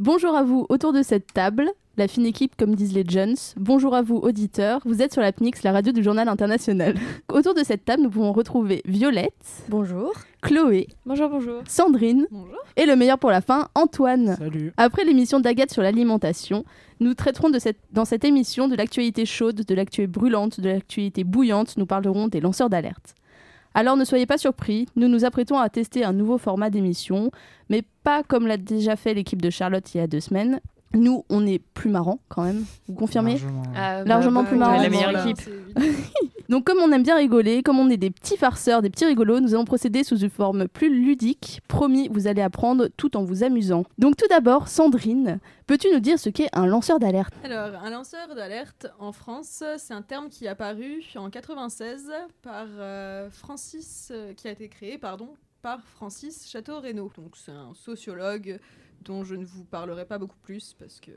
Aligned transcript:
Bonjour 0.00 0.36
à 0.36 0.44
vous 0.44 0.64
autour 0.68 0.92
de 0.92 1.02
cette 1.02 1.32
table, 1.34 1.72
la 1.96 2.06
fine 2.06 2.24
équipe 2.24 2.54
comme 2.56 2.76
disent 2.76 2.92
les 2.92 3.02
Jones. 3.04 3.34
Bonjour 3.56 3.96
à 3.96 4.02
vous 4.02 4.14
auditeurs, 4.14 4.80
vous 4.84 5.02
êtes 5.02 5.12
sur 5.12 5.22
la 5.22 5.32
PNIX, 5.32 5.60
la 5.64 5.72
radio 5.72 5.90
du 5.90 6.04
journal 6.04 6.28
international. 6.28 6.94
autour 7.32 7.52
de 7.52 7.64
cette 7.64 7.84
table, 7.84 8.04
nous 8.04 8.10
pouvons 8.10 8.32
retrouver 8.32 8.80
Violette. 8.84 9.34
Bonjour. 9.68 10.12
Chloé. 10.40 10.86
Bonjour, 11.04 11.28
bonjour. 11.28 11.62
Sandrine. 11.66 12.28
Bonjour. 12.30 12.58
Et 12.76 12.86
le 12.86 12.94
meilleur 12.94 13.18
pour 13.18 13.30
la 13.30 13.40
fin, 13.40 13.66
Antoine. 13.74 14.36
Salut. 14.36 14.72
Après 14.76 15.02
l'émission 15.02 15.40
d'Agathe 15.40 15.72
sur 15.72 15.82
l'alimentation, 15.82 16.64
nous 17.00 17.14
traiterons 17.14 17.50
de 17.50 17.58
cette, 17.58 17.80
dans 17.90 18.04
cette 18.04 18.24
émission 18.24 18.68
de 18.68 18.76
l'actualité 18.76 19.26
chaude, 19.26 19.64
de 19.64 19.74
l'actualité 19.74 20.06
brûlante, 20.06 20.60
de 20.60 20.68
l'actualité 20.68 21.24
bouillante. 21.24 21.76
Nous 21.76 21.86
parlerons 21.86 22.28
des 22.28 22.40
lanceurs 22.40 22.70
d'alerte. 22.70 23.16
Alors 23.74 23.96
ne 23.96 24.04
soyez 24.04 24.26
pas 24.26 24.38
surpris, 24.38 24.86
nous 24.96 25.08
nous 25.08 25.24
apprêtons 25.24 25.58
à 25.58 25.68
tester 25.68 26.04
un 26.04 26.12
nouveau 26.12 26.38
format 26.38 26.70
d'émission, 26.70 27.30
mais 27.68 27.82
pas 28.02 28.22
comme 28.22 28.46
l'a 28.46 28.56
déjà 28.56 28.96
fait 28.96 29.14
l'équipe 29.14 29.42
de 29.42 29.50
Charlotte 29.50 29.94
il 29.94 29.98
y 29.98 30.00
a 30.00 30.06
deux 30.06 30.20
semaines. 30.20 30.60
Nous, 30.94 31.24
on 31.28 31.46
est 31.46 31.58
plus 31.58 31.90
marrant 31.90 32.18
quand 32.28 32.42
même. 32.42 32.64
Vous 32.88 32.94
confirmez 32.94 33.32
Largement. 33.32 33.62
Ah, 33.76 34.04
Largement 34.04 34.44
plus 34.44 34.56
marrant. 34.56 34.80
La 34.80 34.88
meilleure 34.88 35.26
équipe. 35.26 35.48
Donc 36.48 36.64
comme 36.64 36.78
on 36.78 36.90
aime 36.92 37.02
bien 37.02 37.16
rigoler, 37.16 37.62
comme 37.62 37.78
on 37.78 37.90
est 37.90 37.98
des 37.98 38.10
petits 38.10 38.38
farceurs, 38.38 38.80
des 38.80 38.88
petits 38.88 39.04
rigolos, 39.04 39.40
nous 39.40 39.54
allons 39.54 39.66
procéder 39.66 40.02
sous 40.02 40.16
une 40.16 40.30
forme 40.30 40.66
plus 40.66 40.88
ludique. 40.88 41.60
Promis, 41.68 42.08
vous 42.08 42.26
allez 42.26 42.40
apprendre 42.40 42.88
tout 42.96 43.18
en 43.18 43.24
vous 43.24 43.44
amusant. 43.44 43.84
Donc 43.98 44.16
tout 44.16 44.26
d'abord, 44.30 44.68
Sandrine, 44.68 45.40
peux-tu 45.66 45.88
nous 45.92 46.00
dire 46.00 46.18
ce 46.18 46.30
qu'est 46.30 46.48
un 46.54 46.64
lanceur 46.64 46.98
d'alerte? 46.98 47.34
Alors, 47.44 47.78
un 47.84 47.90
lanceur 47.90 48.34
d'alerte 48.34 48.86
en 48.98 49.12
France, 49.12 49.62
c'est 49.76 49.92
un 49.92 50.00
terme 50.00 50.30
qui 50.30 50.46
est 50.46 50.48
apparu 50.48 51.04
en 51.16 51.28
96 51.28 52.10
par 52.40 52.66
euh, 52.78 53.28
Francis, 53.30 54.08
euh, 54.10 54.32
qui 54.32 54.48
a 54.48 54.52
été 54.52 54.68
créé, 54.68 54.96
pardon, 54.96 55.28
par 55.60 55.82
Francis 55.82 56.48
Château-Renaud. 56.48 57.12
Donc, 57.18 57.36
c'est 57.36 57.52
un 57.52 57.74
sociologue 57.74 58.58
dont 59.02 59.24
je 59.24 59.34
ne 59.34 59.44
vous 59.44 59.64
parlerai 59.64 60.04
pas 60.04 60.18
beaucoup 60.18 60.38
plus 60.42 60.74
parce 60.78 61.00
que 61.00 61.12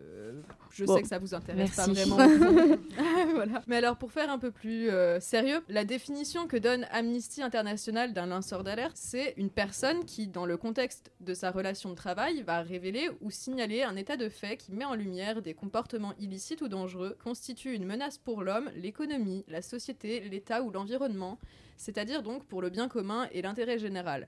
je 0.70 0.86
Bon. 0.86 0.96
sais 0.96 1.02
que 1.02 1.08
ça 1.08 1.18
vous 1.20 1.34
intéresse 1.34 1.76
Merci. 1.78 2.06
pas 2.08 2.28
vraiment. 2.28 2.78
voilà. 3.36 3.62
Mais 3.68 3.78
alors, 3.78 3.98
pour 3.98 4.12
faire 4.12 4.30
un 4.30 4.38
peu 4.40 4.52
plus 4.52 4.90
euh, 4.90 5.20
sérieux, 5.20 5.62
la 5.68 5.84
définition 5.84 6.48
que 6.48 6.58
donne 6.58 6.86
Amnesty 6.92 7.42
International 7.42 8.14
d'un 8.14 8.28
lanceur 8.28 8.64
d'alerte, 8.64 8.96
c'est 8.96 9.34
une 9.38 9.50
personne 9.50 10.06
qui, 10.06 10.28
dans 10.28 10.46
le 10.46 10.58
contexte 10.58 11.12
de 11.20 11.34
sa 11.34 11.52
relation 11.52 11.90
de 11.90 11.96
travail, 11.96 12.44
va 12.44 12.62
révéler 12.62 13.10
ou 13.22 13.32
signaler 13.32 13.84
un 13.84 13.96
état 13.96 14.16
de 14.18 14.30
fait 14.30 14.58
qui 14.58 14.72
met 14.72 14.86
en 14.86 14.96
lumière 14.96 15.42
des 15.42 15.54
comportements 15.54 16.14
illicites 16.20 16.62
ou 16.62 16.68
dangereux, 16.68 17.18
constitue 17.24 17.74
une 17.74 17.86
menace 17.86 18.18
pour 18.18 18.44
l'homme, 18.44 18.70
l'économie, 18.76 19.44
la 19.48 19.62
société, 19.62 20.20
l'État 20.22 20.62
ou 20.64 20.72
l'environnement, 20.72 21.40
c'est-à-dire 21.78 22.22
donc 22.24 22.46
pour 22.46 22.62
le 22.62 22.70
bien 22.70 22.88
commun 22.88 23.28
et 23.32 23.42
l'intérêt 23.42 23.80
général. 23.80 24.28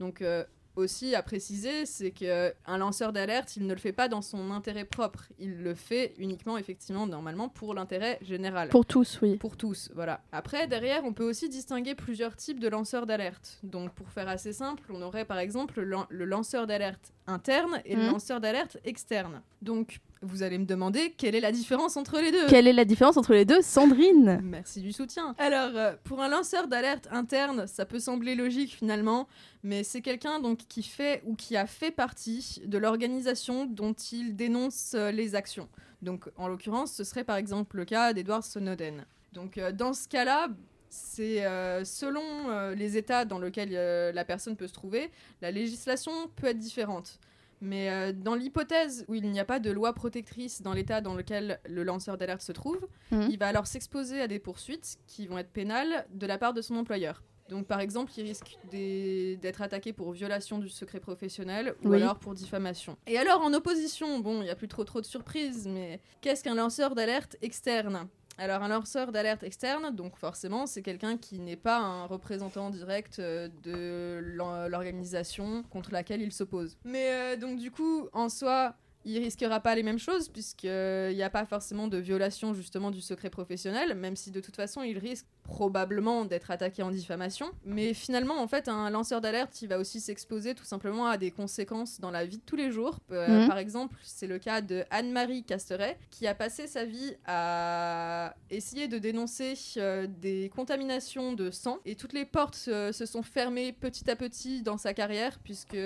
Donc 0.00 0.22
euh, 0.22 0.44
aussi 0.76 1.14
à 1.14 1.22
préciser, 1.22 1.86
c'est 1.86 2.10
que 2.10 2.52
un 2.66 2.78
lanceur 2.78 3.12
d'alerte, 3.12 3.56
il 3.56 3.66
ne 3.66 3.74
le 3.74 3.80
fait 3.80 3.92
pas 3.92 4.08
dans 4.08 4.22
son 4.22 4.50
intérêt 4.50 4.84
propre, 4.84 5.24
il 5.38 5.62
le 5.62 5.74
fait 5.74 6.14
uniquement 6.18 6.58
effectivement 6.58 7.06
normalement 7.06 7.48
pour 7.48 7.74
l'intérêt 7.74 8.18
général. 8.22 8.68
Pour 8.68 8.86
tous, 8.86 9.18
oui. 9.22 9.36
Pour 9.36 9.56
tous, 9.56 9.90
voilà. 9.94 10.22
Après, 10.32 10.66
derrière, 10.66 11.04
on 11.04 11.12
peut 11.12 11.28
aussi 11.28 11.48
distinguer 11.48 11.94
plusieurs 11.94 12.36
types 12.36 12.60
de 12.60 12.68
lanceurs 12.68 13.06
d'alerte. 13.06 13.58
Donc, 13.62 13.92
pour 13.94 14.08
faire 14.10 14.28
assez 14.28 14.52
simple, 14.52 14.82
on 14.90 15.02
aurait 15.02 15.24
par 15.24 15.38
exemple 15.38 15.80
le 15.80 16.24
lanceur 16.24 16.66
d'alerte 16.66 17.12
interne 17.26 17.80
et 17.84 17.94
le 17.96 18.02
Mhm. 18.02 18.10
lanceur 18.12 18.40
d'alerte 18.40 18.76
externe. 18.84 19.42
Donc, 19.62 19.98
vous 20.22 20.42
allez 20.42 20.56
me 20.58 20.64
demander 20.64 21.12
quelle 21.18 21.34
est 21.34 21.40
la 21.40 21.52
différence 21.52 21.96
entre 21.96 22.18
les 22.18 22.32
deux 22.32 22.46
Quelle 22.48 22.66
est 22.66 22.72
la 22.72 22.84
différence 22.86 23.16
entre 23.16 23.34
les 23.34 23.44
deux, 23.44 23.60
Sandrine? 23.60 24.40
Merci 24.42 24.80
du 24.80 24.92
soutien. 24.92 25.34
Alors, 25.38 25.70
euh, 25.76 25.92
pour 26.04 26.22
un 26.22 26.28
lanceur 26.28 26.66
d'alerte 26.66 27.08
interne, 27.10 27.66
ça 27.66 27.84
peut 27.84 27.98
sembler 27.98 28.34
logique 28.34 28.74
finalement, 28.74 29.28
mais 29.62 29.84
c'est 29.84 30.00
quelqu'un 30.00 30.40
donc 30.40 30.58
qui 30.68 30.82
fait 30.82 31.22
ou 31.26 31.34
qui 31.34 31.56
a 31.56 31.66
fait 31.66 31.90
partie 31.90 32.62
de 32.64 32.78
l'organisation 32.78 33.66
dont 33.66 33.92
il 34.12 34.34
dénonce 34.36 34.92
euh, 34.94 35.10
les 35.10 35.34
actions. 35.34 35.68
Donc, 36.02 36.30
en 36.36 36.48
l'occurrence, 36.48 36.92
ce 36.92 37.04
serait 37.04 37.24
par 37.24 37.36
exemple 37.36 37.76
le 37.76 37.84
cas 37.84 38.12
d'Edward 38.12 38.42
Snowden. 38.42 39.04
Donc, 39.32 39.58
euh, 39.58 39.72
dans 39.72 39.92
ce 39.92 40.08
cas-là, 40.08 40.48
c'est 40.94 41.44
euh, 41.44 41.84
selon 41.84 42.22
euh, 42.50 42.74
les 42.74 42.96
états 42.96 43.24
dans 43.24 43.38
lesquels 43.40 43.70
euh, 43.72 44.12
la 44.12 44.24
personne 44.24 44.56
peut 44.56 44.68
se 44.68 44.72
trouver, 44.72 45.10
la 45.42 45.50
législation 45.50 46.12
peut 46.36 46.46
être 46.46 46.58
différente. 46.58 47.18
Mais 47.60 48.12
dans 48.12 48.34
l'hypothèse 48.34 49.06
où 49.08 49.14
il 49.14 49.30
n'y 49.30 49.40
a 49.40 49.44
pas 49.46 49.58
de 49.58 49.70
loi 49.70 49.94
protectrice 49.94 50.60
dans 50.60 50.74
l'état 50.74 51.00
dans 51.00 51.14
lequel 51.14 51.60
le 51.66 51.82
lanceur 51.82 52.18
d'alerte 52.18 52.42
se 52.42 52.52
trouve, 52.52 52.78
Mhm. 53.10 53.28
il 53.30 53.38
va 53.38 53.46
alors 53.48 53.66
s'exposer 53.66 54.20
à 54.20 54.28
des 54.28 54.38
poursuites 54.38 54.98
qui 55.06 55.26
vont 55.26 55.38
être 55.38 55.48
pénales 55.50 56.04
de 56.10 56.26
la 56.26 56.36
part 56.36 56.52
de 56.52 56.60
son 56.60 56.76
employeur. 56.76 57.22
Donc 57.48 57.66
par 57.66 57.80
exemple, 57.80 58.12
il 58.18 58.22
risque 58.24 58.58
d'être 58.70 59.62
attaqué 59.62 59.92
pour 59.94 60.12
violation 60.12 60.58
du 60.58 60.68
secret 60.68 61.00
professionnel 61.00 61.74
ou 61.82 61.88
Oui. 61.90 61.96
alors 61.96 62.18
pour 62.18 62.34
diffamation. 62.34 62.96
Et 63.06 63.16
alors 63.18 63.40
en 63.40 63.52
opposition, 63.54 64.18
bon, 64.18 64.40
il 64.40 64.44
n'y 64.44 64.50
a 64.50 64.56
plus 64.56 64.68
trop 64.68 64.84
trop 64.84 65.00
de 65.00 65.06
surprises, 65.06 65.66
mais 65.66 66.00
qu'est-ce 66.20 66.42
qu'un 66.44 66.54
lanceur 66.56 66.94
d'alerte 66.94 67.36
externe? 67.40 68.08
Alors 68.38 68.62
un 68.62 68.68
lanceur 68.68 69.12
d'alerte 69.12 69.42
externe, 69.42 69.94
donc 69.94 70.16
forcément 70.16 70.66
c'est 70.66 70.82
quelqu'un 70.82 71.16
qui 71.16 71.38
n'est 71.38 71.56
pas 71.56 71.78
un 71.78 72.06
représentant 72.06 72.70
direct 72.70 73.18
euh, 73.18 73.48
de 73.62 74.20
l'organisation 74.68 75.62
contre 75.70 75.92
laquelle 75.92 76.22
il 76.22 76.32
s'oppose. 76.32 76.76
Mais 76.84 77.10
euh, 77.10 77.36
donc 77.36 77.58
du 77.58 77.70
coup, 77.70 78.08
en 78.12 78.28
soi, 78.28 78.74
il 79.04 79.18
risquera 79.18 79.60
pas 79.60 79.74
les 79.74 79.82
mêmes 79.82 79.98
choses 79.98 80.28
puisqu'il 80.28 80.68
n'y 81.14 81.22
a 81.22 81.30
pas 81.30 81.44
forcément 81.46 81.88
de 81.88 81.98
violation 81.98 82.54
justement 82.54 82.90
du 82.90 83.00
secret 83.00 83.30
professionnel, 83.30 83.94
même 83.94 84.16
si 84.16 84.30
de 84.30 84.40
toute 84.40 84.56
façon 84.56 84.82
il 84.82 84.98
risque 84.98 85.26
probablement 85.42 86.24
d'être 86.24 86.50
attaqué 86.50 86.82
en 86.82 86.90
diffamation. 86.90 87.50
Mais 87.64 87.92
finalement, 87.92 88.40
en 88.40 88.48
fait, 88.48 88.68
un 88.68 88.88
lanceur 88.90 89.20
d'alerte, 89.20 89.60
il 89.60 89.68
va 89.68 89.78
aussi 89.78 90.00
s'exposer 90.00 90.54
tout 90.54 90.64
simplement 90.64 91.06
à 91.06 91.18
des 91.18 91.30
conséquences 91.30 92.00
dans 92.00 92.10
la 92.10 92.24
vie 92.24 92.38
de 92.38 92.42
tous 92.42 92.56
les 92.56 92.70
jours. 92.70 92.98
Euh, 93.10 93.42
Mhm. 93.42 93.48
Par 93.48 93.58
exemple, 93.58 93.96
c'est 94.02 94.26
le 94.26 94.38
cas 94.38 94.60
de 94.60 94.84
Anne-Marie 94.90 95.44
Casteret 95.44 95.98
qui 96.10 96.26
a 96.26 96.34
passé 96.34 96.66
sa 96.66 96.84
vie 96.84 97.14
à 97.26 98.34
essayer 98.50 98.88
de 98.88 98.98
dénoncer 98.98 99.54
euh, 99.76 100.06
des 100.06 100.50
contaminations 100.54 101.32
de 101.32 101.50
sang 101.50 101.78
et 101.84 101.94
toutes 101.94 102.12
les 102.12 102.24
portes 102.24 102.64
euh, 102.68 102.92
se 102.92 103.06
sont 103.06 103.22
fermées 103.22 103.72
petit 103.72 104.10
à 104.10 104.16
petit 104.16 104.62
dans 104.62 104.78
sa 104.78 104.94
carrière 104.94 105.38
puisque 105.42 105.76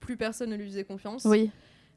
plus 0.00 0.16
personne 0.16 0.50
ne 0.50 0.56
lui 0.56 0.66
faisait 0.66 0.84
confiance. 0.84 1.24
Oui. 1.24 1.50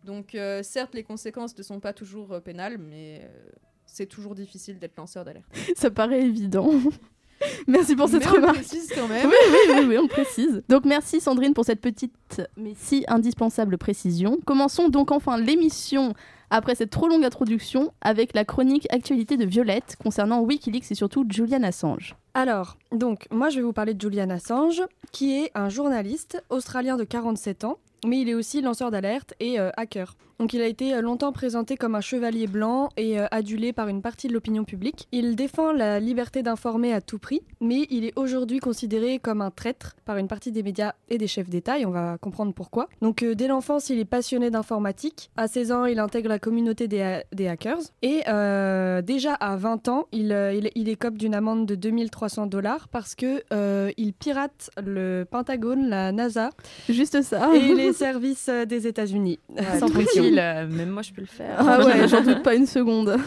Donc 0.04 0.36
euh, 0.36 0.64
certes, 0.64 0.94
les 0.96 1.04
conséquences 1.04 1.58
ne 1.58 1.64
sont 1.64 1.80
pas 1.80 1.94
toujours 1.94 2.34
euh, 2.34 2.40
pénales, 2.40 2.78
mais 2.78 3.22
euh, 3.24 3.50
c'est 3.86 4.06
toujours 4.06 4.36
difficile 4.36 4.80
d'être 4.80 4.98
lanceur 4.98 5.26
d'alerte. 5.26 5.46
Ça 5.76 5.92
paraît 5.92 6.22
évident. 6.22 6.70
Merci 7.68 7.96
pour 7.96 8.10
cette 8.10 8.22
Mais 8.22 8.30
on 8.32 8.34
remarque. 8.34 8.56
précise 8.56 8.92
quand 8.96 9.08
même. 9.08 9.28
Oui, 9.28 9.36
oui, 9.52 9.76
oui, 9.76 9.86
oui, 9.90 9.98
on 10.00 10.08
précise. 10.08 10.64
Donc 10.70 10.86
merci 10.86 11.22
Sandrine 11.22 11.54
pour 11.54 11.66
cette 11.66 11.82
petite 11.82 12.42
mais 12.58 12.74
si 12.76 13.06
indispensable 13.08 13.78
précision. 13.78 14.40
Commençons 14.44 14.90
donc 14.90 15.12
enfin 15.12 15.38
l'émission 15.38 16.16
après 16.50 16.74
cette 16.74 16.90
trop 16.90 17.08
longue 17.08 17.24
introduction 17.24 17.94
avec 18.02 18.34
la 18.34 18.44
chronique 18.44 18.88
actualité 18.92 19.38
de 19.38 19.46
Violette 19.46 19.98
concernant 20.02 20.42
Wikileaks 20.42 20.92
et 20.92 20.96
surtout 20.96 21.26
Julian 21.30 21.62
Assange. 21.62 22.16
Alors, 22.34 22.78
donc, 22.92 23.28
moi 23.32 23.50
je 23.50 23.58
vais 23.58 23.64
vous 23.64 23.74
parler 23.74 23.94
de 23.94 24.02
Julian 24.02 24.30
Assange, 24.30 24.82
qui 25.12 25.36
est 25.36 25.52
un 25.56 25.70
journaliste 25.70 26.44
australien 26.50 26.98
de 26.98 27.04
47 27.04 27.66
ans, 27.66 27.78
mais 28.06 28.22
il 28.22 28.30
est 28.30 28.34
aussi 28.34 28.62
lanceur 28.62 28.92
d'alerte 28.92 29.34
et 29.40 29.60
euh, 29.60 29.70
hacker. 29.78 30.16
Donc 30.40 30.54
il 30.54 30.62
a 30.62 30.68
été 30.68 30.94
euh, 30.94 31.02
longtemps 31.02 31.32
présenté 31.32 31.78
comme 31.78 31.96
un 31.96 32.02
chevalier 32.02 32.48
blanc 32.48 32.90
et 32.96 33.20
euh, 33.20 33.26
adulé 33.32 33.74
par 33.74 33.88
une 33.88 34.02
partie 34.02 34.28
de 34.28 34.34
l'opinion 34.34 34.64
publique. 34.66 35.08
Il 35.12 35.36
défend 35.36 35.72
la 35.72 36.00
liberté 36.00 36.44
d'informer 36.44 36.94
à 36.94 37.02
tout 37.02 37.18
prix, 37.18 37.42
mais 37.60 37.88
il 37.90 38.06
est 38.06 38.14
aujourd'hui 38.18 38.60
considéré 38.60 39.20
comme 39.20 39.42
un 39.42 39.50
traître 39.52 39.96
par 40.06 40.18
une 40.18 40.28
partie 40.28 40.52
des 40.52 40.62
médias 40.64 40.94
et 41.10 41.18
des 41.18 41.28
chefs 41.28 41.50
d'État, 41.50 41.80
et 41.80 41.86
on 41.86 41.92
va 41.92 42.18
comprendre 42.20 42.54
pourquoi. 42.54 42.88
Donc 43.02 43.24
euh, 43.24 43.34
dès 43.36 43.48
l'enfance, 43.48 43.90
il 43.90 44.00
est 44.00 44.06
passionné 44.06 44.50
d'informatique. 44.52 45.32
À 45.38 45.48
16 45.48 45.72
ans, 45.72 45.86
il 45.86 46.00
intègre 46.00 46.30
la 46.30 46.40
communauté 46.40 46.88
des, 46.88 47.02
ha- 47.02 47.24
des 47.34 47.48
hackers. 47.48 47.80
Et 48.04 48.22
euh, 48.28 49.02
déjà 49.02 49.34
à 49.34 49.56
20 49.56 49.88
ans, 49.88 50.06
il, 50.12 50.32
il, 50.54 50.70
il 50.76 50.90
écope 50.90 51.18
d'une 51.18 51.34
amende 51.34 51.66
de 51.66 51.76
2300 51.76 52.46
dollars 52.48 52.88
parce 52.90 53.16
que 53.16 53.42
euh, 53.54 53.92
il 53.98 54.14
pirate 54.14 54.70
le 54.84 55.26
Pentagone, 55.30 55.90
la 55.90 56.12
NASA 56.12 56.52
Juste 56.90 57.22
ça. 57.24 57.50
et 57.56 57.60
les 57.76 57.94
services 57.94 58.50
des 58.68 58.88
États-Unis. 58.88 59.40
Sans 59.80 59.90
pression. 59.90 60.27
Euh, 60.38 60.68
même 60.68 60.90
moi 60.90 61.02
je 61.02 61.12
peux 61.12 61.22
le 61.22 61.28
faire. 61.28 61.56
Ah 61.60 61.86
ouais, 61.86 62.08
j'en 62.08 62.22
doute 62.22 62.44
pas 62.44 62.56
une 62.56 62.66
seconde. 62.78 63.18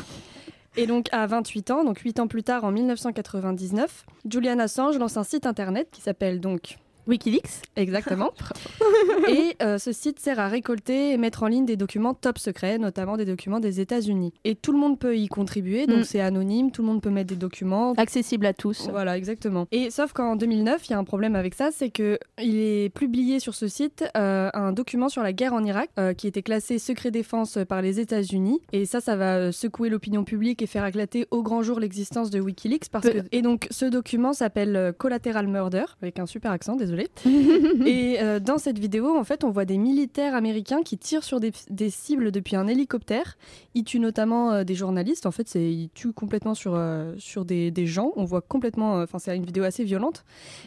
Et 0.76 0.86
donc 0.86 1.08
à 1.12 1.26
28 1.26 1.70
ans, 1.70 1.84
donc 1.84 1.98
8 1.98 2.20
ans 2.20 2.28
plus 2.28 2.42
tard 2.42 2.64
en 2.64 2.70
1999, 2.70 4.06
Julian 4.30 4.58
Assange 4.58 4.98
lance 4.98 5.16
un 5.16 5.25
site 5.25 5.46
internet 5.46 5.88
qui 5.90 6.00
s'appelle 6.00 6.40
donc 6.40 6.78
Wikileaks 7.06 7.62
Exactement. 7.76 8.31
et 9.29 9.56
euh, 9.62 9.79
ce 9.79 9.93
site 9.93 10.19
sert 10.20 10.38
à 10.41 10.49
récolter 10.49 11.12
et 11.12 11.17
mettre 11.17 11.43
en 11.43 11.47
ligne 11.49 11.67
des 11.67 11.76
documents 11.76 12.14
top 12.14 12.38
secrets, 12.38 12.79
notamment 12.79 13.17
des 13.17 13.25
documents 13.25 13.61
des 13.61 13.81
États-Unis. 13.81 14.32
Et 14.44 14.55
tout 14.55 14.73
le 14.73 14.79
monde 14.79 14.99
peut 14.99 15.17
y 15.17 15.29
contribuer, 15.29 15.87
donc 15.87 16.00
Mm. 16.00 16.05
c'est 16.05 16.20
anonyme, 16.20 16.70
tout 16.70 16.82
le 16.82 16.88
monde 16.88 17.02
peut 17.02 17.11
mettre 17.11 17.29
des 17.29 17.37
documents. 17.37 17.93
accessible 17.94 18.47
à 18.47 18.52
tous. 18.55 18.88
Voilà, 18.91 19.17
exactement. 19.17 19.67
Et 19.73 19.91
sauf 19.91 20.12
qu'en 20.12 20.37
2009, 20.37 20.88
il 20.88 20.93
y 20.93 20.94
a 20.94 20.99
un 20.99 21.05
problème 21.05 21.37
avec 21.37 21.55
ça, 21.55 21.70
c'est 21.73 21.91
que 21.91 22.19
il 22.43 22.56
est 22.56 22.88
publié 22.94 23.38
sur 23.41 23.55
ce 23.55 23.69
site 23.69 24.05
euh, 24.17 24.50
un 24.55 24.73
document 24.73 25.08
sur 25.08 25.23
la 25.23 25.32
guerre 25.32 25.52
en 25.52 25.64
Irak 25.64 25.91
euh, 25.99 26.14
qui 26.14 26.26
était 26.26 26.43
classé 26.43 26.79
secret 26.79 27.11
défense 27.11 27.58
par 27.69 27.82
les 27.82 28.00
États-Unis. 28.00 28.61
Et 28.73 28.87
ça, 28.87 29.00
ça 29.00 29.17
va 29.17 29.37
euh, 29.37 29.52
secouer 29.52 29.88
l'opinion 29.91 30.25
publique 30.25 30.62
et 30.62 30.67
faire 30.67 30.87
éclater 30.87 31.26
au 31.31 31.43
grand 31.43 31.62
jour 31.62 31.79
l'existence 31.81 32.31
de 32.31 32.41
WikiLeaks. 32.41 32.88
Parce 32.91 33.06
Pe- 33.06 33.12
que... 33.12 33.19
Et 33.32 33.43
donc, 33.43 33.67
ce 33.70 33.85
document 33.85 34.32
s'appelle 34.32 34.94
Collateral 34.99 35.47
Murder, 35.49 35.85
avec 36.02 36.19
un 36.19 36.26
super 36.26 36.50
accent, 36.50 36.76
désolé. 36.76 36.89
Désolée. 36.90 37.08
Et 37.87 38.20
euh, 38.20 38.40
dans 38.40 38.58
cette 38.58 38.78
vidéo, 38.78 39.16
en 39.16 39.25
fait, 39.25 39.44
on 39.44 39.50
voit 39.50 39.64
des 39.64 39.78
militaires 39.78 40.34
américains 40.34 40.82
qui 40.82 40.98
tirent 40.98 41.25
sur 41.25 41.40
des, 41.40 41.52
des 41.69 41.90
cibles 41.90 42.31
depuis 42.31 42.56
un 42.56 42.66
hélicoptère. 42.66 43.37
Ils 43.75 43.84
tuent 43.84 44.00
notamment 44.00 44.52
euh, 44.52 44.64
des 44.64 44.75
journalistes. 44.75 45.26
En 45.26 45.31
fait, 45.31 45.48
c'est 45.48 45.72
ils 45.72 45.90
tuent 45.90 46.12
complètement 46.12 46.54
sur, 46.54 46.75
euh, 46.75 47.14
sur 47.19 47.44
des, 47.44 47.70
des 47.70 47.87
gens. 47.87 48.12
On 48.16 48.25
voit 48.25 48.40
complètement. 48.40 49.00
Enfin, 49.00 49.19
c'est 49.19 49.34
une 49.37 49.46
vidéo 49.46 49.64
assez 49.64 49.84
violente. 49.84 50.25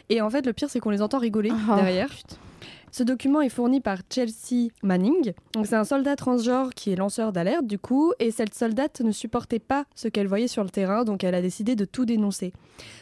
Et 0.08 0.20
en 0.20 0.30
fait, 0.30 0.44
le 0.46 0.52
pire, 0.52 0.70
c'est 0.70 0.80
qu'on 0.80 0.90
les 0.90 1.02
entend 1.02 1.18
rigoler 1.18 1.52
Ah, 1.68 1.76
derrière. 1.76 2.10
Ce 2.90 3.02
document 3.02 3.40
est 3.40 3.48
fourni 3.48 3.80
par 3.80 3.98
Chelsea 4.08 4.68
Manning. 4.82 5.32
Donc 5.52 5.66
c'est 5.66 5.74
un 5.74 5.84
soldat 5.84 6.16
transgenre 6.16 6.70
qui 6.74 6.92
est 6.92 6.96
lanceur 6.96 7.32
d'alerte 7.32 7.66
du 7.66 7.78
coup, 7.78 8.12
et 8.20 8.30
cette 8.30 8.54
soldate 8.54 9.00
ne 9.00 9.10
supportait 9.10 9.58
pas 9.58 9.84
ce 9.94 10.08
qu'elle 10.08 10.28
voyait 10.28 10.48
sur 10.48 10.62
le 10.62 10.70
terrain, 10.70 11.04
donc 11.04 11.24
elle 11.24 11.34
a 11.34 11.42
décidé 11.42 11.74
de 11.74 11.84
tout 11.84 12.04
dénoncer. 12.04 12.52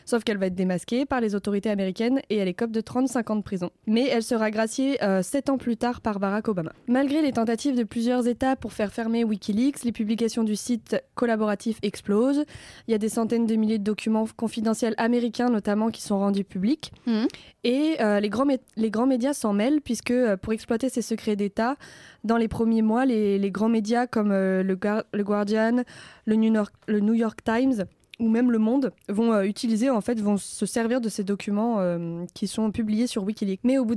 Sauf 0.04 0.24
qu'elle 0.24 0.38
va 0.38 0.46
être 0.46 0.54
démasquée 0.54 1.06
par 1.06 1.20
les 1.20 1.34
autorités 1.34 1.70
américaines 1.70 2.20
et 2.30 2.36
elle 2.36 2.48
écope 2.48 2.72
de 2.72 2.80
35 2.80 3.30
ans 3.30 3.36
de 3.36 3.42
prison. 3.42 3.70
Mais 3.86 4.06
elle 4.08 4.22
sera 4.22 4.50
graciée 4.50 4.98
7 5.22 5.50
ans 5.50 5.58
plus 5.58 5.76
tard 5.76 6.00
par 6.00 6.20
Barack 6.20 6.48
Obama. 6.48 6.72
Malgré 6.86 7.22
les 7.22 7.32
tentatives 7.32 7.76
de 7.76 7.84
plusieurs 7.84 8.26
États 8.26 8.56
pour 8.56 8.72
faire 8.72 8.92
fermer 8.92 9.24
Wikileaks, 9.24 9.84
les 9.84 9.92
publications 9.92 10.44
du 10.44 10.56
site 10.56 10.96
collaboratif 11.14 11.78
explosent. 11.82 12.44
Il 12.88 12.92
y 12.92 12.94
a 12.94 12.98
des 12.98 13.08
centaines 13.08 13.46
de 13.46 13.54
milliers 13.56 13.78
de 13.78 13.84
documents 13.84 14.26
confidentiels 14.36 14.94
américains 14.98 15.50
notamment 15.50 15.90
qui 15.90 16.02
sont 16.02 16.18
rendus 16.18 16.44
publics. 16.44 16.92
Mhm. 17.06 17.28
Et 17.64 17.96
euh, 18.00 18.20
les, 18.20 18.28
grands 18.28 18.46
les 18.76 18.90
grands 18.90 19.06
médias 19.06 19.34
s'en 19.34 19.51
puisque 19.82 20.10
euh, 20.10 20.36
pour 20.36 20.52
exploiter 20.52 20.88
ces 20.88 21.02
secrets 21.02 21.36
d'État, 21.36 21.76
dans 22.24 22.36
les 22.36 22.48
premiers 22.48 22.82
mois, 22.82 23.04
les, 23.04 23.50
grands 23.50 23.68
médias 23.68 24.06
comme 24.06 24.32
euh, 24.32 24.62
le, 24.62 25.22
Guardian, 25.22 25.82
le 26.26 27.00
New 27.00 27.14
York 27.14 27.40
Times 27.44 27.86
ou 28.18 28.28
même 28.28 28.50
Le 28.50 28.58
Monde 28.58 28.92
vont 29.08 29.32
euh, 29.32 29.42
utiliser, 29.42 29.90
en 29.90 30.00
fait, 30.00 30.20
vont 30.20 30.36
se 30.36 30.66
servir 30.66 31.00
de 31.00 31.08
ces 31.08 31.24
documents 31.24 31.80
euh, 31.80 32.24
qui 32.34 32.46
sont 32.46 32.70
publiés 32.70 33.06
sur 33.06 33.24
Wikileaks. 33.24 33.60
Mais 33.64 33.78
au 33.78 33.84
bout 33.84 33.94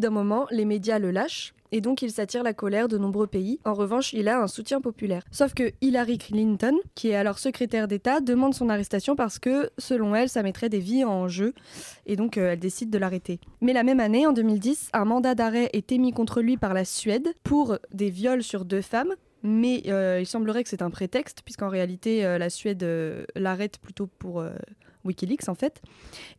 d'un 0.00 0.10
moment, 0.10 0.46
les 0.50 0.64
médias 0.64 0.98
le 0.98 1.10
lâchent 1.10 1.54
et 1.72 1.80
donc 1.80 2.02
il 2.02 2.10
s'attire 2.10 2.42
la 2.42 2.54
colère 2.54 2.88
de 2.88 2.98
nombreux 2.98 3.26
pays. 3.26 3.58
En 3.64 3.74
revanche, 3.74 4.12
il 4.12 4.28
a 4.28 4.40
un 4.40 4.46
soutien 4.46 4.80
populaire. 4.80 5.22
Sauf 5.30 5.54
que 5.54 5.72
Hillary 5.80 6.18
Clinton, 6.18 6.76
qui 6.94 7.08
est 7.08 7.16
alors 7.16 7.38
secrétaire 7.38 7.88
d'État, 7.88 8.20
demande 8.20 8.54
son 8.54 8.68
arrestation 8.68 9.16
parce 9.16 9.38
que, 9.38 9.70
selon 9.78 10.14
elle, 10.14 10.28
ça 10.28 10.42
mettrait 10.42 10.68
des 10.68 10.78
vies 10.78 11.04
en 11.04 11.28
jeu 11.28 11.54
et 12.06 12.16
donc 12.16 12.38
euh, 12.38 12.52
elle 12.52 12.60
décide 12.60 12.90
de 12.90 12.98
l'arrêter. 12.98 13.40
Mais 13.60 13.72
la 13.72 13.82
même 13.82 14.00
année, 14.00 14.26
en 14.26 14.32
2010, 14.32 14.90
un 14.92 15.04
mandat 15.04 15.34
d'arrêt 15.34 15.70
est 15.72 15.92
émis 15.92 16.12
contre 16.12 16.40
lui 16.40 16.56
par 16.56 16.74
la 16.74 16.84
Suède 16.84 17.34
pour 17.42 17.78
des 17.92 18.10
viols 18.10 18.42
sur 18.42 18.64
deux 18.64 18.82
femmes. 18.82 19.14
Mais 19.48 19.84
euh, 19.86 20.18
il 20.20 20.26
semblerait 20.26 20.64
que 20.64 20.68
c'est 20.68 20.82
un 20.82 20.90
prétexte, 20.90 21.42
puisqu'en 21.44 21.68
réalité, 21.68 22.24
euh, 22.24 22.36
la 22.36 22.50
Suède 22.50 22.82
euh, 22.82 23.24
l'arrête 23.36 23.78
plutôt 23.78 24.08
pour 24.08 24.44
Wikileaks, 25.04 25.48
en 25.48 25.54
fait. 25.54 25.80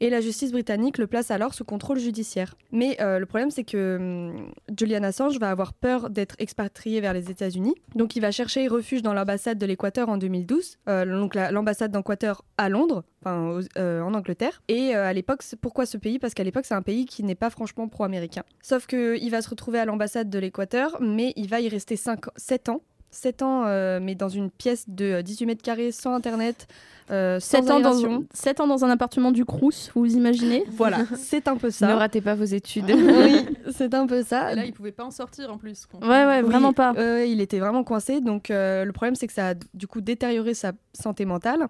Et 0.01 0.09
la 0.09 0.19
justice 0.19 0.51
britannique 0.51 0.97
le 0.97 1.07
place 1.07 1.31
alors 1.31 1.53
sous 1.53 1.63
contrôle 1.63 1.99
judiciaire. 1.99 2.55
Mais 2.73 2.97
le 2.99 3.25
problème, 3.25 3.49
c'est 3.49 3.63
que 3.63 3.95
hum, 3.97 4.51
Julian 4.77 5.03
Assange 5.03 5.39
va 5.39 5.49
avoir 5.49 5.71
peur 5.73 6.09
d'être 6.09 6.35
expatrié 6.39 6.99
vers 6.99 7.13
les 7.13 7.31
États-Unis. 7.31 7.75
Donc 7.95 8.17
il 8.17 8.19
va 8.21 8.31
chercher 8.31 8.67
refuge 8.67 9.01
dans 9.01 9.13
l'ambassade 9.13 9.57
de 9.57 9.65
l'Équateur 9.65 10.09
en 10.09 10.17
2012, 10.17 10.79
euh, 10.89 11.05
donc 11.05 11.33
la- 11.33 11.51
l'ambassade 11.51 11.91
d'Équateur 11.93 12.43
à 12.57 12.67
Londres, 12.67 13.05
enfin 13.23 13.61
en 13.77 14.13
Angleterre. 14.13 14.61
Et 14.67 14.93
à 14.93 15.13
l'époque, 15.13 15.43
pourquoi 15.61 15.85
ce 15.85 15.95
pays? 15.97 16.19
Parce 16.19 16.33
qu'à 16.33 16.43
l'époque, 16.43 16.65
c'est 16.65 16.73
un 16.75 16.81
pays 16.81 17.05
qui 17.05 17.23
n'est 17.23 17.35
pas 17.35 17.49
franchement 17.49 17.87
pro-américain. 17.87 18.43
Sauf 18.61 18.85
qu'il 18.85 19.29
va 19.31 19.41
se 19.41 19.49
retrouver 19.49 19.79
à 19.79 19.85
l'ambassade 19.85 20.29
de 20.29 20.39
l'Équateur, 20.39 20.97
mais 20.99 21.31
il 21.37 21.47
va 21.47 21.61
y 21.61 21.69
rester 21.69 21.95
7 21.95 22.67
ans. 22.67 22.81
7 23.11 23.41
ans, 23.41 23.63
euh, 23.65 23.99
mais 24.01 24.15
dans 24.15 24.29
une 24.29 24.49
pièce 24.51 24.85
de 24.87 25.05
euh, 25.05 25.21
18 25.21 25.45
mètres 25.45 25.63
carrés, 25.63 25.91
sans 25.91 26.13
internet, 26.13 26.67
euh, 27.09 27.39
sans 27.39 27.61
7 27.63 27.71
ans, 27.71 27.79
dans, 27.79 28.23
sept 28.33 28.59
ans 28.59 28.67
dans 28.67 28.83
un 28.83 28.89
appartement 28.89 29.31
du 29.31 29.45
Crous, 29.45 29.89
vous 29.95 30.01
vous 30.01 30.15
imaginez 30.15 30.65
Voilà, 30.71 30.99
c'est 31.15 31.47
un 31.47 31.55
peu 31.55 31.67
Ne 31.67 31.71
ça. 31.71 31.95
ratez 31.95 32.19
pas 32.21 32.35
vos 32.35 32.43
études. 32.43 32.91
oui, 32.91 33.45
c'est 33.71 33.93
un 33.93 34.05
peu 34.07 34.23
ça. 34.23 34.51
Et 34.51 34.55
là, 34.55 34.65
il 34.65 34.73
pouvait 34.73 34.91
pas 34.91 35.05
en 35.05 35.11
sortir 35.11 35.51
en 35.51 35.57
plus. 35.57 35.87
Ouais, 36.01 36.07
ouais, 36.07 36.41
Oui, 36.41 36.49
vraiment 36.49 36.73
pas. 36.73 36.93
euh, 36.97 37.25
il 37.25 37.39
était 37.39 37.59
vraiment 37.59 37.83
coincé. 37.85 38.19
Donc 38.19 38.51
euh, 38.51 38.83
le 38.83 38.91
problème, 38.91 39.15
c'est 39.15 39.27
que 39.27 39.33
ça 39.33 39.49
a 39.49 39.53
du 39.73 39.87
coup 39.87 40.01
détérioré 40.01 40.53
sa 40.53 40.73
santé 40.93 41.23
mentale. 41.25 41.67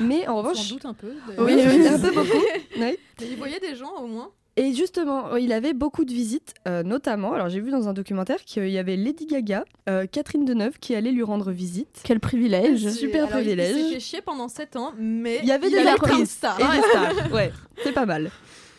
Mais 0.00 0.26
en 0.28 0.36
revanche, 0.38 0.56
s'en 0.66 0.74
doute 0.74 0.86
un 0.86 0.94
peu. 0.94 1.12
Oui, 1.38 1.54
oui. 1.56 1.86
un 1.86 1.98
peu 1.98 2.10
beaucoup. 2.14 2.28
Oui. 2.78 2.96
Mais 3.20 3.26
il 3.30 3.36
voyait 3.36 3.60
des 3.60 3.74
gens 3.76 3.92
au 4.02 4.06
moins. 4.06 4.30
Et 4.60 4.74
justement, 4.74 5.36
il 5.36 5.52
avait 5.52 5.72
beaucoup 5.72 6.04
de 6.04 6.12
visites, 6.12 6.52
euh, 6.68 6.82
notamment. 6.82 7.32
Alors 7.32 7.48
j'ai 7.48 7.60
vu 7.60 7.70
dans 7.70 7.88
un 7.88 7.94
documentaire 7.94 8.44
qu'il 8.44 8.68
y 8.68 8.76
avait 8.76 8.96
Lady 8.96 9.24
Gaga, 9.24 9.64
euh, 9.88 10.04
Catherine 10.04 10.44
Deneuve 10.44 10.78
qui 10.78 10.94
allait 10.94 11.12
lui 11.12 11.22
rendre 11.22 11.50
visite. 11.50 12.02
Quel 12.04 12.20
privilège. 12.20 12.90
Super 12.90 13.20
Alors, 13.20 13.30
privilège. 13.30 13.74
Il 13.74 13.84
s'est 13.84 13.94
fait 13.94 14.00
chier 14.00 14.20
pendant 14.20 14.48
7 14.48 14.76
ans, 14.76 14.92
mais 14.98 15.38
Il 15.42 15.48
y 15.48 15.52
avait 15.52 15.70
des 15.70 15.78
actrices 15.78 16.10
plein 16.10 16.20
de 16.20 16.24
stars. 16.26 16.60
Et 16.60 16.76
des 16.76 16.82
stars. 16.86 17.30
Ouais, 17.32 17.52
c'est 17.82 17.92
pas 17.92 18.04
mal. 18.04 18.30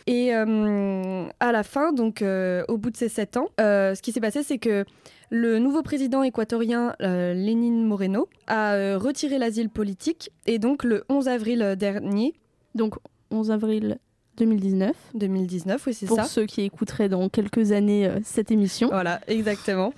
Et 0.06 0.32
euh, 0.34 1.24
à 1.40 1.50
la 1.52 1.62
fin, 1.64 1.92
donc 1.92 2.22
euh, 2.22 2.64
au 2.68 2.76
bout 2.78 2.90
de 2.90 2.96
ces 2.96 3.08
sept 3.08 3.36
ans, 3.36 3.48
euh, 3.60 3.96
ce 3.96 4.02
qui 4.02 4.12
s'est 4.12 4.20
passé, 4.20 4.44
c'est 4.44 4.58
que 4.58 4.84
le 5.30 5.58
nouveau 5.58 5.82
président 5.82 6.22
équatorien, 6.22 6.94
euh, 7.00 7.34
Lénine 7.34 7.84
Moreno, 7.84 8.28
a 8.46 8.74
euh, 8.74 8.98
retiré 8.98 9.38
l'asile 9.38 9.68
politique. 9.68 10.30
Et 10.46 10.58
donc 10.58 10.84
le 10.84 11.04
11 11.08 11.28
avril 11.28 11.74
dernier, 11.76 12.34
Donc 12.74 12.94
11 13.30 13.50
avril 13.50 13.98
2019, 14.38 14.96
2019, 15.14 15.86
oui 15.86 15.92
c'est 15.94 16.06
pour 16.06 16.16
ça. 16.16 16.24
ceux 16.24 16.46
qui 16.46 16.62
écouteraient 16.62 17.10
dans 17.10 17.28
quelques 17.28 17.70
années 17.72 18.06
euh, 18.06 18.18
cette 18.24 18.50
émission. 18.50 18.88
Voilà, 18.88 19.20
exactement. 19.28 19.92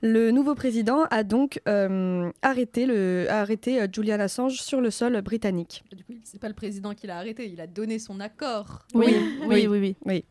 Le 0.00 0.30
nouveau 0.30 0.54
président 0.54 1.04
a 1.10 1.24
donc 1.24 1.60
euh, 1.68 2.30
arrêté, 2.42 2.86
le, 2.86 3.26
a 3.28 3.40
arrêté 3.40 3.80
euh, 3.82 3.88
Julian 3.92 4.20
Assange 4.20 4.60
sur 4.62 4.80
le 4.80 4.90
sol 4.92 5.20
britannique. 5.22 5.82
Du 5.94 6.04
coup, 6.04 6.12
c'est 6.22 6.40
pas 6.40 6.46
le 6.48 6.54
président 6.54 6.94
qui 6.94 7.08
l'a 7.08 7.18
arrêté, 7.18 7.50
il 7.52 7.60
a 7.60 7.66
donné 7.66 7.98
son 7.98 8.20
accord. 8.20 8.86
Oui, 8.94 9.06
Oui. 9.48 9.66
oui, 9.66 9.78
oui, 9.78 9.96
oui. 10.06 10.24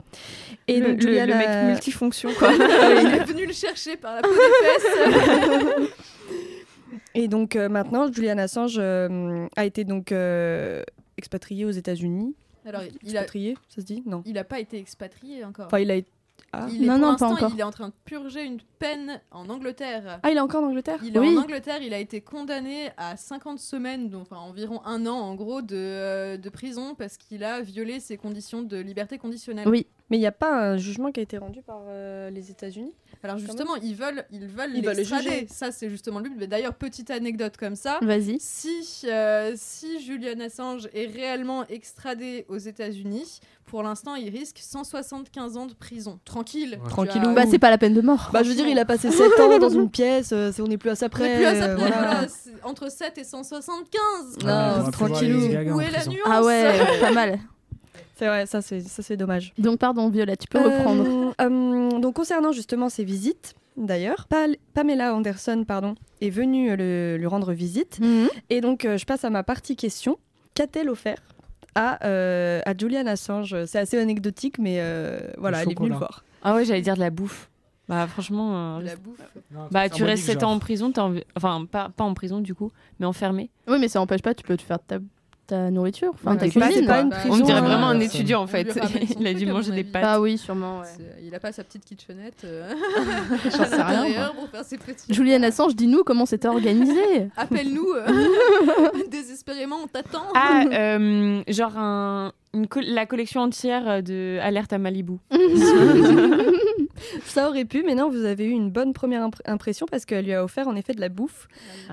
Et 0.69 0.79
le, 0.79 0.87
donc 0.93 0.95
le- 1.03 1.09
Julian 1.09 1.25
le 1.25 1.33
mec 1.35 1.47
a- 1.47 1.63
multifonction, 1.65 2.29
quoi. 2.39 2.49
il 2.53 2.61
est 2.61 3.25
venu 3.25 3.45
le 3.45 3.53
chercher 3.53 3.97
par 3.97 4.15
la 4.15 4.21
peau 4.21 4.29
des 4.29 4.35
fesses. 5.83 5.91
Et 7.15 7.27
donc 7.27 7.55
euh, 7.55 7.69
maintenant, 7.69 8.11
Julian 8.11 8.37
Assange 8.37 8.75
euh, 8.77 9.45
a 9.55 9.65
été 9.65 9.83
donc 9.83 10.11
euh, 10.11 10.81
expatrié 11.17 11.65
aux 11.65 11.71
États-Unis. 11.71 12.35
Alors, 12.65 12.81
il 12.83 13.17
a, 13.17 13.21
Expatrié, 13.21 13.57
ça 13.69 13.81
se 13.81 13.85
dit 13.85 14.03
Non. 14.05 14.23
il 14.25 14.37
a 14.37 14.43
pas 14.43 14.59
été 14.59 14.77
expatrié 14.77 15.43
encore. 15.43 15.67
Enfin, 15.67 15.79
il 15.79 15.91
a 15.91 15.95
été. 15.95 16.09
Ah. 16.51 16.67
Il 16.71 16.83
est, 16.83 16.87
Non, 16.87 16.99
pour 16.99 17.07
non, 17.11 17.15
pas 17.15 17.27
encore. 17.27 17.51
il 17.53 17.59
est 17.59 17.63
en 17.63 17.71
train 17.71 17.87
de 17.87 17.93
purger 18.05 18.43
une 18.43 18.59
peine 18.79 19.19
en 19.31 19.49
Angleterre. 19.49 20.19
Ah, 20.21 20.29
il 20.31 20.37
est 20.37 20.39
encore 20.39 20.63
en 20.63 20.67
Angleterre 20.67 20.99
Il 21.03 21.15
est 21.15 21.19
Oui. 21.19 21.35
en 21.35 21.41
Angleterre, 21.41 21.81
il 21.81 21.93
a 21.93 21.99
été 21.99 22.21
condamné 22.21 22.89
à 22.97 23.17
50 23.17 23.59
semaines, 23.59 24.09
donc 24.09 24.23
enfin, 24.23 24.37
environ 24.37 24.81
un 24.85 25.05
an 25.07 25.15
en 25.15 25.33
gros, 25.35 25.61
de, 25.63 25.75
euh, 25.75 26.37
de 26.37 26.49
prison 26.49 26.93
parce 26.95 27.17
qu'il 27.17 27.43
a 27.43 27.61
violé 27.61 27.99
ses 27.99 28.17
conditions 28.17 28.61
de 28.61 28.77
liberté 28.77 29.17
conditionnelle. 29.17 29.67
Oui. 29.67 29.87
Mais 30.13 30.17
il 30.17 30.21
n'y 30.21 30.27
a 30.27 30.31
pas 30.31 30.55
un 30.73 30.77
jugement 30.77 31.11
qui 31.11 31.21
a 31.21 31.23
été 31.23 31.39
rendu 31.39 31.63
par 31.63 31.79
euh, 31.87 32.29
les 32.29 32.51
États-Unis? 32.51 32.93
Alors 33.23 33.39
justement, 33.39 33.75
ils 33.77 33.95
veulent 33.95 34.23
ils 34.31 34.45
veulent 34.45 34.69
Ils 34.75 34.83
l'extrader. 34.85 35.23
juger. 35.23 35.47
Ça, 35.49 35.71
c'est 35.71 35.89
justement 35.89 36.19
le 36.19 36.29
but. 36.29 36.35
Mais 36.37 36.45
D'ailleurs, 36.45 36.75
petite 36.75 37.09
anecdote 37.09 37.57
comme 37.57 37.75
ça. 37.75 37.97
Vas-y. 38.03 38.37
Si, 38.39 38.85
euh, 39.05 39.53
si 39.55 39.99
Julian 40.05 40.39
Assange 40.39 40.87
est 40.93 41.07
réellement 41.07 41.65
extradé 41.67 42.45
aux 42.47 42.59
États-Unis, 42.59 43.39
pour 43.65 43.81
l'instant, 43.81 44.13
il 44.13 44.29
risque 44.29 44.57
175 44.61 45.57
ans 45.57 45.65
de 45.65 45.73
prison. 45.73 46.19
Tranquille. 46.25 46.77
Ouais. 46.83 46.89
Tranquillou. 46.89 47.29
Tu 47.29 47.33
Bah, 47.33 47.45
c'est 47.49 47.57
pas 47.57 47.71
la 47.71 47.79
peine 47.79 47.95
de 47.95 48.01
mort. 48.01 48.29
Bah, 48.31 48.43
je 48.43 48.49
veux 48.49 48.55
dire, 48.55 48.67
il 48.67 48.77
a 48.77 48.85
passé 48.85 49.09
7 49.09 49.39
ans 49.39 49.57
dans 49.57 49.69
une 49.81 49.89
pièce, 49.89 50.29
euh, 50.31 50.51
c'est- 50.51 50.61
on 50.61 50.67
n'est 50.67 50.77
plus 50.77 50.91
à 50.91 50.95
ça 50.95 51.07
On 51.07 51.09
près. 51.09 51.37
plus 51.37 51.45
à 51.45 51.55
ça 51.55 51.63
euh, 51.69 51.75
près, 51.75 51.87
voilà. 51.89 52.07
voilà, 52.11 52.27
c'est 52.27 52.51
entre 52.63 52.91
7 52.91 53.17
et 53.17 53.23
175. 53.23 54.37
Non, 54.43 54.47
Gaga 55.49 55.71
en 55.73 55.75
Où 55.75 55.81
est 55.81 55.89
la 55.89 56.05
nuance 56.05 56.21
Ah 56.25 56.43
ouais, 56.43 56.71
pas 57.01 57.11
mal. 57.11 57.39
C'est 58.23 58.29
vrai, 58.29 58.45
ça 58.45 58.61
c'est 58.61 58.79
ça, 58.79 59.03
c'est 59.03 59.17
dommage. 59.17 59.51
Donc 59.57 59.79
pardon 59.79 60.07
Violette, 60.09 60.39
tu 60.39 60.47
peux 60.47 60.59
reprendre. 60.59 61.03
Euh, 61.05 61.31
euh, 61.41 61.99
donc 61.99 62.15
concernant 62.15 62.53
justement 62.53 62.87
ses 62.87 63.03
visites, 63.03 63.53
d'ailleurs, 63.75 64.27
Pal- 64.29 64.55
Pamela 64.73 65.13
Anderson 65.13 65.65
pardon, 65.67 65.95
est 66.21 66.29
venue 66.29 66.71
euh, 66.71 66.75
le, 66.77 67.17
lui 67.17 67.25
rendre 67.27 67.51
visite. 67.51 67.99
Mhm. 67.99 68.29
Et 68.49 68.61
donc 68.61 68.85
euh, 68.85 68.97
je 68.97 69.05
passe 69.05 69.25
à 69.25 69.29
ma 69.29 69.43
partie 69.43 69.75
question. 69.75 70.17
Qu'a-t-elle 70.55 70.89
offert 70.89 71.17
à, 71.75 72.05
euh, 72.07 72.61
à 72.65 72.73
Julian 72.77 73.07
Assange? 73.07 73.65
C'est 73.65 73.79
assez 73.79 73.97
anecdotique, 73.99 74.57
mais 74.57 74.77
euh, 74.79 75.19
voilà, 75.37 75.63
elle 75.63 75.71
est 75.71 75.77
venue 75.77 75.89
le 75.89 75.95
voir. 75.95 76.23
Ah 76.43 76.55
ouais, 76.55 76.63
j'allais 76.63 76.81
dire 76.81 76.95
de 76.95 77.01
la 77.01 77.09
bouffe. 77.09 77.49
Bah 77.89 78.07
franchement, 78.07 78.77
euh, 78.77 78.81
La 78.83 78.95
bouffe. 78.95 79.19
Non, 79.51 79.67
bah 79.69 79.89
tu 79.89 80.03
restes 80.03 80.23
symbolique, 80.23 80.25
7 80.25 80.39
genre. 80.39 80.49
ans 80.49 80.53
en 80.53 80.59
prison, 80.59 80.91
t'as 80.93 81.01
envie- 81.01 81.23
enfin 81.35 81.65
pas, 81.69 81.89
pas 81.89 82.05
en 82.05 82.13
prison 82.13 82.39
du 82.39 82.55
coup, 82.55 82.71
mais 82.99 83.05
enfermé. 83.05 83.49
Oui, 83.67 83.77
mais 83.81 83.89
ça 83.89 83.99
n'empêche 83.99 84.21
pas, 84.21 84.33
tu 84.33 84.43
peux 84.45 84.55
te 84.55 84.61
faire 84.61 84.79
ta, 84.79 84.99
ta 85.47 85.69
nourriture, 85.71 86.11
enfin 86.13 86.31
Ouais, 86.31 86.37
ta 86.37 86.45
mais 86.45 86.51
pas- 86.51 86.67
cuisine. 86.67 86.85
pas 86.87 87.01
une 87.01 87.09
Bah, 87.09 87.17
prison, 87.17 87.33
On 87.35 87.37
me 87.39 87.43
dirait 87.43 87.57
hein. 87.59 87.61
vraiment 87.63 87.87
un 87.87 87.99
étudiant 87.99 88.41
en 88.43 88.47
fait. 88.47 88.67
Il 89.19 89.27
a 89.27 89.33
dû 89.33 89.45
manger 89.45 89.71
des 89.71 89.79
avis. 89.79 89.91
pâtes. 89.91 90.03
Ah 90.05 90.21
oui, 90.21 90.37
sûrement. 90.37 90.79
ouais. 90.79 90.85
C'est- 90.97 91.23
Il 91.25 91.35
a 91.35 91.39
pas 91.39 91.51
sa 91.51 91.63
petite 91.63 91.83
kitchenette 91.85 92.43
euh, 92.45 92.69
J'en 93.45 93.51
sais 93.65 93.81
rien. 93.81 94.03
l'intérieur 94.03 94.33
pour 94.33 94.47
faire 94.49 94.63
ses 94.63 94.77
petits. 94.77 95.13
Julian 95.13 95.43
Assange, 95.43 95.75
dis-nous 95.75 96.03
comment 96.03 96.25
c'était 96.25 96.47
organisé. 96.47 96.93
Appelle-nous 97.37 97.87
euh, 97.93 98.07
désespérément, 99.11 99.77
on 99.83 99.87
t'attend. 99.87 100.23
Ah, 100.35 100.63
euh, 100.71 101.41
genre 101.47 101.77
un, 101.77 102.31
une 102.53 102.67
co- 102.67 102.79
la 102.81 103.05
collection 103.05 103.41
entière 103.41 104.01
de 104.03 104.37
Alerte 104.41 104.71
à 104.73 104.77
Malibu. 104.77 105.17
Ça 107.25 107.49
aurait 107.49 107.65
pu, 107.65 107.83
mais 107.85 107.95
non, 107.95 108.09
vous 108.09 108.25
avez 108.25 108.45
eu 108.45 108.49
une 108.51 108.69
bonne 108.71 108.93
première 108.93 109.27
impr- 109.27 109.41
impression 109.45 109.85
parce 109.89 110.05
qu'elle 110.05 110.25
lui 110.25 110.33
a 110.33 110.43
offert 110.43 110.67
en 110.67 110.75
effet 110.75 110.93
de 110.93 111.01
la 111.01 111.09
bouffe, 111.09 111.47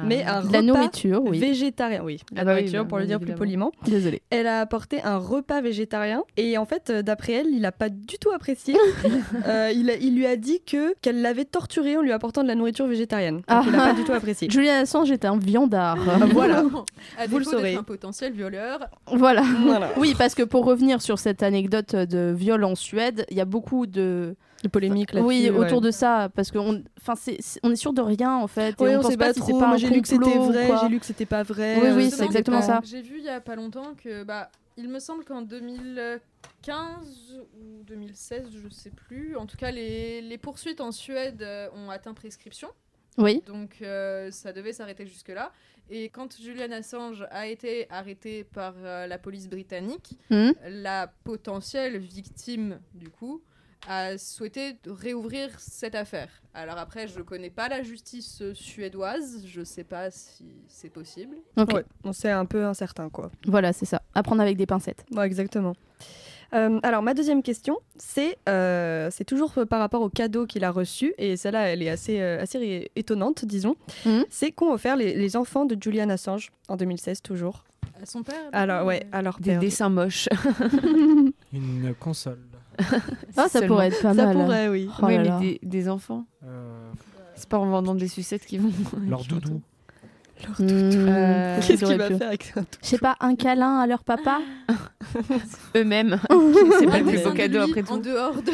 mais 0.05 0.23
un 0.25 0.41
De 0.43 0.53
la 0.53 0.59
repas 0.59 0.63
nourriture, 0.63 1.23
oui. 1.25 1.39
végétarien. 1.39 2.03
Oui, 2.05 2.21
la 2.33 2.43
Ah 2.43 2.45
bah 2.45 2.53
oui, 2.55 2.61
nourriture 2.61 2.83
bah, 2.85 2.89
pour 2.89 2.99
le 2.99 3.07
dire 3.07 3.21
plus 3.21 3.35
poliment. 3.35 3.73
Désolée. 3.85 4.23
Elle 4.31 4.47
a 4.47 4.61
apporté 4.61 5.03
un 5.03 5.17
repas 5.19 5.61
végétarien 5.61 6.23
et 6.37 6.59
en 6.59 6.65
fait, 6.65 6.91
euh, 6.91 7.03
d'après 7.03 7.33
elle, 7.33 7.49
il 7.49 7.65
a 7.65 7.73
pas 7.73 7.89
du 7.89 8.19
tout 8.19 8.31
apprécié. 8.31 8.75
Euh, 9.47 9.71
il, 9.75 9.91
a- 9.91 9.97
il 9.97 10.15
lui 10.17 10.27
a 10.27 10.37
dit 10.37 10.61
que 10.65 10.95
qu'elle 11.01 11.23
l'avait 11.23 11.45
torturé 11.45 11.97
en 11.97 12.03
lui 12.03 12.13
apportant 12.13 12.43
de 12.43 12.49
la 12.49 12.55
nourriture 12.55 12.87
végétarienne. 12.87 13.37
Donc, 13.37 13.45
Ah. 13.49 13.63
il 13.67 13.75
a 13.75 13.79
pas 13.79 13.93
du 13.95 14.05
tout 14.05 14.13
apprécié. 14.13 14.49
Julian 14.51 14.75
Assange 14.75 15.11
est 15.11 15.25
un 15.25 15.37
viandard. 15.39 15.97
voilà. 16.33 16.63
À 17.19 17.27
Vous 17.27 17.39
le 17.39 17.45
saurez. 17.45 17.75
un 17.77 17.83
potentiel 17.83 18.33
violeur, 18.33 18.81
voilà. 19.13 19.43
voilà. 19.65 19.91
Oui, 19.97 20.15
parce 20.17 20.35
que 20.35 20.43
pour 20.43 20.65
revenir 20.65 21.01
sur 21.03 21.19
cette 21.19 21.43
anecdote 21.43 21.95
de 21.95 22.33
viol 22.37 22.63
en 22.65 22.75
Suède, 22.75 23.25
il 23.31 23.37
y 23.37 23.41
a 23.41 23.45
beaucoup 23.45 23.87
de 23.87 24.37
De 24.63 24.69
polémique 24.69 25.13
là-dessus. 25.13 25.27
oui 25.27 25.49
ouais. 25.51 25.57
autour 25.59 25.81
de 25.81 25.91
ça 25.91 26.29
parce 26.35 26.51
qu'on 26.51 26.83
enfin 26.99 27.15
c'est 27.17 27.39
on 27.63 27.71
est 27.71 27.77
sûr 27.77 27.93
de 27.95 28.03
rien 28.03 28.37
en 28.37 28.47
fait 28.47 28.71
et 28.71 28.75
on, 28.81 28.99
on 28.99 29.01
pense 29.03 29.11
sait 29.11 29.17
pas 29.17 29.27
pas 29.29 29.33
si 29.33 29.41
trop. 29.41 29.53
c'est 29.59 29.59
pas 29.59 29.77
j'ai 29.79 29.89
lu 29.89 30.03
que 30.03 30.09
c'était 30.09 30.39
vrai, 30.39 30.69
j'ai 30.83 30.89
lu 30.89 31.01
que 31.01 31.07
c'était 31.07 31.25
pas 31.27 31.43
vrai. 31.43 31.79
Oui, 31.83 31.89
oui, 31.97 32.11
c'est 32.11 32.25
exactement 32.25 32.61
ça. 32.61 32.81
J'ai 32.85 33.01
vu 33.01 33.19
il 33.19 33.25
y 33.25 33.29
a 33.31 33.41
pas 33.41 33.57
longtemps 33.57 33.95
que 33.95 34.23
bah 34.23 34.51
il 34.77 34.89
me 34.89 34.99
semble 34.99 35.25
qu'en 35.25 35.43
2015 35.43 37.41
ou 37.61 37.83
2016, 37.85 38.49
je 38.63 38.69
sais 38.69 38.91
plus. 38.91 39.37
En 39.37 39.47
tout 39.47 39.57
cas, 39.57 39.71
les, 39.71 40.21
les 40.23 40.39
poursuites 40.39 40.81
en 40.81 40.93
Suède 40.93 41.43
euh, 41.43 41.69
ont 41.75 41.91
atteint 41.91 42.15
prescription, 42.15 42.69
Oui. 43.19 43.43
donc 43.47 43.79
euh, 43.83 44.31
ça 44.31 44.53
devait 44.53 44.73
s'arrêter 44.73 45.07
jusque 45.07 45.29
là. 45.29 45.53
Et 45.93 46.09
quand 46.09 46.37
Julian 46.41 46.71
Assange 46.71 47.27
a 47.31 47.49
été 47.49 47.89
arrêté 47.91 48.45
par 48.45 48.75
euh, 48.79 49.07
la 49.09 49.19
police 49.19 49.49
britannique, 49.49 50.17
Hmm. 50.31 50.53
la 50.69 51.09
potentielle 51.25 51.99
victime 51.99 52.79
du 52.95 53.09
coup 53.11 53.43
a 53.89 54.19
souhaité 54.19 54.77
réouvrir 54.87 55.51
cette 55.59 55.95
affaire. 55.95 56.29
Alors 56.55 56.79
après, 56.79 57.09
je 57.09 57.21
connais 57.21 57.51
pas 57.51 57.69
la 57.69 57.83
justice 57.83 58.43
euh, 58.43 58.55
suédoise, 58.55 59.43
je 59.47 59.63
sais 59.65 59.85
pas 59.85 60.11
si 60.11 60.45
c'est 60.69 60.91
possible. 60.91 61.37
Ok. 61.57 61.73
Ouais, 61.73 61.85
on 62.05 62.13
sait 62.13 62.31
un 62.31 62.45
peu 62.45 62.65
incertain 62.65 63.09
quoi. 63.09 63.31
Voilà, 63.47 63.73
c'est 63.73 63.87
ça. 63.87 64.03
Apprendre 64.15 64.43
avec 64.43 64.57
des 64.57 64.67
pincettes. 64.67 65.05
Ouais, 65.13 65.27
exactement. 65.27 65.75
Euh, 66.53 66.81
alors 66.83 67.03
ma 67.03 67.15
deuxième 67.15 67.45
question, 67.45 67.79
c'est 67.97 68.37
euh, 68.49 69.09
c'est 69.13 69.23
toujours 69.25 69.53
par 69.69 69.79
rapport 69.79 70.03
au 70.03 70.09
cadeau 70.09 70.47
qu'il 70.47 70.65
a 70.65 70.73
reçu 70.73 71.15
et 71.17 71.37
celle-là 71.37 71.69
elle 71.69 71.81
est 71.81 71.89
assez 71.91 72.21
euh, 72.21 72.43
assez 72.43 72.91
étonnante 72.97 73.45
disons. 73.45 73.77
Mhm. 74.05 74.25
C'est 74.31 74.51
qu'ont 74.51 74.73
offert 74.73 74.97
les, 74.97 75.15
les 75.15 75.37
enfants 75.37 75.65
de 75.65 75.77
Julian 75.81 76.09
Assange 76.11 76.51
en 76.69 76.77
2016 76.77 77.23
toujours. 77.23 77.63
À 78.03 78.07
son 78.07 78.25
père 78.25 78.35
Alors 78.53 78.85
ouais, 78.85 79.07
à 79.13 79.23
leur 79.23 79.39
Des 79.39 79.51
père. 79.53 79.61
dessins 79.61 79.91
moches. 79.91 80.29
Une 81.53 81.95
console. 82.01 82.39
Ah, 83.37 83.49
ça 83.49 83.63
pourrait 83.63 83.89
être 83.89 84.03
pas 84.03 84.15
Ça 84.15 84.25
mal. 84.27 84.37
pourrait 84.37 84.69
oui. 84.69 84.89
Oh 84.91 85.07
oui, 85.07 85.15
là 85.17 85.23
mais 85.23 85.29
là. 85.29 85.39
des, 85.39 85.61
des 85.63 85.89
enfants. 85.89 86.25
Euh, 86.45 86.91
C'est 87.37 87.49
pas 87.49 87.59
en 87.59 87.67
vendant 87.67 87.95
des 87.95 88.09
sucettes 88.09 88.45
qui 88.47 88.59
vont. 88.59 88.71
leur 89.09 89.25
doudou. 89.25 89.61
Hmm, 90.59 90.63
Euh, 90.71 91.61
ça 91.61 91.67
Qu'est-ce 91.67 91.85
qu'il 91.85 91.99
va 91.99 92.09
pu. 92.09 92.17
faire 92.17 92.29
avec 92.29 92.45
ça 92.45 92.63
Je 92.83 92.87
sais 92.89 92.97
pas, 92.99 93.15
un 93.21 93.35
câlin 93.37 93.79
à 93.81 93.87
leur 93.87 94.03
papa 94.05 94.39
Eux-mêmes. 95.77 96.19
c'est 96.79 96.87
pas 96.87 96.95
un 96.95 96.99
le 97.01 97.05
plus 97.05 97.23
beau 97.23 97.31
de 97.31 97.37
cadeau 97.37 97.59
après 97.61 97.83
En 97.83 97.97
tout. 97.99 98.03
dehors 98.03 98.35
de. 98.37 98.51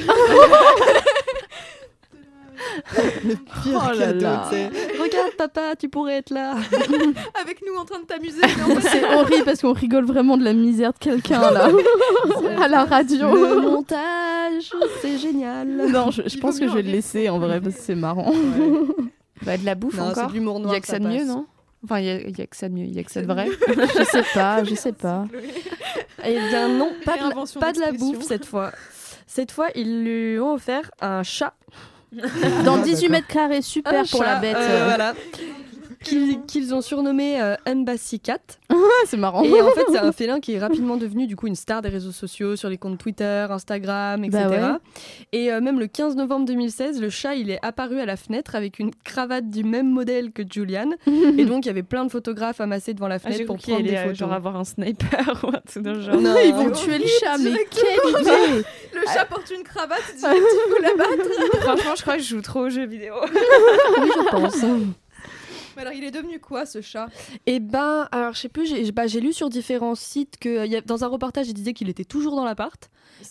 Pire 3.62 3.82
Oh 3.84 3.92
là 3.92 4.06
cadeau, 4.06 4.20
là. 4.20 4.46
tu 4.50 4.56
sais. 4.56 4.70
Regarde 5.00 5.32
papa, 5.36 5.76
tu 5.78 5.88
pourrais 5.88 6.18
être 6.18 6.30
là. 6.30 6.54
avec 7.42 7.62
nous 7.66 7.74
en 7.78 7.84
train 7.84 8.00
de 8.00 8.04
t'amuser. 8.06 8.40
C'est 8.82 9.04
horrible 9.14 9.44
parce 9.44 9.60
qu'on 9.60 9.72
rigole 9.72 10.04
vraiment 10.04 10.36
de 10.36 10.44
la 10.44 10.52
misère 10.52 10.92
de 10.92 10.98
quelqu'un 10.98 11.50
là 11.50 11.68
à 12.60 12.68
la 12.68 12.84
radio. 12.84 13.34
Le 13.34 13.60
montage, 13.60 14.72
c'est 15.00 15.18
génial. 15.18 15.68
Non, 15.68 16.10
je, 16.10 16.38
pense 16.38 16.58
que 16.58 16.68
je 16.68 16.74
vais 16.74 16.82
le 16.82 16.90
laisser 16.90 17.28
en 17.28 17.38
vrai 17.38 17.60
parce 17.60 17.76
que 17.76 17.82
c'est 17.82 17.94
marrant. 17.94 18.32
Bah, 19.42 19.56
de 19.56 19.64
la 19.64 19.74
bouffe 19.74 19.96
Non, 19.96 20.12
c'est 20.14 20.20
encore. 20.20 20.32
Il 20.34 20.72
y 20.72 20.74
a 20.74 20.80
que 20.80 20.86
ça 20.86 20.98
de 20.98 21.06
mieux, 21.06 21.24
non 21.24 21.46
Enfin, 21.84 22.00
il 22.00 22.06
y, 22.06 22.42
a- 22.42 22.46
que 22.46 22.56
ça 22.56 22.68
de 22.68 22.74
mieux. 22.74 22.84
Il 22.84 22.94
y 22.96 22.98
a 22.98 23.04
que 23.04 23.12
ça 23.12 23.20
de 23.22 23.26
vrai. 23.26 23.48
Je 23.68 24.04
sais 24.04 24.24
pas, 24.34 24.64
je 24.64 24.74
sais 24.74 24.92
pas. 24.92 25.26
Eh 26.24 26.32
bien 26.48 26.68
non, 26.68 26.90
pas 27.04 27.16
de 27.16 27.22
la, 27.28 27.60
pas 27.60 27.72
de 27.72 27.80
la 27.80 27.92
bouffe 27.92 28.22
cette 28.22 28.44
fois. 28.44 28.72
Cette 29.26 29.52
fois, 29.52 29.68
ils 29.74 30.02
lui 30.02 30.40
ont 30.40 30.54
offert 30.54 30.90
un 31.00 31.22
chat. 31.22 31.54
Dans 32.64 32.76
Ah, 32.76 32.82
18 32.84 32.94
d'accord. 32.94 33.10
mètres 33.10 33.26
carrés, 33.28 33.62
super 33.62 34.00
Un 34.00 34.04
pour 34.04 34.22
la 34.22 34.36
bête. 34.36 34.56
euh, 34.56 34.84
voilà. 34.86 35.14
Qu'ils 36.46 36.74
ont 36.74 36.80
surnommé 36.80 37.40
euh, 37.40 37.54
Embassy 37.68 38.20
Cat. 38.20 38.38
Ah, 38.98 39.04
c'est 39.06 39.16
marrant. 39.16 39.42
Et 39.42 39.60
en 39.60 39.70
fait, 39.70 39.84
c'est 39.90 39.98
un 39.98 40.12
félin 40.12 40.40
qui 40.40 40.52
est 40.54 40.58
rapidement 40.58 40.96
devenu 40.96 41.26
du 41.26 41.34
coup 41.36 41.46
une 41.48 41.54
star 41.54 41.82
des 41.82 41.88
réseaux 41.88 42.12
sociaux, 42.12 42.56
sur 42.56 42.68
les 42.68 42.78
comptes 42.78 42.98
Twitter, 42.98 43.46
Instagram, 43.50 44.24
etc. 44.24 44.44
Bah 44.48 44.72
ouais. 44.72 44.78
Et 45.32 45.52
euh, 45.52 45.60
même 45.60 45.78
le 45.80 45.86
15 45.86 46.16
novembre 46.16 46.46
2016, 46.46 47.00
le 47.00 47.10
chat, 47.10 47.34
il 47.34 47.50
est 47.50 47.58
apparu 47.62 48.00
à 48.00 48.06
la 48.06 48.16
fenêtre 48.16 48.54
avec 48.54 48.78
une 48.78 48.90
cravate 49.04 49.50
du 49.50 49.64
même 49.64 49.90
modèle 49.90 50.32
que 50.32 50.42
Julian. 50.48 50.90
et 51.38 51.44
donc, 51.44 51.64
il 51.64 51.68
y 51.68 51.70
avait 51.70 51.82
plein 51.82 52.04
de 52.04 52.10
photographes 52.10 52.60
amassés 52.60 52.94
devant 52.94 53.08
la 53.08 53.16
Ah, 53.16 53.18
fenêtre 53.18 53.44
pour 53.46 53.58
prendre 53.58 53.82
des 53.82 53.94
euh, 53.96 54.02
photos. 54.04 54.18
genre 54.18 54.32
avoir 54.32 54.56
un 54.56 54.64
sniper 54.64 55.40
ou 55.44 55.48
un 55.48 55.60
truc 55.66 55.84
le 55.84 56.00
genre. 56.00 56.20
Non, 56.20 56.34
Ils 56.44 56.54
vont 56.54 56.68
euh, 56.68 56.72
tuer 56.72 56.98
le 56.98 57.06
chat, 57.20 57.38
mais 57.38 57.50
quelle 57.70 58.20
idée 58.22 58.64
Le 58.94 59.00
chat 59.12 59.24
porte 59.26 59.50
une 59.56 59.62
cravate, 59.64 60.02
il 60.14 60.20
faut 60.20 60.82
la 60.82 60.94
battre. 60.94 61.60
Franchement, 61.60 61.94
je 61.96 62.02
crois 62.02 62.16
que 62.16 62.22
je 62.22 62.28
joue 62.28 62.40
trop 62.42 62.60
aux 62.60 62.70
jeux 62.70 62.86
vidéo. 62.86 63.14
Oui, 64.00 64.08
je 64.14 64.30
pense. 64.30 64.64
Alors, 65.76 65.92
il 65.92 66.04
est 66.04 66.10
devenu 66.10 66.40
quoi 66.40 66.66
ce 66.66 66.80
chat? 66.80 67.08
Et 67.46 67.60
ben, 67.60 68.08
alors 68.10 68.32
je 68.32 68.40
sais 68.40 68.48
plus, 68.48 68.66
j'ai 68.66 68.92
bah, 68.92 69.06
lu 69.06 69.32
sur 69.32 69.48
différents 69.48 69.94
sites 69.94 70.38
que 70.38 70.80
dans 70.86 71.04
un 71.04 71.08
reportage, 71.08 71.48
il 71.48 71.54
disait 71.54 71.72
qu'il 71.72 71.88
était 71.88 72.04
toujours 72.04 72.36
dans 72.36 72.44
l'appart. 72.44 72.90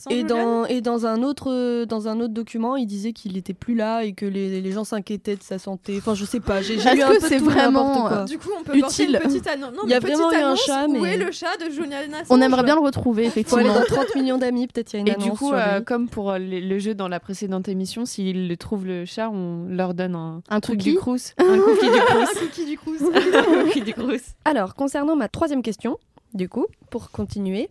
Et 0.09 0.23
dans, 0.23 0.65
et 0.65 0.81
dans, 0.81 1.05
un 1.05 1.23
autre, 1.23 1.51
euh, 1.51 1.85
dans 1.85 2.07
un 2.07 2.19
autre 2.19 2.33
document, 2.33 2.75
il 2.75 2.85
disait 2.85 3.13
qu'il 3.13 3.37
était 3.37 3.53
plus 3.53 3.75
là 3.75 4.03
et 4.03 4.13
que 4.13 4.25
les, 4.25 4.61
les 4.61 4.71
gens 4.71 4.83
s'inquiétaient 4.83 5.35
de 5.35 5.43
sa 5.43 5.59
santé. 5.59 5.95
Enfin, 5.97 6.13
je 6.15 6.25
sais 6.25 6.39
pas, 6.39 6.61
j'ai 6.61 6.75
lu 6.75 6.81
un 6.81 6.95
que 7.09 7.19
peu 7.19 7.27
c'est 7.27 7.37
tout 7.37 7.45
et 7.49 7.53
vraiment, 7.53 7.89
n'importe 7.89 8.07
quoi. 8.09 8.23
Du 8.25 8.37
coup, 8.37 8.49
on 8.59 8.63
peut 8.63 8.73
Utile. 8.77 8.81
porter 8.81 9.03
une 9.05 9.19
petite 9.19 9.47
annonce. 9.47 9.71
Non, 9.73 9.81
Il 9.85 9.89
y 9.89 9.93
a 9.93 9.99
vraiment 9.99 10.31
eu 10.31 10.35
un 10.35 10.55
chat, 10.55 10.85
Où 10.87 11.01
mais- 11.01 11.13
est 11.13 11.17
le 11.17 11.31
chat 11.31 11.57
de 11.65 11.71
Julian 11.71 11.97
Assange? 12.13 12.27
On 12.29 12.41
aimerait 12.41 12.63
bien 12.63 12.75
le 12.75 12.81
retrouver, 12.81 13.29
Faut 13.29 13.39
aller 13.57 13.67
effectivement. 13.67 13.73
dans 13.89 13.95
30 14.03 14.15
millions 14.15 14.37
d'amis, 14.37 14.67
peut-être 14.67 14.93
il 14.93 14.95
y 14.95 14.99
a 14.99 15.01
une 15.01 15.07
Et 15.07 15.11
annonce 15.13 15.23
du 15.25 15.31
coup, 15.31 15.53
euh, 15.53 15.81
comme 15.81 16.07
pour 16.09 16.31
euh, 16.31 16.37
le, 16.37 16.59
le 16.59 16.79
jeu 16.79 16.93
dans 16.95 17.07
la 17.07 17.19
précédente 17.19 17.67
émission, 17.67 18.05
s'ils 18.05 18.47
le 18.47 18.57
trouvent 18.57 18.85
le 18.85 19.05
chat, 19.05 19.29
on 19.29 19.65
leur 19.69 19.93
donne 19.93 20.15
un, 20.15 20.41
Un 20.49 20.59
truc 20.59 20.77
cookie 20.79 20.91
du 20.91 20.97
crous. 20.97 21.33
Un 21.37 21.59
cookie 21.59 21.85
du 21.85 21.99
crous. 21.99 22.29
Un 22.35 22.39
cookie 22.45 22.65
du 22.65 22.77
Crous. 22.77 23.01
un 23.01 23.63
cookie 23.63 23.81
du 23.81 23.93
crous. 23.93 24.21
Alors, 24.45 24.75
concernant 24.75 25.15
ma 25.15 25.27
troisième 25.27 25.61
question, 25.61 25.97
du 26.33 26.49
coup, 26.49 26.65
pour 26.89 27.11
continuer. 27.11 27.69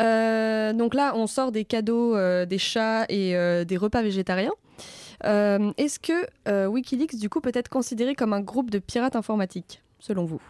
Euh, 0.00 0.72
donc 0.72 0.94
là, 0.94 1.12
on 1.16 1.26
sort 1.26 1.52
des 1.52 1.64
cadeaux, 1.64 2.14
euh, 2.16 2.44
des 2.46 2.58
chats 2.58 3.04
et 3.08 3.36
euh, 3.36 3.64
des 3.64 3.76
repas 3.76 4.02
végétariens. 4.02 4.52
Euh, 5.24 5.72
Est-ce 5.78 5.98
que 5.98 6.12
euh, 6.48 6.66
Wikileaks, 6.66 7.16
du 7.16 7.28
coup, 7.30 7.40
peut 7.40 7.50
être 7.54 7.68
considéré 7.68 8.14
comme 8.14 8.32
un 8.32 8.40
groupe 8.42 8.70
de 8.70 8.78
pirates 8.78 9.16
informatiques, 9.16 9.82
selon 9.98 10.24
vous? 10.24 10.40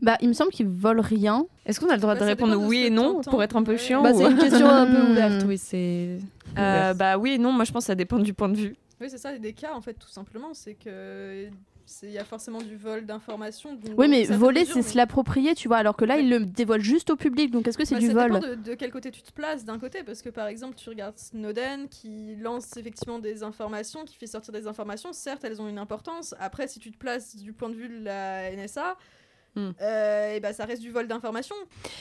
Bah, 0.00 0.16
il 0.20 0.28
me 0.28 0.32
semble 0.32 0.50
qu'ils 0.50 0.68
volent 0.68 1.02
rien. 1.02 1.46
Est-ce 1.66 1.78
qu'on 1.80 1.88
a 1.88 1.94
le 1.94 2.00
droit 2.00 2.14
Bah, 2.14 2.20
de 2.20 2.24
répondre 2.26 2.52
de 2.52 2.56
oui 2.56 2.84
et 2.86 2.90
non 2.90 3.20
pour 3.20 3.42
être 3.42 3.56
un 3.56 3.62
peu 3.62 3.72
Ouais. 3.72 3.78
chiant 3.78 4.02
bah, 4.02 4.10
ou- 4.12 4.18
C'est 4.18 4.30
une 4.30 4.38
question 4.38 4.68
un 4.68 4.86
peu 4.86 4.98
Hmm. 5.08 5.10
ouverte, 5.12 5.44
oui, 5.46 5.58
c'est... 5.58 6.18
Euh, 6.58 6.92
Bah 6.94 7.18
oui 7.18 7.32
et 7.32 7.38
non, 7.38 7.52
moi 7.52 7.64
je 7.64 7.72
pense 7.72 7.84
que 7.84 7.86
ça 7.86 7.94
dépend 7.94 8.18
du 8.18 8.34
point 8.34 8.48
de 8.48 8.56
vue. 8.56 8.74
Oui, 9.00 9.06
c'est 9.10 9.18
ça, 9.18 9.36
des 9.38 9.52
cas 9.52 9.74
en 9.74 9.80
fait, 9.80 9.94
tout 9.94 10.08
simplement. 10.08 10.54
C'est 10.54 10.74
que. 10.74 11.46
Il 12.02 12.10
y 12.10 12.18
a 12.18 12.24
forcément 12.24 12.60
du 12.62 12.76
vol 12.76 13.04
d'informations. 13.06 13.78
Oui, 13.96 14.08
mais 14.08 14.24
voler, 14.24 14.64
c'est 14.64 14.76
mais- 14.76 14.82
se 14.82 14.96
l'approprier, 14.96 15.54
tu 15.54 15.68
vois. 15.68 15.76
Alors 15.78 15.96
que 15.96 16.04
là, 16.04 16.18
ils 16.18 16.28
le 16.30 16.40
dévoilent 16.40 16.80
juste 16.82 17.10
au 17.10 17.16
public. 17.16 17.50
Donc, 17.50 17.66
est-ce 17.68 17.76
que 17.78 17.84
c'est 17.84 17.94
Bah, 17.96 18.00
du 18.00 18.06
ça 18.08 18.12
vol 18.14 18.32
dépend 18.40 18.46
de, 18.48 18.54
de 18.54 18.74
quel 18.74 18.90
côté 18.90 19.10
tu 19.10 19.22
te 19.22 19.32
places 19.32 19.64
d'un 19.64 19.78
côté 19.78 20.02
parce 20.04 20.22
que 20.22 20.28
par 20.30 20.46
exemple 20.46 20.74
tu 20.76 20.88
regardes 20.88 21.18
Snowden 21.18 21.88
qui 21.88 22.36
lance 22.36 22.76
effectivement 22.76 23.18
des 23.18 23.42
informations 23.42 24.04
qui 24.04 24.16
fait 24.16 24.26
sortir 24.26 24.52
des 24.52 24.66
informations 24.66 25.12
certes 25.12 25.44
elles 25.44 25.60
ont 25.60 25.68
une 25.68 25.78
importance 25.78 26.34
après 26.40 26.68
si 26.68 26.78
tu 26.80 26.90
te 26.92 26.96
places 26.98 27.36
du 27.36 27.52
point 27.52 27.68
de 27.68 27.74
vue 27.74 27.88
de 27.88 28.04
la 28.04 28.50
NSA 28.52 28.96
Hmm. 29.54 29.72
euh, 29.82 30.34
et 30.34 30.40
bah 30.40 30.54
ça 30.54 30.64
reste 30.64 30.80
du 30.80 30.90
vol 30.90 31.06
d'informations 31.06 31.54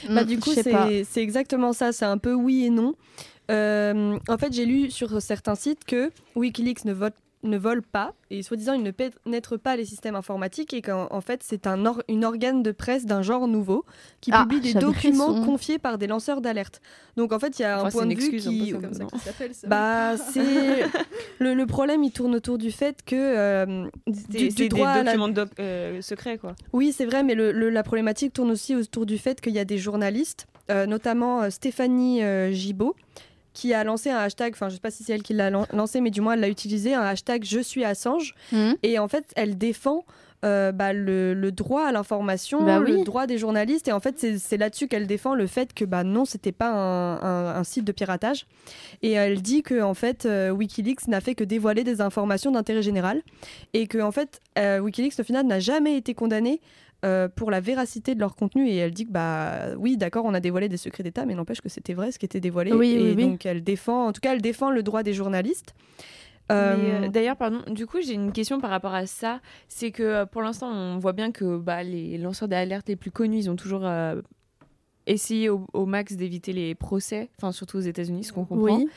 Bah, 0.10 0.24
Hmm, 0.24 0.26
du 0.26 0.40
coup, 0.40 0.52
c'est 0.54 1.04
exactement 1.22 1.74
ça. 1.74 1.92
C'est 1.92 2.06
un 2.06 2.18
peu 2.18 2.34
oui 2.34 2.64
et 2.64 2.70
non. 2.70 2.96
Euh, 3.50 4.18
en 4.30 4.38
fait, 4.38 4.54
j'ai 4.54 4.66
lu 4.66 4.90
sur 4.90 5.22
certains 5.22 5.56
sites 5.56 5.84
que 5.84 6.12
Wikileaks 6.36 6.86
ne 6.86 6.94
vote 6.94 7.14
ne 7.44 7.58
vole 7.58 7.82
pas 7.82 8.14
et 8.30 8.44
soi-disant 8.44 8.74
il 8.74 8.84
ne 8.84 8.92
pénètre 8.92 9.58
pas 9.60 9.76
les 9.76 9.86
systèmes 9.86 10.16
informatiques 10.16 10.74
et 10.74 10.82
qu'en 10.82 11.08
en 11.10 11.22
fait 11.22 11.42
c'est 11.44 11.66
un 11.66 11.86
or- 11.86 12.04
une 12.08 12.24
organe 12.24 12.62
de 12.64 12.72
presse 12.72 13.06
d'un 13.06 13.22
genre 13.24 13.48
nouveau 13.48 13.84
qui 14.22 14.30
Ah, 14.34 14.42
publie 14.44 14.62
des 14.62 14.74
documents 14.76 15.44
confiés 15.44 15.80
par 15.80 15.98
des 15.98 16.08
lanceurs 16.08 16.40
d'alerte. 16.42 16.82
Donc 17.18 17.34
en 17.34 17.40
fait 17.40 17.58
il 17.58 17.64
y 17.64 17.66
a 17.66 17.78
Enfin, 17.80 17.88
un 17.88 17.92
point 17.92 18.04
une 18.04 18.10
de 18.10 18.16
vue 18.16 18.22
excuse 18.36 18.48
un 18.48 18.52
peu, 18.52 18.58
qui 18.58 18.72
ça, 18.72 18.78
comme 18.78 18.94
ça 18.94 19.06
ça. 19.54 19.68
bah 19.68 20.18
c'est 20.18 20.84
le, 21.40 21.54
le 21.54 21.66
problème 21.66 22.04
il 22.04 22.12
tourne 22.12 22.36
autour 22.36 22.58
du 22.58 22.72
fait 22.72 23.04
que 23.06 23.16
euh, 23.16 23.88
C'est 24.30 24.50
du, 24.54 24.70
droit 24.70 24.94
des 24.94 25.04
la 25.04 25.04
documents 25.06 25.30
doc- 25.30 25.50
euh, 25.60 26.02
secrets 26.02 26.38
quoi. 26.38 26.56
oui, 26.74 26.92
c'est 26.92 27.06
vrai, 27.06 27.24
mais 27.24 27.36
le- 27.36 27.52
le- 27.52 27.70
la 27.70 27.84
problématique 27.84 28.34
tourne 28.34 28.52
aussi 28.52 28.76
autour 28.76 29.06
du 29.06 29.18
fait 29.18 29.42
qu'il 29.42 29.54
y 29.54 29.60
a 29.60 29.66
des 29.66 29.78
journalistes, 29.78 30.46
euh, 30.70 30.86
notamment 30.86 31.42
euh, 31.42 31.50
Stéphanie 31.50 32.24
euh, 32.24 32.52
Gibaud, 32.52 32.96
qui 33.54 33.74
a 33.74 33.84
lancé 33.84 34.10
un 34.10 34.18
hashtag, 34.18 34.54
enfin 34.54 34.70
je 34.70 34.76
sais 34.76 34.80
pas 34.82 34.92
si 34.92 35.04
c'est 35.04 35.14
elle 35.14 35.24
qui 35.24 35.34
l'a 35.34 35.50
lan- 35.50 35.68
lancé, 35.74 36.00
mais 36.02 36.10
du 36.12 36.22
moins 36.22 36.34
elle 36.34 36.40
l'a 36.42 36.50
utilisé, 36.50 36.94
un 36.94 37.02
hashtag 37.02 37.44
Je 37.44 37.60
suis 37.60 37.84
Assange. 37.84 38.34
Hmm. 38.52 38.74
Et 38.84 38.98
en 39.00 39.08
fait, 39.08 39.26
elle 39.36 39.58
défend 39.58 40.06
euh, 40.44 40.72
bah, 40.72 40.92
le, 40.92 41.36
le 41.36 41.52
droit 41.52 41.84
à 41.86 41.92
l'information, 41.92 42.64
Bah 42.64 42.80
le 42.80 43.04
droit 43.04 43.28
des 43.28 43.38
journalistes. 43.38 43.88
Et 43.88 43.92
en 43.92 44.00
fait, 44.00 44.18
c'est 44.18 44.40
c'est 44.40 44.58
là-dessus 44.58 44.88
qu'elle 44.88 45.06
défend 45.06 45.36
le 45.36 45.46
fait 45.46 45.72
que 45.74 45.86
bah, 45.86 46.04
non, 46.04 46.26
c'était 46.26 46.52
pas 46.52 46.72
un, 46.72 47.22
un- 47.22 47.56
un 47.60 47.64
site 47.64 47.84
de 47.86 47.92
piratage. 47.92 48.48
Et 49.04 49.12
elle 49.12 49.42
dit 49.44 49.62
que 49.62 49.82
en 49.84 49.94
fait, 49.94 50.26
euh, 50.26 50.50
Wikileaks 50.50 51.08
n'a 51.08 51.22
fait 51.22 51.36
que 51.36 51.44
dévoiler 51.44 51.84
des 51.84 52.02
informations 52.02 52.52
d'intérêt 52.52 52.82
général. 52.82 53.22
Et 53.74 53.86
que 53.86 54.00
en 54.00 54.12
fait, 54.12 54.40
euh, 54.58 54.80
Wikileaks, 54.80 55.20
au 55.20 55.24
final, 55.24 55.46
n'a 55.46 55.60
jamais 55.60 55.96
été 55.98 56.14
condamné. 56.16 56.60
Euh, 57.04 57.28
pour 57.28 57.50
la 57.52 57.60
véracité 57.60 58.14
de 58.16 58.20
leur 58.20 58.36
contenu 58.36 58.68
et 58.70 58.76
elle 58.78 58.92
dit 58.94 59.08
que 59.08 59.12
bah 59.12 59.76
oui 59.78 59.98
d'accord 59.98 60.24
on 60.26 60.34
a 60.36 60.40
dévoilé 60.40 60.70
des 60.70 60.78
secrets 60.78 61.02
d'État 61.04 61.26
mais 61.26 61.34
n'empêche 61.36 61.62
que 61.62 61.70
c'était 61.70 61.94
vrai 61.94 62.12
ce 62.12 62.20
qui 62.20 62.26
était 62.26 62.40
dévoilé 62.40 62.72
Oui, 62.74 62.92
et 62.92 63.02
oui, 63.02 63.14
oui. 63.18 63.24
donc 63.30 63.46
elle 63.46 63.64
défend 63.64 64.08
en 64.08 64.12
tout 64.14 64.22
cas 64.22 64.34
elle 64.34 64.42
défend 64.42 64.70
le 64.70 64.84
droit 64.84 65.02
des 65.04 65.14
journalistes 65.14 65.74
Euh, 66.52 67.06
euh, 67.06 67.08
D'ailleurs, 67.08 67.38
pardon, 67.38 67.62
du 67.72 67.86
coup, 67.86 68.02
j'ai 68.02 68.14
une 68.14 68.34
question 68.34 68.60
par 68.60 68.72
rapport 68.72 68.94
à 68.94 69.06
ça. 69.06 69.40
C'est 69.70 69.92
que 69.92 70.26
pour 70.26 70.42
l'instant, 70.42 70.68
on 70.70 71.00
voit 71.00 71.14
bien 71.14 71.32
que 71.32 71.58
bah, 71.58 71.82
les 71.82 72.18
lanceurs 72.18 72.50
d'alerte 72.50 72.90
les 72.90 72.98
plus 72.98 73.12
connus, 73.12 73.38
ils 73.38 73.50
ont 73.50 73.56
toujours 73.56 73.86
euh, 73.86 74.22
essayé 75.08 75.48
au, 75.50 75.66
au 75.72 75.86
max 75.86 76.14
d'éviter 76.18 76.52
les 76.52 76.76
procès, 76.76 77.30
enfin 77.38 77.54
surtout 77.54 77.78
aux 77.78 77.88
États-Unis, 77.94 78.26
ce 78.26 78.34
qu'on 78.34 78.44
comprend. 78.44 78.76
Oui. 78.80 78.88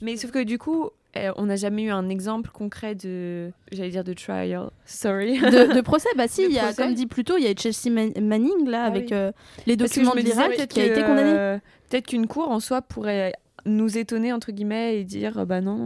Mais 0.00 0.16
sauf 0.16 0.30
que 0.30 0.42
du 0.42 0.56
coup, 0.56 0.88
euh, 1.16 1.32
on 1.36 1.46
n'a 1.46 1.56
jamais 1.56 1.82
eu 1.84 1.90
un 1.90 2.08
exemple 2.08 2.50
concret 2.50 2.94
de, 2.94 3.50
j'allais 3.70 3.90
dire 3.90 4.04
de 4.04 4.12
trial, 4.14 4.70
sorry. 4.86 5.38
De, 5.40 5.74
de 5.74 5.80
procès, 5.82 6.08
bah 6.16 6.26
si, 6.28 6.44
il 6.44 6.52
y 6.52 6.58
a, 6.58 6.72
comme 6.72 6.94
dit 6.94 7.06
plus 7.06 7.24
tôt, 7.24 7.36
il 7.36 7.44
y 7.44 7.48
a 7.48 7.54
Chelsea 7.54 7.90
Man- 7.94 8.12
Manning 8.20 8.68
là 8.68 8.84
Ah 8.84 8.86
avec 8.86 9.04
oui. 9.10 9.14
euh, 9.16 9.32
les 9.66 9.76
documents 9.76 10.14
me 10.14 10.20
de 10.20 10.24
l'Irak 10.26 10.68
qui 10.68 10.80
a 10.80 10.86
été 10.86 11.02
condamné. 11.02 11.32
euh, 11.36 11.58
peut-être 11.90 12.06
qu'une 12.06 12.26
cour 12.26 12.50
en 12.50 12.60
soi 12.60 12.80
pourrait 12.82 13.34
nous 13.66 13.96
étonner 13.98 14.32
entre 14.32 14.50
guillemets 14.52 14.98
et 14.98 15.04
dire 15.04 15.44
bah 15.46 15.60
non, 15.60 15.76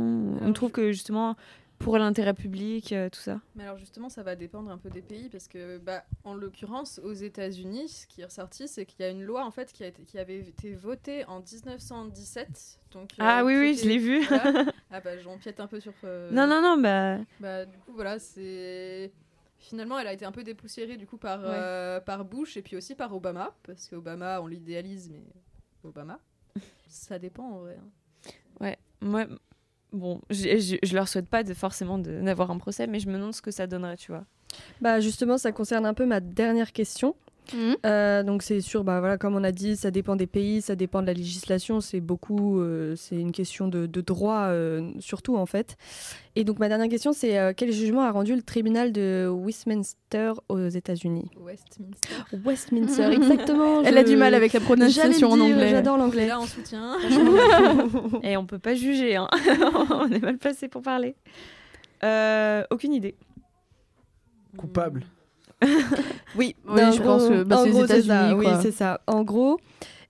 on 0.41 0.43
Alors, 0.43 0.53
trouve 0.55 0.71
que 0.71 0.93
justement 0.93 1.35
pour 1.79 1.99
l'intérêt 1.99 2.35
public, 2.35 2.93
euh, 2.93 3.09
tout 3.11 3.21
ça. 3.21 3.41
Mais 3.55 3.65
alors 3.65 3.77
justement, 3.79 4.09
ça 4.09 4.23
va 4.23 4.35
dépendre 4.35 4.71
un 4.71 4.79
peu 4.79 4.91
des 4.91 5.03
pays 5.03 5.29
parce 5.29 5.47
que, 5.49 5.79
bah, 5.79 6.05
en 6.25 6.35
l'occurrence, 6.35 6.99
aux 7.05 7.13
États-Unis, 7.13 7.89
ce 7.89 8.07
qui 8.07 8.23
est 8.23 8.25
ressorti, 8.25 8.67
c'est 8.69 8.87
qu'il 8.87 9.01
y 9.01 9.09
a 9.09 9.11
une 9.11 9.23
loi 9.25 9.45
en 9.45 9.51
fait 9.51 9.73
qui, 9.73 9.85
a 9.85 9.89
été, 9.89 10.03
qui 10.05 10.19
avait 10.19 10.39
été 10.39 10.75
votée 10.75 11.25
en 11.27 11.41
1917. 11.41 12.79
Donc, 12.93 13.11
euh, 13.13 13.15
Ah 13.19 13.45
oui 13.45 13.57
oui, 13.59 13.75
je 13.75 13.89
l'ai 13.89 13.99
vu. 13.99 14.25
voilà. 14.27 14.65
Ah 14.91 15.01
bah 15.01 15.19
j'empiète 15.19 15.59
un 15.61 15.67
peu 15.67 15.81
sur. 15.81 15.93
euh, 16.05 16.31
non 16.31 16.47
non 16.47 16.63
non 16.63 16.81
bah 16.81 17.19
Bah 17.41 17.67
du 17.67 17.77
coup 17.79 17.93
voilà, 17.93 18.19
c'est 18.21 19.11
finalement 19.59 19.99
elle 19.99 20.07
a 20.07 20.13
été 20.13 20.25
un 20.25 20.31
peu 20.33 20.45
dépoussiérée 20.45 20.97
du 20.97 21.07
coup 21.09 21.17
par 21.19 21.41
euh, 21.43 21.99
par 22.01 22.25
Bush 22.25 22.57
et 22.57 22.63
puis 22.63 22.77
aussi 22.77 22.95
par 22.95 23.13
Obama 23.15 23.53
parce 23.65 23.89
qu'Obama 23.89 24.41
on 24.41 24.47
l'idéalise 24.47 25.11
mais 25.11 25.25
Obama. 25.83 26.21
Ça 26.89 27.19
dépend 27.19 27.45
en 27.51 27.59
vrai. 27.59 27.77
hein. 27.83 28.31
Ouais, 28.61 28.79
moi, 29.01 29.27
bon, 29.93 30.21
j'ai- 30.31 30.61
je, 30.61 30.77
je 30.83 30.95
leur 30.95 31.09
souhaite 31.09 31.29
pas 31.29 31.43
de, 31.43 31.55
forcément 31.55 31.99
de- 31.99 32.21
d'avoir 32.23 32.51
un 32.51 32.59
procès, 32.59 32.87
mais 32.87 32.99
je 33.01 33.09
me 33.09 33.15
demande 33.15 33.35
ce 33.35 33.43
que 33.43 33.51
ça 33.51 33.67
donnerait, 33.67 33.97
tu 33.97 34.13
vois. 34.13 34.25
bah 34.81 35.01
justement 35.01 35.39
ça 35.39 35.53
concerne 35.53 35.85
un 35.87 35.95
peu 35.95 36.07
ma 36.07 36.21
dernière 36.21 36.73
question 36.73 37.15
Mhm. 37.55 37.77
Euh, 37.87 38.23
donc 38.23 38.43
c'est 38.43 38.61
sûr, 38.61 38.83
bah 38.85 39.01
voilà, 39.01 39.19
comme 39.19 39.37
on 39.37 39.45
a 39.45 39.53
dit, 39.53 39.77
ça 39.77 39.91
dépend 39.91 40.17
des 40.17 40.27
pays, 40.27 40.63
ça 40.63 40.75
dépend 40.77 41.03
de 41.03 41.07
la 41.07 41.13
législation, 41.13 41.81
c'est 41.81 42.01
beaucoup, 42.01 42.61
euh, 42.61 42.95
c'est 42.97 43.17
une 43.17 43.33
question 43.33 43.69
de, 43.69 43.87
de 43.87 44.01
droit 44.01 44.47
euh, 44.49 44.91
surtout 44.99 45.37
en 45.37 45.47
fait. 45.47 45.77
Et 46.35 46.45
donc 46.45 46.59
ma 46.59 46.69
dernière 46.69 46.89
question, 46.89 47.13
c'est 47.13 47.39
euh, 47.39 47.53
quel 47.57 47.73
jugement 47.73 48.03
a 48.03 48.11
rendu 48.11 48.35
le 48.37 48.43
tribunal 48.43 48.93
de 48.93 49.27
Westminster 49.31 50.33
aux 50.49 50.69
États-Unis? 50.69 51.31
Westminster. 51.41 52.09
Westminster, 52.45 53.05
exactement. 53.13 53.83
Elle 53.83 53.95
je- 53.95 53.99
a 53.99 54.05
du 54.05 54.17
mal 54.17 54.35
avec 54.35 54.53
la 54.53 54.61
prononciation 54.61 55.31
en 55.31 55.41
anglais. 55.41 55.69
J'adore 55.71 55.95
On 55.95 55.99
est 55.99 56.03
l'anglais. 56.03 56.27
là 56.27 56.39
en 56.41 56.47
soutien. 56.47 56.97
Et 58.23 58.37
on 58.37 58.45
peut 58.47 58.59
pas 58.59 58.75
juger, 58.75 59.17
hein. 59.17 59.29
on 59.91 60.11
est 60.11 60.21
mal 60.23 60.37
placé 60.39 60.69
pour 60.69 60.83
parler. 60.83 61.15
Euh, 62.05 62.65
aucune 62.71 62.93
idée. 62.93 63.15
Coupable. 64.57 65.05
Oui, 66.37 66.55
Oui, 66.69 66.81
je 66.95 67.03
pense 67.03 67.29
que, 67.29 67.43
bah, 67.45 67.59
c'est 67.61 67.67
les 67.67 67.71
gros, 67.73 67.87
ça. 67.87 67.97
États-Unis, 67.99 68.35
Oui, 68.35 68.45
quoi. 68.45 68.61
c'est 68.61 68.73
ça. 68.73 69.01
En 69.07 69.23
gros, 69.25 69.59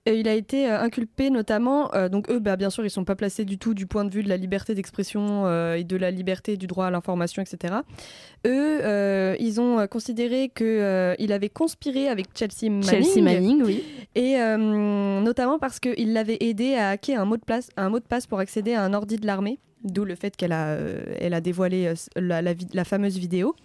euh, 0.07 0.13
il 0.13 0.27
a 0.27 0.33
été 0.33 0.69
euh, 0.69 0.79
inculpé 0.81 1.29
notamment, 1.29 1.93
euh, 1.93 2.09
donc 2.09 2.29
eux, 2.29 2.39
bah, 2.39 2.55
bien 2.57 2.69
sûr, 2.69 2.85
ils 2.85 2.89
sont 2.89 3.05
pas 3.05 3.15
placés 3.15 3.45
du 3.45 3.57
tout 3.57 3.73
du 3.73 3.87
point 3.87 4.03
de 4.05 4.09
vue 4.13 4.23
de 4.23 4.29
la 4.29 4.37
liberté 4.37 4.73
d'expression 4.73 5.45
euh, 5.45 5.75
et 5.75 5.83
de 5.83 5.95
la 5.97 6.11
liberté 6.11 6.57
du 6.57 6.67
droit 6.67 6.85
à 6.87 6.91
l'information, 6.91 7.41
etc. 7.41 7.75
Eux, 8.45 8.79
euh, 8.83 9.35
ils 9.39 9.59
ont 9.61 9.85
considéré 9.87 10.49
qu'il 10.55 11.31
avait 11.31 11.49
conspiré 11.49 12.07
avec 12.09 12.27
Chelsea 12.35 12.69
Manning, 12.71 12.83
Chelsea 12.89 13.21
Manning, 13.21 13.63
oui. 13.63 13.83
et 14.15 14.37
notamment 15.21 15.59
parce 15.59 15.79
qu'il 15.79 16.13
l'avait 16.13 16.37
aidé 16.41 16.75
à 16.75 16.89
hacker 16.91 17.19
un 17.21 17.25
mot 17.25 17.37
de 17.37 17.43
passe, 17.45 17.69
un 17.77 17.89
mot 17.89 17.99
de 17.99 18.05
passe 18.05 18.27
pour 18.27 18.39
accéder 18.39 18.73
à 18.73 18.83
un 18.83 18.93
ordi 18.93 19.15
de 19.17 19.25
l'armée. 19.25 19.59
D'où 19.83 20.05
le 20.05 20.15
fait 20.15 20.35
qu'elle 20.35 20.53
a, 20.53 20.69
euh, 20.69 21.03
elle 21.19 21.35
a 21.35 21.39
dévoilé 21.41 21.85
euh, 21.87 21.93
la, 22.19 22.41
la 22.41 22.83
fameuse 22.83 23.17
vidéo. 23.17 23.55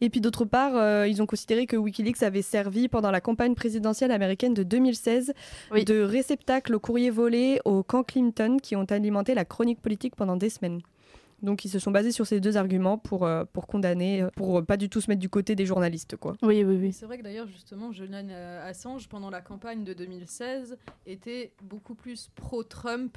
Et 0.00 0.10
puis 0.10 0.20
d'autre 0.20 0.44
part, 0.44 0.76
euh, 0.76 1.06
ils 1.06 1.22
ont 1.22 1.26
considéré 1.26 1.66
que 1.66 1.76
Wikileaks 1.76 2.22
avait 2.24 2.42
servi 2.42 2.88
pendant 2.88 3.12
la 3.12 3.20
campagne 3.20 3.54
présidentielle 3.54 4.10
américaine 4.10 4.54
de 4.54 4.64
2016 4.64 5.32
Oui. 5.70 5.84
de 5.84 6.00
réceptacle 6.00 6.74
aux 6.74 6.80
courriers 6.80 7.10
volés 7.10 7.60
au 7.64 7.84
camp 7.84 8.02
Clinton 8.02 8.56
qui 8.60 8.74
ont 8.74 8.84
alimenté 8.84 9.34
la 9.34 9.44
chronique 9.44 9.80
politique 9.80 10.16
pendant 10.16 10.36
des 10.36 10.50
semaines. 10.50 10.80
Donc 11.42 11.64
ils 11.64 11.68
se 11.68 11.78
sont 11.80 11.90
basés 11.90 12.12
sur 12.12 12.24
ces 12.26 12.38
deux 12.40 12.56
arguments 12.56 12.98
pour, 12.98 13.24
euh, 13.26 13.44
pour 13.52 13.66
condamner, 13.66 14.24
pour 14.36 14.58
euh, 14.58 14.62
pas 14.62 14.76
du 14.76 14.88
tout 14.88 15.00
se 15.00 15.10
mettre 15.10 15.20
du 15.20 15.28
côté 15.28 15.54
des 15.56 15.66
journalistes. 15.66 16.16
Quoi. 16.16 16.36
Oui, 16.42 16.62
oui, 16.64 16.76
oui. 16.80 16.92
C'est 16.92 17.06
vrai 17.06 17.18
que 17.18 17.24
d'ailleurs, 17.24 17.46
justement, 17.48 17.90
Julian 17.92 18.28
Assange, 18.64 19.08
pendant 19.08 19.28
la 19.30 19.40
campagne 19.40 19.82
de 19.84 19.92
2016, 19.92 20.76
était 21.06 21.52
beaucoup 21.62 21.94
plus 21.96 22.30
pro-Trump 22.36 23.16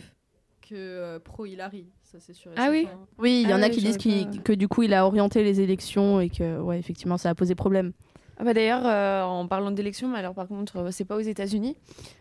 que 0.67 0.75
euh, 0.75 1.19
pro-Hillary. 1.19 1.87
Ça, 2.03 2.19
c'est 2.19 2.33
sûr. 2.33 2.51
Ah 2.57 2.67
oui 2.71 2.83
certain. 2.83 2.99
Oui, 3.19 3.41
il 3.43 3.49
y 3.49 3.53
Ah 3.53 3.57
en 3.57 3.61
a 3.61 3.69
qui 3.69 3.81
disent 3.81 3.97
pas. 3.97 4.37
que 4.43 4.53
du 4.53 4.67
coup 4.67 4.83
il 4.83 4.93
a 4.93 5.05
orienté 5.05 5.43
les 5.43 5.61
élections 5.61 6.19
et 6.19 6.29
que, 6.29 6.59
ouais, 6.59 6.79
effectivement, 6.79 7.17
ça 7.17 7.29
a 7.29 7.35
posé 7.35 7.55
problème. 7.55 7.91
Ah 8.37 8.43
bah 8.43 8.53
d'ailleurs, 8.53 8.85
euh, 8.85 9.23
en 9.23 9.47
parlant 9.47 9.71
d'élections, 9.71 10.09
mais 10.09 10.17
alors 10.19 10.33
par 10.33 10.47
contre, 10.47 10.77
euh, 10.77 10.91
c'est 10.91 11.05
pas 11.05 11.15
aux 11.15 11.21
États-Unis. 11.21 11.77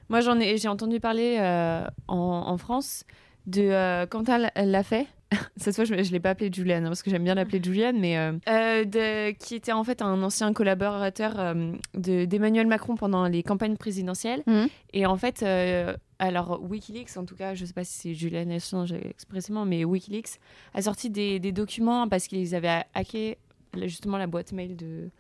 Moi, 0.09 0.20
j'en 0.20 0.38
ai, 0.38 0.59
j'ai 0.59 0.68
entendu 0.68 1.00
parler 1.00 1.38
euh, 1.40 1.85
en, 2.07 2.16
en 2.46 2.57
France 2.59 3.04
de 3.46 3.62
euh, 3.62 4.07
Quentin 4.07 4.48
Lafay. 4.57 5.07
Cette 5.57 5.75
fois, 5.75 5.85
je, 5.85 6.03
je 6.03 6.12
l'ai 6.12 6.20
pas 6.20 6.31
appelé 6.31 6.51
Julian 6.53 6.85
hein, 6.85 6.88
parce 6.88 7.03
que 7.03 7.11
j'aime 7.11 7.25
bien 7.25 7.35
l'appeler 7.35 7.61
Julian, 7.62 7.92
mais 7.94 8.16
euh, 8.18 8.33
euh, 8.49 8.85
de- 8.85 9.31
qui 9.33 9.55
était 9.55 9.73
en 9.73 9.85
fait 9.85 10.03
un 10.03 10.23
ancien 10.23 10.53
collaborateur 10.53 11.38
euh, 11.38 11.73
de- 11.94 12.25
d'Emmanuel 12.25 12.66
Macron 12.66 12.94
pendant 12.97 13.27
les 13.29 13.42
campagnes 13.42 13.77
présidentielles. 13.77 14.42
Mhm. 14.47 14.68
Et 14.92 15.07
en 15.07 15.16
fait, 15.16 15.42
euh, 15.42 15.94
alors 16.18 16.61
WikiLeaks, 16.62 17.16
en 17.16 17.25
tout 17.25 17.37
cas, 17.37 17.55
je 17.55 17.64
sais 17.64 17.73
pas 17.73 17.85
si 17.85 17.92
c'est 17.99 18.14
Julian 18.14 18.51
Assange 18.51 18.92
expressément, 18.92 19.64
mais 19.64 19.85
WikiLeaks 19.85 20.38
a 20.75 20.83
sorti 20.83 21.11
des, 21.11 21.38
des 21.40 21.53
documents 21.53 22.09
parce 22.09 22.27
qu'ils 22.27 22.55
avaient 22.55 22.83
hacké 22.94 23.38
justement 23.83 24.18
la 24.18 24.27
boîte 24.27 24.53
mail 24.53 24.77
de, 24.77 25.11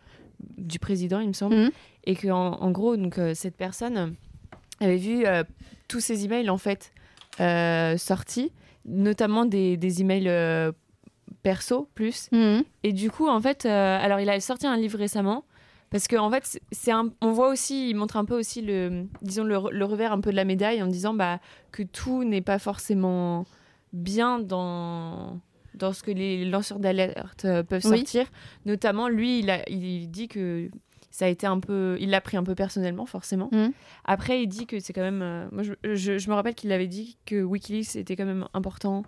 du 0.58 0.78
président, 0.78 1.20
il 1.20 1.28
me 1.28 1.32
semble, 1.32 1.56
Mhm. 1.56 1.70
et 2.04 2.14
que 2.14 2.28
en, 2.28 2.52
en 2.60 2.70
gros, 2.70 2.96
donc 2.96 3.18
cette 3.34 3.56
personne 3.56 4.14
avait 4.80 4.96
vu 4.96 5.24
tous 5.88 6.00
ces 6.00 6.24
emails 6.24 6.50
en 6.50 6.58
fait 6.58 6.92
sortis, 7.98 8.52
notamment 8.86 9.44
des, 9.46 9.76
des 9.76 10.00
emails 10.00 10.28
euh, 10.28 10.72
perso 11.42 11.88
plus. 11.94 12.28
Mhm. 12.32 12.64
Et 12.82 12.92
du 12.92 13.10
coup, 13.10 13.28
en 13.28 13.40
fait, 13.40 13.66
euh, 13.66 13.98
alors 14.00 14.20
il 14.20 14.28
a 14.30 14.38
sorti 14.40 14.66
un 14.66 14.76
livre 14.76 14.98
récemment. 14.98 15.44
Parce 15.90 16.08
qu'en 16.08 16.26
en 16.26 16.30
fait, 16.30 16.58
c'est- 16.72 16.90
un, 16.90 17.10
on 17.20 17.30
voit 17.30 17.48
aussi, 17.48 17.90
il 17.90 17.94
montre 17.94 18.16
un 18.16 18.24
peu 18.24 18.36
aussi 18.36 18.62
le, 18.62 19.04
disons 19.22 19.44
le, 19.44 19.54
re- 19.56 19.70
le 19.70 19.84
revers 19.84 20.12
un 20.12 20.20
peu 20.20 20.30
de 20.32 20.36
la 20.36 20.44
médaille 20.44 20.82
en 20.82 20.88
disant 20.88 21.14
bah, 21.14 21.38
que 21.70 21.84
tout 21.84 22.24
n'est 22.24 22.40
pas 22.40 22.58
forcément 22.58 23.44
bien 23.92 24.40
dans, 24.40 25.38
dans 25.74 25.92
ce 25.92 26.02
que 26.02 26.10
les 26.10 26.44
lanceurs 26.46 26.80
d'alerte 26.80 27.44
euh, 27.44 27.62
peuvent 27.62 27.82
Oui. 27.84 27.98
sortir. 27.98 28.26
Notamment, 28.66 29.08
lui, 29.08 29.38
il, 29.38 29.50
a, 29.50 29.68
il 29.70 30.10
dit 30.10 30.26
que 30.26 30.68
ça 31.16 31.26
a 31.26 31.28
été 31.28 31.46
un 31.46 31.60
peu, 31.60 31.96
il 32.00 32.10
l'a 32.10 32.20
pris 32.20 32.36
un 32.36 32.42
peu 32.42 32.56
personnellement, 32.56 33.06
forcément. 33.06 33.48
Mhm. 33.52 33.70
Après, 34.04 34.42
il 34.42 34.48
dit 34.48 34.66
que 34.66 34.80
c'est 34.80 34.92
quand 34.92 35.00
même, 35.00 35.22
euh, 35.22 35.46
moi, 35.52 35.62
je, 35.62 35.74
je- 35.94 36.18
je 36.18 36.28
me 36.28 36.34
rappelle 36.34 36.56
qu'il 36.56 36.72
avait 36.72 36.88
dit 36.88 37.16
que 37.24 37.40
WikiLeaks 37.40 37.94
était 37.94 38.16
quand 38.16 38.24
même 38.26 38.48
important, 38.52 39.04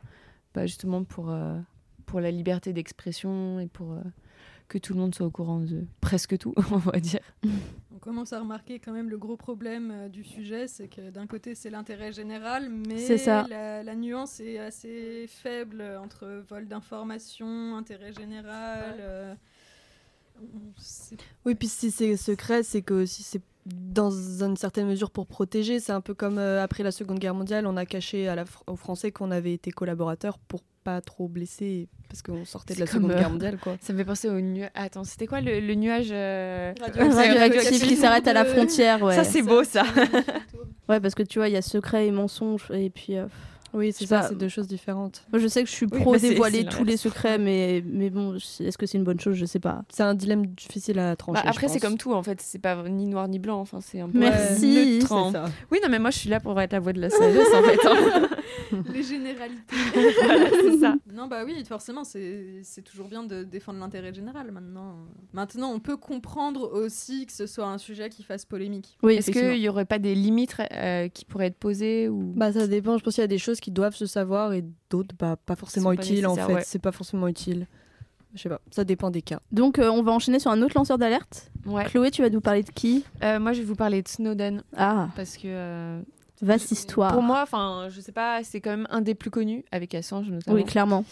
bah, 0.55 0.67
justement 0.67 1.03
pour 1.03 1.31
euh, 1.31 1.59
pour 2.07 2.21
la 2.21 2.31
liberté 2.31 2.73
d'expression 2.73 3.59
et 3.59 3.67
pour 3.67 3.93
euh, 3.95 4.01
que 4.69 4.79
tout 4.79 4.95
le 4.95 5.01
monde 5.01 5.17
soit 5.17 5.27
au 5.27 5.31
courant 5.33 5.59
de 5.59 5.85
presque 6.01 6.39
tout, 6.39 6.55
on 6.71 6.77
va 6.77 7.01
dire. 7.01 7.19
On 7.93 7.99
commence 7.99 8.33
à 8.33 8.39
remarquer 8.39 8.79
quand 8.79 8.93
même 8.93 9.11
le 9.11 9.19
gros 9.19 9.37
problème 9.37 9.91
euh, 9.93 10.09
du 10.09 10.23
sujet, 10.23 10.69
c'est 10.69 10.87
que 10.87 11.11
d'un 11.11 11.27
côté 11.27 11.57
c'est 11.57 11.71
l'intérêt 11.71 12.13
général, 12.13 12.69
mais 12.71 13.19
ça. 13.19 13.45
La, 13.51 13.83
la 13.83 13.95
nuance 13.97 14.39
est 14.39 14.59
assez 14.61 15.27
faible 15.29 15.83
entre 16.01 16.45
vol 16.49 16.69
d'informations, 16.69 17.77
intérêt 17.77 18.13
général. 18.13 18.95
euh, 19.01 19.35
Oui, 21.45 21.55
puis 21.55 21.69
si 21.69 21.91
c'est 21.91 22.17
secret, 22.17 22.63
c'est 22.63 22.83
que 22.83 23.07
si 23.07 23.23
c'est 23.23 23.41
dans 23.67 24.11
une 24.13 24.57
certaine 24.57 24.87
mesure 24.87 25.11
pour 25.11 25.27
protéger, 25.27 25.81
c'est 25.81 25.93
un 25.93 26.01
peu 26.01 26.15
comme 26.15 26.39
euh, 26.39 26.63
après 26.63 26.83
la 26.85 26.93
Seconde 26.93 27.19
Guerre 27.19 27.35
mondiale, 27.35 27.67
on 27.67 27.77
a 27.77 27.85
caché 27.85 28.29
à 28.29 28.35
la 28.37 28.45
Fr- 28.45 28.63
aux 28.69 28.77
Français 28.77 29.11
qu'on 29.11 29.31
avait 29.33 29.53
été 29.55 29.71
collaborateurs 29.73 30.39
pour 30.39 30.63
pas 30.85 31.01
trop 31.01 31.27
blesser 31.27 31.89
parce 32.09 32.23
qu'on 32.23 32.45
sortait 32.45 32.75
de 32.75 32.81
la 32.81 32.87
Seconde 32.87 33.11
euh, 33.11 33.17
Guerre 33.19 33.31
mondiale, 33.31 33.59
quoi. 33.59 33.77
Ça 33.81 33.93
me 33.93 33.99
fait 33.99 34.05
penser 34.05 34.29
au 34.29 34.41
nuage. 34.41 34.71
Attends, 34.75 35.03
c'était 35.03 35.27
quoi 35.27 35.41
le, 35.41 35.59
le 35.59 35.75
nuage 35.75 36.09
euh, 36.13 36.73
Radioactif 36.81 37.83
qui 37.89 37.97
s'arrête 37.97 38.29
à 38.29 38.33
la 38.33 38.45
frontière, 38.45 39.03
ouais. 39.03 39.17
Ça, 39.17 39.25
c'est 39.25 39.43
beau, 39.43 39.65
ça. 39.65 39.85
Ouais, 40.89 41.01
parce 41.01 41.17
que 41.17 41.25
tu 41.25 41.41
vois, 41.41 41.49
il 41.49 41.55
y 41.55 41.57
a 41.57 41.63
secret 41.63 42.07
et 42.07 42.13
mensonge, 42.13 42.71
et 42.73 42.91
puis. 42.91 43.17
Oui, 43.75 43.93
c'est 43.93 44.07
ça, 44.07 44.23
c'est 44.29 44.37
deux 44.39 44.49
choses 44.49 44.67
différentes. 44.69 45.25
Moi, 45.33 45.41
je 45.41 45.47
sais 45.49 45.63
que 45.63 45.69
je 45.69 45.75
suis 45.75 45.87
Oui, 45.91 46.01
pro 46.01 46.17
c'est- 46.19 46.31
dévoiler 46.31 46.65
tous 46.65 46.85
les 46.85 46.97
secrets, 46.97 47.39
mais, 47.39 47.83
mais 47.87 48.11
bon, 48.11 48.35
est-ce 48.37 48.79
que 48.79 48.87
c'est 48.87 48.99
une 48.99 49.05
bonne 49.05 49.21
chose? 49.21 49.35
Je 49.37 49.45
sais 49.47 49.59
pas. 49.59 49.83
C'est 49.91 50.03
un 50.03 50.15
dilemme 50.15 50.47
difficile 50.47 50.99
à 50.99 51.15
trancher. 51.17 51.41
Bah, 51.43 51.51
après, 51.51 51.69
c'est 51.69 51.81
comme 51.81 51.99
tout 51.99 52.13
en 52.13 52.23
fait, 52.23 52.41
c'est 52.41 52.59
pas 52.61 52.89
ni 52.89 53.07
noir 53.07 53.29
ni 53.29 53.39
blanc. 53.39 53.61
Enfin, 53.61 53.81
c'est 53.81 54.01
un 54.01 54.09
peu 54.09 54.19
Merci. 54.19 54.97
neutre, 54.99 55.13
hein. 55.13 55.31
C'est 55.33 55.39
ça. 55.39 55.45
Oui, 55.71 55.79
non, 55.83 55.89
mais 55.91 55.99
moi 55.99 56.11
je 56.11 56.19
suis 56.19 56.29
là 56.31 56.41
pour 56.41 56.59
être 56.61 56.73
la 56.73 56.81
voix 56.81 56.93
de 56.93 57.01
la 57.01 57.11
sagesse 57.11 57.49
en 57.55 57.63
fait. 57.63 57.79
hein. 57.87 58.29
Les 58.93 59.03
généralités. 59.03 59.77
voilà, 60.25 60.51
c'est 60.51 60.79
ça. 60.79 60.95
Non, 61.13 61.27
bah 61.29 61.43
oui, 61.45 61.63
forcément, 61.69 62.05
c'est 62.05 62.61
c'est 62.63 62.83
toujours 62.83 63.09
bien 63.09 63.23
de 63.23 63.43
défendre 63.45 63.79
l'intérêt 63.79 64.13
général 64.13 64.51
maintenant. 64.51 64.97
Maintenant, 65.33 65.73
on 65.73 65.79
peut 65.79 65.97
comprendre 65.97 66.73
aussi 66.73 67.27
que 67.27 67.33
ce 67.33 67.47
soit 67.47 67.67
un 67.67 67.79
sujet 67.79 68.09
qui 68.09 68.23
fasse 68.23 68.45
polémique. 68.45 68.97
Oui, 69.03 69.15
Est-ce 69.17 69.31
qu'il 69.31 69.59
y 69.59 69.69
aurait 69.69 69.85
pas 69.85 69.99
des 69.99 70.15
limites 70.15 70.57
euh, 70.73 71.09
qui 71.09 71.25
pourraient 71.25 71.47
être 71.47 71.59
posées 71.59 72.09
ou 72.09 72.33
Bah 72.37 72.53
ça 72.53 72.67
dépend, 72.67 72.99
je 72.99 73.05
pense 73.05 73.15
qu'il 73.15 73.23
y 73.23 73.25
a 73.25 73.29
des 73.29 73.39
choses 73.39 73.61
qui 73.61 73.66
doivent 73.73 73.95
se 73.95 74.07
savoir 74.07 74.53
et 74.53 74.65
d'autres 74.91 75.15
bah, 75.19 75.37
pas 75.37 75.57
forcément 75.57 75.95
pas 75.95 76.03
utiles 76.03 76.27
en 76.27 76.35
fait, 76.35 76.55
ouais. 76.55 76.63
c'est 76.65 76.79
pas 76.79 76.93
forcément 76.93 77.29
utile. 77.29 77.67
Je 78.35 78.43
sais 78.43 78.49
pas, 78.51 78.61
ça 78.71 78.85
dépend 78.85 79.11
des 79.11 79.23
cas. 79.23 79.41
Donc, 79.51 79.79
euh, 79.79 79.89
on 79.89 80.03
va 80.03 80.13
enchaîner 80.13 80.39
sur 80.39 80.51
un 80.51 80.61
autre 80.61 80.75
lanceur 80.77 80.99
d'alerte. 80.99 81.51
Ouais. 81.65 81.85
Chloé, 81.85 82.11
tu 82.11 82.21
vas 82.21 82.29
nous 82.29 82.43
parler 82.43 82.63
de 82.63 82.71
qui? 82.71 83.03
Euh, 83.23 83.41
moi, 83.41 83.55
je 83.55 83.61
vais 83.61 83.65
vous 83.65 83.77
parler 83.77 84.03
de 84.03 84.09
Snowden 84.09 84.63
Ah, 84.77 85.09
parce 85.17 85.39
que 85.39 85.47
euh, 85.47 86.03
vaste 86.43 86.71
histoire. 86.71 87.13
pour 87.15 87.23
moi, 87.23 87.41
enfin, 87.43 87.89
je 87.89 87.99
sais 88.01 88.13
pas, 88.13 88.45
c'est 88.45 88.61
quand 88.61 88.71
même 88.71 88.87
un 88.91 89.01
des 89.01 89.15
plus 89.15 89.31
connus 89.31 89.65
avec 89.73 89.95
Assange 89.95 90.29
notamment. 90.29 90.57
Oui, 90.57 90.65
clairement. 90.65 91.05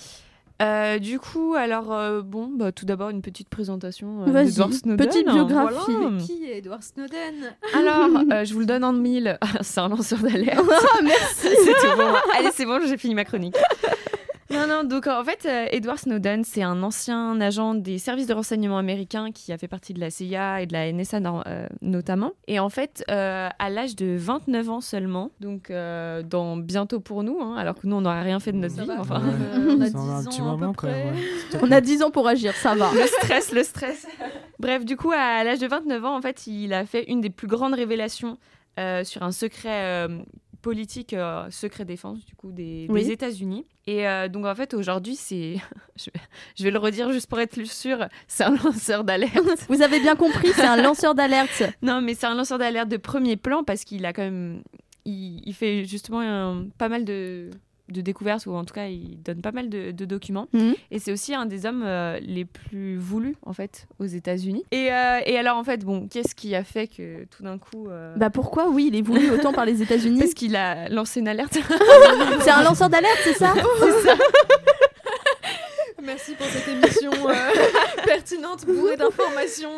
Euh, 0.63 1.01
du 1.01 1.19
coup, 1.19 1.55
alors 1.55 1.93
euh, 1.93 2.23
bon, 2.23 2.49
bah, 2.55 2.71
tout 2.71 2.87
d'abord 2.87 3.11
une 3.11 3.23
petite 3.23 3.49
présentation 3.49 4.23
euh, 4.23 4.45
d'Edward 4.45 4.73
Snowden. 4.73 5.07
petite 5.07 5.27
biographie. 5.27 5.93
Voilà. 5.93 6.11
Mais 6.11 6.23
qui 6.23 6.45
est 6.45 6.59
Edward 6.59 6.83
Snowden? 6.83 7.57
Alors, 7.77 8.23
euh, 8.33 8.45
je 8.45 8.55
vous 8.55 8.61
le 8.61 8.67
donne 8.67 8.85
en 8.85 8.93
mille. 8.93 9.37
c'est 9.63 9.81
un 9.81 9.89
lanceur 9.89 10.21
d'alerte. 10.21 10.65
Ah, 10.71 11.01
merci 11.03 11.49
c'est 11.65 11.73
tout 11.73 11.97
pour 11.97 12.09
moi. 12.09 12.23
Allez, 12.39 12.51
c'est 12.55 12.67
bon, 12.67 12.81
j'ai 12.87 12.97
fini 12.97 13.15
ma 13.17 13.25
chronique. 13.25 13.57
Non, 14.51 14.67
non, 14.69 14.85
donc 14.85 15.07
en 15.07 15.25
fait, 15.25 15.47
euh, 15.47 15.67
Edward 15.71 15.99
Snowden, 15.99 16.45
c'est 16.45 16.63
un 16.63 16.83
ancien 16.83 17.41
agent 17.41 17.75
des 17.75 17.99
services 17.99 18.27
de 18.27 18.35
renseignement 18.35 18.77
américains 18.77 19.33
qui 19.33 19.53
a 19.53 19.59
fait 19.59 19.69
partie 19.69 19.95
de 19.95 20.01
la 20.01 20.11
CIA 20.11 20.61
et 20.61 20.67
de 20.67 20.73
la 20.75 20.93
NSA 20.93 21.21
no- 21.21 21.41
euh, 21.47 21.67
notamment. 21.81 22.33
Et 22.47 22.59
en 22.59 22.69
fait, 22.69 23.03
euh, 23.11 23.49
à 23.59 23.71
l'âge 23.71 23.97
de 23.97 24.15
29 24.19 24.69
ans 24.69 24.81
seulement, 24.83 25.31
donc 25.41 25.71
euh, 25.71 26.23
dans 26.23 26.57
bientôt 26.59 27.01
pour 27.01 27.23
nous, 27.23 27.41
hein, 27.41 27.57
alors 27.57 27.75
que 27.75 27.87
nous, 27.87 27.97
on 27.97 28.03
n'aurait 28.03 28.23
rien 28.23 28.39
fait 28.39 28.53
de 28.53 28.59
notre 28.59 28.75
Ça 28.75 28.83
vie. 28.83 28.89
va. 28.89 29.01
Enfin, 29.01 29.23
on 29.69 29.81
a 29.81 29.87
Ça 29.87 29.99
en 29.99 30.11
a 30.11 30.21
10 30.21 30.27
un 30.27 30.31
petit 30.31 30.41
ans 30.43 30.59
peu 30.59 30.87
même. 30.89 30.95
ouais. 30.95 31.13
On 31.63 31.71
a 31.73 31.81
10 31.81 32.03
ans 32.03 32.11
pour 32.11 32.29
agir, 32.29 32.55
ça 32.55 32.75
va. 32.75 32.91
Le 32.93 33.07
stress, 33.07 33.51
le 33.53 33.63
stress. 33.63 34.07
Bref, 34.59 34.85
du 34.85 34.97
coup, 34.97 35.11
à 35.11 35.43
l'âge 35.45 35.59
de 35.61 35.67
29 35.67 36.05
ans, 36.05 36.17
en 36.17 36.21
fait, 36.23 36.47
il 36.47 36.73
a 36.75 36.85
fait 36.85 37.05
une 37.11 37.21
des 37.23 37.31
plus 37.31 37.47
grandes 37.47 37.75
révélations 37.75 38.37
euh, 38.79 39.05
sur 39.05 39.23
un 39.23 39.33
secret 39.33 39.71
euh, 40.07 40.19
politique, 40.65 41.13
euh, 41.13 41.47
secret 41.51 41.85
défense, 41.85 42.25
du 42.25 42.35
coup, 42.35 42.51
des, 42.51 42.87
Oui. 42.89 43.03
des 43.05 43.11
États-Unis. 43.13 43.67
Et 43.87 44.09
euh, 44.09 44.29
donc, 44.29 44.47
en 44.47 44.55
fait, 44.55 44.73
aujourd'hui, 44.75 45.15
c'est. 45.15 45.57
je, 46.57 46.65
vais- 46.65 46.71
le 46.71 46.79
redire 46.79 47.13
juste 47.13 47.29
pour 47.29 47.39
être 47.39 47.63
sûre, 47.65 48.09
c'est 48.27 48.45
un 48.45 48.57
lanceur 48.65 49.05
d'alerte. 49.05 49.67
Vous 49.69 49.83
avez 49.83 50.01
bien 50.01 50.17
compris, 50.17 50.49
c'est 50.55 50.63
un 50.67 50.81
lanceur 50.83 51.15
d'alerte. 51.21 51.63
non, 51.83 52.01
mais 52.01 52.15
c'est 52.15 52.27
un 52.27 52.35
lanceur 52.35 52.59
d'alerte 52.59 52.89
de 52.89 52.97
premier 52.97 53.37
plan 53.37 53.63
parce 53.63 53.85
qu'il 53.85 54.05
a 54.07 54.13
quand 54.15 54.23
même. 54.23 54.63
Il, 55.05 55.43
il 55.47 55.53
fait 55.55 55.85
justement 55.85 56.21
un- 56.21 56.67
pas 56.79 56.89
mal 56.89 57.05
de 57.05 57.51
de 57.89 58.01
découvertes, 58.01 58.47
ou 58.47 58.55
en 58.55 58.65
tout 58.65 58.73
cas, 58.75 58.87
il 58.87 59.23
donne 59.23 59.41
pas 59.43 59.53
mal 59.53 59.69
de, 59.69 59.91
de 59.91 60.05
documents. 60.07 60.49
Mhm. 60.53 60.75
Et 60.91 60.99
c'est 60.99 61.13
aussi 61.13 61.35
un 61.35 61.45
des 61.47 61.67
hommes 61.67 61.83
euh, 61.85 62.19
les 62.23 62.45
plus 62.45 62.97
voulus, 62.97 63.37
en 63.43 63.53
fait, 63.53 63.87
aux 63.99 64.07
États-Unis. 64.07 64.65
Et, 64.71 64.91
euh, 64.93 65.21
et 65.27 65.37
alors, 65.37 65.57
en 65.59 65.65
fait, 65.65 65.85
bon, 65.85 66.09
qu'est-ce 66.09 66.35
qui 66.35 66.55
a 66.55 66.65
fait 66.65 66.87
que 66.89 67.25
tout 67.27 67.43
d'un 67.43 67.59
coup. 67.59 67.89
euh, 67.91 68.15
Bah 68.17 68.31
pourquoi 68.31 68.71
Oui, 68.71 68.87
il 68.91 68.97
est 68.97 69.03
voulu 69.03 69.31
autant 69.31 69.53
par 69.53 69.67
les 69.67 69.83
États-Unis? 69.83 70.19
parce 70.21 70.35
qu'il 70.35 70.57
a 70.57 70.89
lancé 70.89 71.21
une 71.21 71.29
alerte. 71.29 71.59
C'est 72.41 72.51
un 72.51 72.63
lanceur 72.63 72.89
d'alerte, 72.89 73.19
c'est 73.25 73.35
ça? 73.35 73.53
Merci 76.03 76.33
pour 76.35 76.47
cette 76.47 76.69
émission 76.69 77.13
euh, 77.29 77.35
pertinente, 78.05 78.67
bourrée 78.67 78.97
d'informations. 78.97 79.71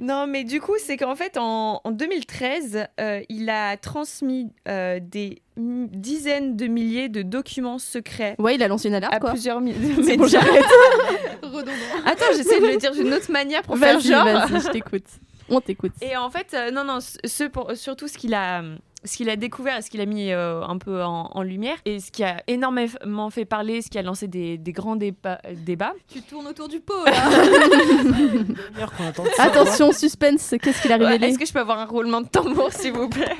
Euh. 0.00 0.02
non, 0.04 0.26
mais 0.26 0.44
du 0.44 0.60
coup, 0.60 0.74
c'est 0.78 0.96
qu'en 0.96 1.14
fait, 1.16 1.36
en, 1.36 1.80
en 1.84 1.90
2013, 1.90 2.86
euh, 3.00 3.20
il 3.28 3.48
a 3.50 3.76
transmis 3.76 4.50
euh, 4.68 4.98
des 5.00 5.42
dizaines 5.56 6.56
de 6.56 6.66
milliers 6.66 7.08
de 7.08 7.22
documents 7.22 7.78
secrets 7.78 8.34
Ouais, 8.38 8.54
il 8.56 8.62
a 8.62 8.68
lancé 8.68 8.88
une 8.88 8.94
alerte, 8.94 9.14
à 9.14 9.20
quoi. 9.20 9.30
plusieurs 9.30 9.60
mi- 9.60 9.74
C'est 10.04 10.16
bon, 10.16 10.24
médias. 10.24 10.40
j'arrête. 10.40 10.64
Redondant. 11.42 11.72
Attends, 12.04 12.26
j'essaie 12.36 12.60
de 12.60 12.66
le 12.66 12.76
dire 12.76 12.92
d'une 12.92 13.12
autre 13.14 13.30
manière 13.30 13.62
pour 13.62 13.76
faire 13.78 13.94
Vas-y, 13.98 14.08
genre. 14.10 14.24
vas-y, 14.24 14.60
je 14.60 14.68
t'écoute. 14.70 15.04
On 15.48 15.60
t'écoute. 15.60 15.92
Et 16.02 16.16
en 16.16 16.28
fait, 16.28 16.48
euh, 16.54 16.70
non, 16.72 16.82
non, 16.84 16.98
ce- 17.00 17.18
ce 17.24 17.44
pour, 17.44 17.70
surtout 17.76 18.08
ce 18.08 18.18
qu'il 18.18 18.34
a, 18.34 18.62
ce 19.04 19.16
qu'il 19.16 19.30
a 19.30 19.36
découvert, 19.36 19.76
et 19.78 19.82
ce 19.82 19.90
qu'il 19.90 20.00
a 20.00 20.06
mis 20.06 20.32
euh, 20.32 20.62
un 20.62 20.78
peu 20.78 21.02
en, 21.04 21.30
en 21.32 21.42
lumière, 21.42 21.76
et 21.84 22.00
ce 22.00 22.10
qui 22.10 22.24
a 22.24 22.42
énormément 22.48 23.30
fait 23.30 23.44
parler, 23.44 23.82
ce 23.82 23.88
qui 23.90 23.98
a 23.98 24.02
lancé 24.02 24.26
des, 24.26 24.58
des 24.58 24.72
grands 24.72 24.96
déba- 24.96 25.38
débats. 25.64 25.92
Tu 26.12 26.22
tournes 26.22 26.48
autour 26.48 26.66
du 26.68 26.80
pot 26.80 27.04
là. 27.04 27.12
Attention, 29.38 29.92
suspense, 29.92 30.54
qu'est-ce 30.62 30.82
qu'il 30.82 30.92
a 30.92 30.98
Ouais, 30.98 31.06
révélé 31.06 31.28
Est-ce 31.28 31.38
que 31.38 31.46
je 31.46 31.52
peux 31.52 31.60
avoir 31.60 31.78
un 31.78 31.86
roulement 31.86 32.20
de 32.20 32.28
tambour, 32.28 32.72
s'il 32.72 32.92
vous 32.92 33.08
plaît? 33.08 33.36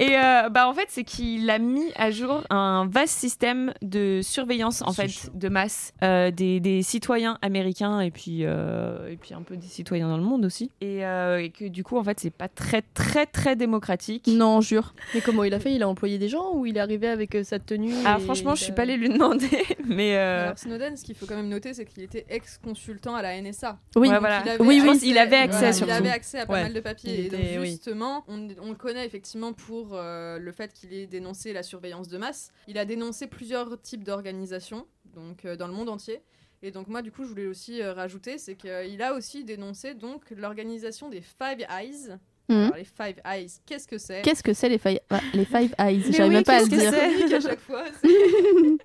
Et 0.00 0.16
euh, 0.18 0.48
bah 0.48 0.68
en 0.68 0.74
fait, 0.74 0.86
c'est 0.88 1.04
qu'il 1.04 1.48
a 1.50 1.58
mis 1.58 1.92
à 1.96 2.10
jour 2.10 2.42
un 2.50 2.86
vaste 2.90 3.18
système 3.18 3.72
de 3.82 4.20
surveillance 4.22 4.82
en 4.82 4.92
fait 4.92 5.08
chaud. 5.08 5.28
de 5.34 5.48
masse 5.48 5.92
euh, 6.02 6.30
des, 6.30 6.60
des 6.60 6.82
citoyens 6.82 7.38
américains 7.42 8.00
et 8.00 8.10
puis 8.10 8.40
euh, 8.42 9.08
et 9.10 9.16
puis 9.16 9.34
un 9.34 9.42
peu 9.42 9.56
des 9.56 9.66
citoyens 9.66 10.08
dans 10.08 10.16
le 10.16 10.22
monde 10.24 10.44
aussi. 10.44 10.70
Et, 10.80 11.04
euh, 11.04 11.42
et 11.42 11.50
que 11.50 11.66
du 11.66 11.84
coup, 11.84 11.96
en 11.96 12.04
fait, 12.04 12.18
c'est 12.20 12.30
pas 12.30 12.48
très 12.48 12.82
très 12.82 13.26
très 13.26 13.56
démocratique. 13.56 14.26
Non, 14.26 14.60
jure. 14.60 14.94
Mais 15.14 15.20
comment 15.20 15.44
il 15.44 15.54
a 15.54 15.60
fait? 15.60 15.72
Il 15.74 15.82
a 15.82 15.88
employé 15.88 16.18
des 16.18 16.28
gens 16.28 16.52
ou 16.54 16.66
il 16.66 16.76
est 16.76 16.80
arrivé 16.80 17.08
avec 17.08 17.34
euh, 17.34 17.44
sa 17.44 17.58
tenue 17.58 17.92
Ah, 18.04 18.18
franchement, 18.18 18.54
je 18.54 18.62
suis 18.64 18.72
pas 18.72 18.82
allée 18.82 18.96
lui 18.96 19.08
demander, 19.08 19.48
mais 19.84 20.16
euh, 20.16 20.44
Alors 20.44 20.58
Snowden, 20.58 20.96
ce 20.96 21.04
qu'il 21.04 21.14
faut 21.14 21.26
quand 21.26 21.36
même 21.36 21.48
noter, 21.48 21.72
c'est 21.74 21.84
qu'il 21.84 22.02
était 22.02 22.26
ex-consultant 22.28 23.14
à 23.14 23.22
la 23.22 23.40
NSA. 23.40 23.78
Oui, 23.96 24.08
Ouais, 24.08 24.18
voilà. 24.18 24.42
il 24.44 24.48
avait 24.50 24.60
Oui, 24.64 24.80
oui. 24.82 24.90
accès- 24.90 25.06
Il 25.06 25.18
avait 25.18 25.36
accès, 25.36 25.58
voilà, 25.58 25.72
surtout. 25.72 25.92
Il 25.92 25.96
avait 25.96 26.10
accès 26.10 26.40
à 26.40 26.46
pas 26.46 26.52
Ouais. 26.54 26.62
mal 26.64 26.72
de 26.72 26.80
papiers. 26.80 27.26
Et 27.26 27.28
donc 27.28 27.40
oui. 27.60 27.70
justement, 27.70 28.24
on, 28.28 28.48
on 28.62 28.68
le 28.70 28.74
connaît 28.76 29.06
effectivement 29.06 29.52
pour 29.52 29.83
euh, 29.92 30.38
le 30.38 30.52
fait 30.52 30.72
qu'il 30.72 30.92
ait 30.92 31.06
dénoncé 31.06 31.52
la 31.52 31.62
surveillance 31.62 32.08
de 32.08 32.18
masse. 32.18 32.52
Il 32.68 32.78
a 32.78 32.84
dénoncé 32.84 33.26
plusieurs 33.26 33.80
types 33.80 34.04
d'organisations, 34.04 34.86
donc 35.14 35.44
euh, 35.44 35.56
dans 35.56 35.66
le 35.66 35.72
monde 35.72 35.88
entier. 35.88 36.22
Et 36.62 36.70
donc 36.70 36.88
moi, 36.88 37.02
du 37.02 37.12
coup, 37.12 37.24
je 37.24 37.28
voulais 37.28 37.46
aussi 37.46 37.82
euh, 37.82 37.92
rajouter, 37.92 38.38
c'est 38.38 38.54
qu'il 38.56 39.02
a 39.02 39.14
aussi 39.14 39.44
dénoncé 39.44 39.94
donc 39.94 40.30
l'organisation 40.30 41.08
des 41.08 41.20
Five 41.20 41.66
Eyes. 41.70 42.16
Mhm. 42.48 42.56
Alors, 42.56 42.76
les 42.76 42.84
Five 42.84 43.20
Eyes, 43.24 43.50
qu'est-ce 43.66 43.86
que 43.86 43.98
c'est? 43.98 44.22
Qu'est-ce 44.22 44.42
que 44.42 44.52
c'est 44.52 44.68
les, 44.68 44.78
five... 44.78 44.98
ouais, 45.10 45.20
les 45.34 45.44
Five 45.44 45.74
Eyes? 45.78 46.02
J'arrive 46.10 46.28
oui, 46.28 46.34
même 46.36 46.44
pas 46.44 46.56
à 46.56 46.62
le 46.62 46.68
qu'est-ce 46.68 46.84
que 46.84 46.90
dire. 46.90 47.28
c'est? 47.28 47.34
À 47.34 47.40
chaque 47.40 47.60
fois. 47.60 47.84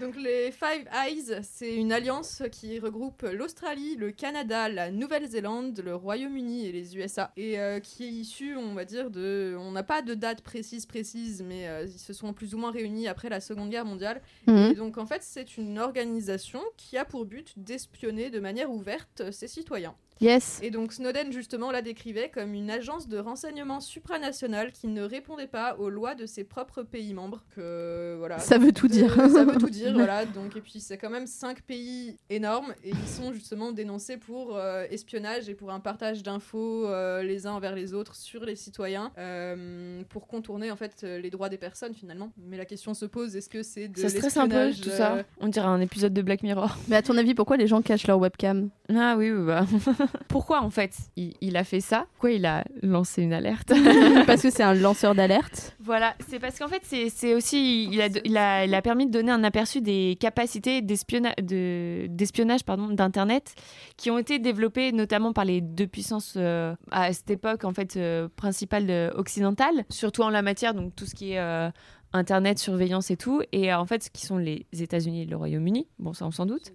Donc 0.00 0.16
les 0.16 0.50
Five 0.50 0.88
Eyes, 0.92 1.40
c'est 1.42 1.76
une 1.76 1.92
alliance 1.92 2.42
qui 2.50 2.80
regroupe 2.80 3.22
l'Australie, 3.22 3.94
le 3.96 4.10
Canada, 4.10 4.68
la 4.68 4.90
Nouvelle-Zélande, 4.90 5.80
le 5.84 5.94
Royaume-Uni 5.94 6.66
et 6.66 6.72
les 6.72 6.96
USA, 6.96 7.32
et 7.36 7.60
euh, 7.60 7.78
qui 7.78 8.04
est 8.04 8.10
issue, 8.10 8.56
on 8.56 8.74
va 8.74 8.84
dire, 8.84 9.10
de... 9.10 9.56
On 9.58 9.70
n'a 9.70 9.84
pas 9.84 10.02
de 10.02 10.14
date 10.14 10.40
précise, 10.42 10.84
précise, 10.84 11.44
mais 11.46 11.68
euh, 11.68 11.84
ils 11.84 11.98
se 11.98 12.12
sont 12.12 12.32
plus 12.32 12.54
ou 12.54 12.58
moins 12.58 12.72
réunis 12.72 13.06
après 13.06 13.28
la 13.28 13.40
Seconde 13.40 13.70
Guerre 13.70 13.84
mondiale. 13.84 14.20
Mhm. 14.48 14.72
Et 14.72 14.74
donc 14.74 14.98
en 14.98 15.06
fait, 15.06 15.22
c'est 15.22 15.56
une 15.56 15.78
organisation 15.78 16.60
qui 16.76 16.98
a 16.98 17.04
pour 17.04 17.24
but 17.24 17.52
d'espionner 17.56 18.30
de 18.30 18.40
manière 18.40 18.72
ouverte 18.72 19.30
ses 19.30 19.46
citoyens. 19.46 19.94
Yes. 20.20 20.60
Et 20.62 20.70
donc 20.70 20.92
Snowden 20.92 21.32
justement 21.32 21.70
la 21.70 21.82
décrivait 21.82 22.30
comme 22.30 22.54
une 22.54 22.70
agence 22.70 23.08
de 23.08 23.18
renseignement 23.18 23.80
supranationale 23.80 24.70
qui 24.72 24.86
ne 24.86 25.02
répondait 25.02 25.46
pas 25.48 25.76
aux 25.78 25.90
lois 25.90 26.14
de 26.14 26.24
ses 26.26 26.44
propres 26.44 26.82
pays 26.82 27.12
membres. 27.14 27.42
Que 27.54 28.14
voilà. 28.18 28.38
Ça 28.38 28.58
veut 28.58 28.72
tout 28.72 28.88
dire. 28.88 29.12
ça 29.14 29.44
veut 29.44 29.56
tout 29.58 29.68
dire, 29.70 29.92
voilà. 29.94 30.24
Donc 30.24 30.56
et 30.56 30.60
puis 30.60 30.80
c'est 30.80 30.98
quand 30.98 31.10
même 31.10 31.26
cinq 31.26 31.62
pays 31.62 32.16
énormes 32.30 32.72
et 32.84 32.90
ils 32.90 33.08
sont 33.08 33.32
justement 33.32 33.72
dénoncés 33.72 34.16
pour 34.16 34.56
euh, 34.56 34.84
espionnage 34.90 35.48
et 35.48 35.54
pour 35.54 35.70
un 35.72 35.80
partage 35.80 36.22
d'infos 36.22 36.86
euh, 36.86 37.22
les 37.22 37.46
uns 37.46 37.52
envers 37.52 37.74
les 37.74 37.92
autres 37.92 38.14
sur 38.14 38.44
les 38.44 38.56
citoyens 38.56 39.10
euh, 39.18 40.02
pour 40.08 40.26
contourner 40.28 40.70
en 40.70 40.76
fait 40.76 41.02
euh, 41.02 41.18
les 41.18 41.30
droits 41.30 41.48
des 41.48 41.58
personnes 41.58 41.94
finalement. 41.94 42.32
Mais 42.38 42.56
la 42.56 42.64
question 42.66 42.94
se 42.94 43.04
pose 43.06 43.34
est-ce 43.36 43.48
que 43.48 43.62
c'est 43.62 43.88
de 43.88 43.98
ça 43.98 44.08
stresse 44.08 44.36
un 44.36 44.48
peu 44.48 44.70
tout 44.72 44.90
ça. 44.90 45.14
euh, 45.16 45.22
On 45.40 45.48
dirait 45.48 45.66
un 45.66 45.80
épisode 45.80 46.14
de 46.14 46.22
Black 46.22 46.42
Mirror. 46.42 46.76
Mais 46.88 46.96
à 46.96 47.02
ton 47.02 47.16
avis, 47.16 47.34
pourquoi 47.34 47.56
les 47.56 47.66
gens 47.66 47.82
cachent 47.82 48.06
leur 48.06 48.18
webcam? 48.18 48.70
Ah 48.94 49.16
oui, 49.18 49.30
oui, 49.32 49.44
bah. 49.46 49.66
Pourquoi 50.28 50.62
en 50.62 50.70
fait 50.70 50.92
il, 51.16 51.34
il 51.40 51.56
a 51.56 51.64
fait 51.64 51.80
ça? 51.80 52.06
Pourquoi 52.12 52.30
il 52.32 52.46
a 52.46 52.64
lancé 52.82 53.22
une 53.22 53.32
alerte? 53.32 53.72
Parce 54.26 54.42
que 54.42 54.50
c'est 54.50 54.62
un 54.62 54.74
lanceur 54.74 55.14
d'alerte. 55.14 55.76
Voilà, 55.80 56.14
c'est 56.28 56.38
parce 56.38 56.58
qu'en 56.58 56.68
fait, 56.68 56.82
c'est 57.10 57.34
aussi. 57.34 57.84
Il 57.92 58.00
a, 58.00 58.08
il, 58.24 58.36
a, 58.38 58.64
il 58.64 58.74
a 58.74 58.80
permis 58.82 59.06
de 59.06 59.10
donner 59.10 59.30
un 59.30 59.44
aperçu 59.44 59.80
des 59.82 60.16
capacités 60.18 60.80
d'espionna- 60.80 61.34
de- 61.42 62.06
d'espionnage 62.08 62.60
d'Internet 62.64 63.54
qui 63.98 64.10
ont 64.10 64.18
été 64.18 64.38
développées 64.38 64.92
notamment 64.92 65.32
par 65.32 65.44
les 65.44 65.60
deux 65.60 65.86
puissances 65.86 66.34
euh, 66.36 66.74
à 66.90 67.12
cette 67.12 67.30
époque 67.30 67.64
en 67.64 67.72
fait 67.74 67.96
euh, 67.96 68.28
principales 68.34 68.88
euh, 68.88 69.10
occidentales, 69.14 69.84
surtout 69.90 70.22
en 70.22 70.30
la 70.30 70.40
matière, 70.42 70.72
donc 70.74 70.94
tout 70.96 71.06
ce 71.06 71.14
qui 71.14 71.32
est. 71.32 71.38
euh, 71.38 71.70
Internet, 72.16 72.60
surveillance 72.60 73.10
et 73.10 73.16
tout, 73.16 73.42
et 73.50 73.74
en 73.74 73.86
fait, 73.86 74.04
ce 74.04 74.08
qui 74.08 74.24
sont 74.24 74.38
les 74.38 74.66
États-Unis 74.72 75.22
et 75.22 75.24
le 75.24 75.34
Royaume-Uni, 75.36 75.88
bon, 75.98 76.12
ça 76.12 76.24
on 76.24 76.30
s'en 76.30 76.46
doute. 76.46 76.70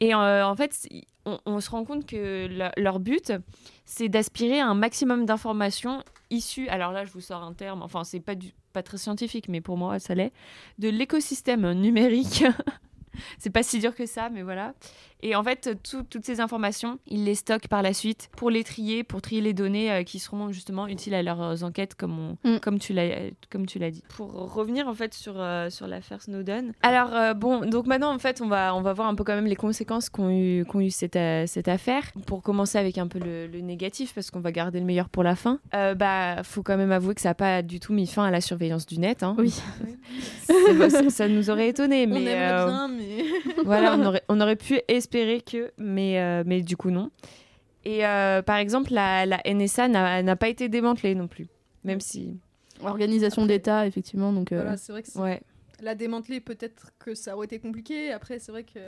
Et 0.00 0.14
euh, 0.14 0.46
en 0.46 0.56
fait, 0.56 0.88
on, 1.46 1.60
se 1.60 1.70
rend 1.70 1.84
compte 1.84 2.06
que 2.06 2.46
le- 2.48 2.82
leur 2.82 3.00
but, 3.00 3.32
c'est 3.84 4.08
d'aspirer 4.08 4.60
un 4.60 4.74
maximum 4.74 5.26
d'informations 5.26 6.02
issues. 6.30 6.68
Alors 6.68 6.92
là, 6.92 7.04
je 7.04 7.12
vous 7.12 7.20
sors 7.20 7.42
un 7.42 7.52
terme. 7.52 7.82
Enfin, 7.82 8.04
c'est 8.04 8.20
pas 8.20 8.34
pas 8.72 8.82
très 8.82 8.98
scientifique, 8.98 9.48
mais 9.48 9.60
pour 9.60 9.76
moi, 9.76 9.98
ça 9.98 10.14
l'est. 10.14 10.32
De 10.78 10.88
l'écosystème 10.88 11.72
numérique. 11.72 12.44
c'est 13.38 13.50
pas 13.50 13.62
si 13.62 13.78
dur 13.78 13.94
que 13.94 14.06
ça, 14.06 14.30
mais 14.30 14.42
voilà. 14.42 14.74
Et 15.22 15.34
en 15.36 15.42
fait, 15.44 15.78
tout- 15.82 16.02
toutes 16.08 16.24
ces 16.24 16.40
informations, 16.40 16.98
ils 17.06 17.24
les 17.24 17.34
stockent 17.34 17.68
par 17.68 17.82
la 17.82 17.92
suite 17.92 18.30
pour 18.36 18.50
les 18.50 18.64
trier, 18.64 19.04
pour 19.04 19.20
trier 19.22 19.40
les 19.40 19.52
données 19.52 19.90
euh, 19.92 20.02
qui 20.02 20.18
seront 20.18 20.50
justement 20.52 20.86
utiles 20.86 21.14
à 21.14 21.22
leurs 21.22 21.62
enquêtes, 21.64 21.94
comme, 21.94 22.18
on- 22.44 22.48
Mm. 22.50 22.60
comme 22.60 22.78
tu 22.78 22.92
l'as 22.92 23.08
comme 23.50 23.66
tu 23.66 23.78
l'as 23.78 23.90
dit. 23.90 24.02
Pour 24.16 24.32
revenir 24.54 24.88
en 24.88 24.94
fait 24.94 25.12
sur, 25.14 25.34
euh, 25.36 25.68
sur 25.70 25.86
l'affaire 25.86 26.22
Snowden. 26.22 26.72
Alors 26.82 27.14
euh, 27.14 27.34
bon, 27.34 27.60
donc 27.68 27.86
maintenant 27.86 28.12
en 28.14 28.18
fait, 28.18 28.40
on 28.40 28.48
va, 28.48 28.74
on 28.74 28.80
va 28.82 28.92
voir 28.92 29.08
un 29.08 29.14
peu 29.14 29.24
quand 29.24 29.34
même 29.34 29.46
les 29.46 29.56
conséquences 29.56 30.08
qu'ont 30.08 30.30
eu, 30.30 30.64
qu'ont 30.66 30.80
eu 30.80 30.90
cette, 30.90 31.16
euh, 31.16 31.44
cette 31.46 31.68
affaire. 31.68 32.04
Pour 32.26 32.42
commencer 32.42 32.78
avec 32.78 32.96
un 32.98 33.06
peu 33.08 33.18
le, 33.18 33.46
le 33.46 33.60
négatif, 33.60 34.14
parce 34.14 34.30
qu'on 34.30 34.40
va 34.40 34.52
garder 34.52 34.80
le 34.80 34.86
meilleur 34.86 35.08
pour 35.08 35.22
la 35.22 35.36
fin. 35.36 35.58
Euh, 35.74 35.94
bah, 35.94 36.42
faut 36.44 36.62
quand 36.62 36.76
même 36.76 36.92
avouer 36.92 37.14
que 37.14 37.20
ça 37.20 37.30
n'a 37.30 37.34
pas 37.34 37.62
du 37.62 37.80
tout 37.80 37.92
mis 37.92 38.06
fin 38.06 38.24
à 38.24 38.30
la 38.30 38.40
surveillance 38.40 38.86
du 38.86 38.98
net. 38.98 39.22
hein. 39.22 39.34
Oui. 39.38 39.52
Ça, 40.90 41.10
ça 41.10 41.28
nous 41.28 41.50
aurait 41.50 41.68
étonné, 41.68 42.04
On 42.08 42.10
mais 42.14 42.22
aimerait 42.24 42.52
euh, 42.52 42.66
bien, 42.66 42.88
mais. 42.88 43.24
voilà, 43.64 43.96
on 43.96 44.04
aurait, 44.06 44.22
on 44.28 44.40
aurait 44.40 44.56
pu 44.56 44.80
espérer 44.88 45.09
que, 45.10 45.72
mais, 45.78 46.18
euh, 46.20 46.42
mais 46.46 46.62
du 46.62 46.76
coup 46.76 46.90
non. 46.90 47.10
Et 47.84 48.06
euh, 48.06 48.42
par 48.42 48.56
exemple, 48.56 48.92
la, 48.92 49.26
la 49.26 49.40
NSA 49.46 49.88
n'a 49.88 50.22
n'a 50.22 50.36
pas 50.36 50.48
été 50.48 50.68
démantelée 50.68 51.14
non 51.14 51.26
plus, 51.28 51.48
même 51.84 52.00
si, 52.00 52.38
Organisation 52.82 53.44
d'État, 53.46 53.86
effectivement. 53.86 54.32
Donc, 54.32 54.52
euh, 54.52 54.60
Voilà, 54.62 54.76
c'est 54.76 54.92
vrai 54.92 55.02
que 55.02 55.08
c'est- 55.08 55.18
ouais, 55.18 55.40
la 55.82 55.94
démanteler, 55.94 56.40
peut-être 56.40 56.92
que 56.98 57.14
ça 57.14 57.36
aurait 57.36 57.46
été 57.46 57.58
compliqué. 57.58 58.12
Après, 58.12 58.38
c'est 58.38 58.52
vrai 58.52 58.64
que. 58.64 58.78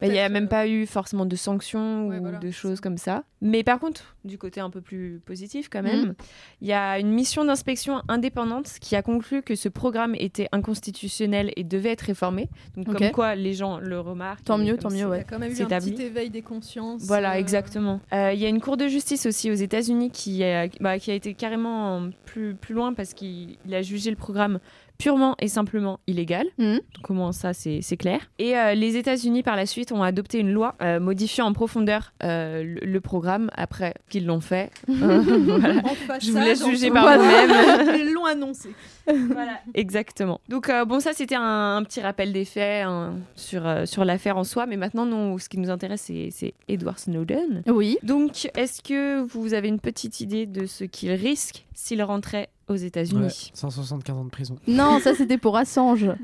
Bah, 0.00 0.06
il 0.06 0.12
n'y 0.12 0.18
a 0.18 0.28
même 0.28 0.44
euh, 0.44 0.48
pas 0.48 0.66
eu 0.68 0.86
forcément 0.86 1.26
de 1.26 1.36
sanctions 1.36 2.08
Ouais, 2.08 2.18
ou 2.18 2.20
voilà, 2.22 2.38
de 2.38 2.50
choses 2.50 2.80
comme 2.80 2.98
ça. 2.98 3.24
Mais 3.40 3.62
par 3.62 3.78
contre, 3.78 4.16
du 4.24 4.38
côté 4.38 4.60
un 4.60 4.70
peu 4.70 4.80
plus 4.80 5.20
positif 5.24 5.68
quand 5.70 5.82
Mhm. 5.82 5.88
même, 5.88 6.14
il 6.60 6.68
y 6.68 6.72
a 6.72 6.98
une 6.98 7.10
mission 7.12 7.44
d'inspection 7.44 8.02
indépendante 8.08 8.66
qui 8.80 8.96
a 8.96 9.02
conclu 9.02 9.42
que 9.42 9.54
ce 9.54 9.68
programme 9.68 10.14
était 10.18 10.48
inconstitutionnel 10.52 11.52
et 11.56 11.64
devait 11.64 11.90
être 11.90 12.02
réformé. 12.02 12.48
Donc 12.76 12.86
comme 12.96 13.10
quoi 13.12 13.34
les 13.34 13.52
gens 13.54 13.78
le 13.78 14.00
remarquent. 14.00 14.44
Tant 14.44 14.58
mieux, 14.58 14.76
tant 14.76 14.90
mieux, 14.90 14.96
Il 14.96 15.00
y 15.00 15.04
ouais. 15.04 15.20
a 15.20 15.24
quand 15.24 15.38
même 15.38 15.52
eu 15.52 15.62
un 15.62 15.66
petit 15.66 16.02
éveil 16.02 16.30
des 16.30 16.42
consciences. 16.42 17.02
Voilà, 17.02 17.32
euh, 17.34 17.38
exactement. 17.38 18.00
Euh, 18.12 18.32
Il 18.32 18.40
y 18.40 18.46
a 18.46 18.48
une 18.48 18.60
cour 18.60 18.76
de 18.76 18.88
justice 18.88 19.26
aussi 19.26 19.50
aux 19.50 19.54
États-Unis 19.54 20.10
qui, 20.10 20.42
a- 20.44 20.68
bah, 20.80 20.98
qui 20.98 21.10
a 21.10 21.14
été 21.14 21.34
carrément 21.34 22.08
plus, 22.24 22.54
plus 22.54 22.74
loin 22.74 22.92
parce 22.94 23.14
qu'il 23.14 23.56
il 23.66 23.74
a 23.74 23.82
jugé 23.82 24.10
le 24.10 24.16
programme 24.16 24.58
purement 24.98 25.34
et 25.40 25.48
simplement 25.48 26.00
illégal. 26.06 26.46
Donc 26.58 27.10
au 27.10 27.14
moins 27.14 27.32
ça, 27.32 27.52
c'est 27.52 27.96
clair. 27.96 28.20
Et 28.38 28.56
euh, 28.56 28.74
les 28.74 28.96
États-Unis, 28.96 29.42
par 29.42 29.56
la 29.56 29.66
suite, 29.66 29.92
ont 29.92 30.02
adopté 30.02 30.38
une 30.38 30.52
loi 30.52 30.74
euh, 30.82 31.00
modifiant 31.00 31.46
en 31.46 31.52
profondeur 31.52 32.12
euh, 32.22 32.62
le, 32.62 32.86
le 32.86 33.00
programme 33.00 33.50
après 33.54 33.94
qu'ils 34.08 34.26
l'ont 34.26 34.40
fait. 34.40 34.70
Voilà. 34.88 35.80
En 35.84 35.94
façade, 35.94 36.22
Je 36.22 36.32
vous 36.32 36.38
laisse 36.38 36.64
juger 36.64 36.90
par 36.90 37.18
vous-même. 37.18 37.96
Ils 38.00 38.12
l'ont 38.12 38.24
annoncé. 38.24 38.70
Voilà, 39.06 39.60
exactement. 39.74 40.40
Donc 40.48 40.68
euh, 40.68 40.84
bon, 40.84 40.98
ça 41.00 41.12
c'était 41.12 41.36
un, 41.36 41.76
un 41.76 41.82
petit 41.84 42.00
rappel 42.00 42.32
des 42.32 42.44
faits 42.44 42.84
hein, 42.86 43.14
sur, 43.36 43.66
euh, 43.66 43.86
sur 43.86 44.04
l'affaire 44.04 44.36
en 44.36 44.44
soi, 44.44 44.66
mais 44.66 44.76
maintenant, 44.76 45.06
nous, 45.06 45.38
ce 45.38 45.48
qui 45.48 45.58
nous 45.58 45.70
intéresse, 45.70 46.10
c'est 46.30 46.54
Edward 46.68 46.98
Snowden. 46.98 47.62
Oui. 47.68 47.98
Donc, 48.02 48.50
est-ce 48.56 48.82
que 48.82 49.20
vous 49.22 49.54
avez 49.54 49.68
une 49.68 49.80
petite 49.80 50.20
idée 50.20 50.46
de 50.46 50.66
ce 50.66 50.84
qu'il 50.84 51.12
risque 51.12 51.66
s'il 51.74 52.02
rentrait 52.02 52.48
aux 52.68 52.72
Ouais, 52.74 52.82
États-Unis 52.84 53.50
175 53.54 54.16
ans 54.18 54.24
de 54.24 54.30
prison. 54.30 54.56
Non, 54.66 54.98
ça 55.00 55.14
c'était 55.16 55.38
pour 55.38 55.56
Assange. 55.56 56.06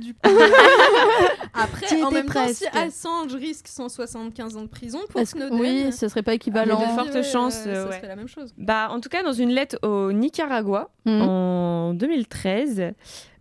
Après, 1.54 1.86
T'y 1.86 2.02
en 2.02 2.08
étais 2.08 2.14
même 2.22 2.26
temps, 2.28 2.48
si. 2.48 2.66
Assange 2.68 3.34
risque 3.34 3.68
175 3.68 4.56
ans 4.56 4.62
de 4.62 4.66
prison 4.68 5.00
pour 5.08 5.20
Est-ce 5.20 5.34
que- 5.34 5.40
Snowden. 5.48 5.60
Oui, 5.60 5.92
ce 5.92 6.08
serait 6.08 6.22
pas 6.22 6.32
Il 6.32 6.34
y 6.34 6.36
équivalent. 6.36 6.78
a 6.80 6.86
de 6.86 6.90
fortes 6.92 7.22
chances, 7.24 7.64
euh, 7.66 7.70
euh, 7.70 7.82
ça 7.84 7.90
ouais. 7.90 7.96
serait 7.98 8.08
la 8.08 8.16
même 8.16 8.28
chose. 8.28 8.52
Bah, 8.58 8.88
en 8.90 9.00
tout 9.00 9.08
cas, 9.08 9.22
dans 9.22 9.32
une 9.32 9.50
lettre 9.50 9.76
au 9.82 10.12
Nicaragua 10.12 10.90
Mhm. 11.04 11.20
en 11.22 11.94
2013, 11.94 12.92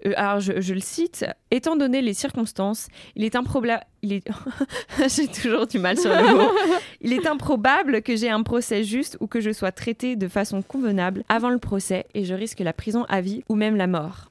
euh, 0.06 0.14
alors 0.16 0.40
je, 0.40 0.62
je 0.62 0.74
le 0.74 0.80
cite, 0.80 1.26
étant 1.52 1.76
donné 1.76 2.02
les 2.02 2.14
circonstances, 2.14 2.88
il 3.16 3.24
est 3.24 3.36
improbable. 3.36 3.82
Il 4.04 4.14
est... 4.14 4.28
j'ai 5.16 5.28
toujours 5.28 5.68
du 5.68 5.78
mal 5.78 5.98
sur 5.98 6.10
le 6.10 6.36
mot. 6.36 6.50
Il 7.02 7.14
est 7.14 7.28
improbable 7.28 8.02
que 8.02 8.16
j'ai 8.16 8.30
un 8.32 8.42
procès 8.42 8.84
juste 8.84 9.16
ou 9.20 9.28
que 9.28 9.40
je 9.42 9.52
sois 9.52 9.72
traité 9.72 10.16
de 10.16 10.28
façon 10.28 10.62
convenable 10.64 11.24
avant 11.30 11.50
le 11.52 11.60
procès 11.60 12.06
et 12.16 12.26
je 12.26 12.34
risque 12.34 12.60
la 12.62 12.74
prison 12.74 13.06
à 13.10 13.22
vie 13.22 13.44
ou 13.48 13.56
même 13.56 13.76
la 13.76 13.86
mort. 13.88 14.28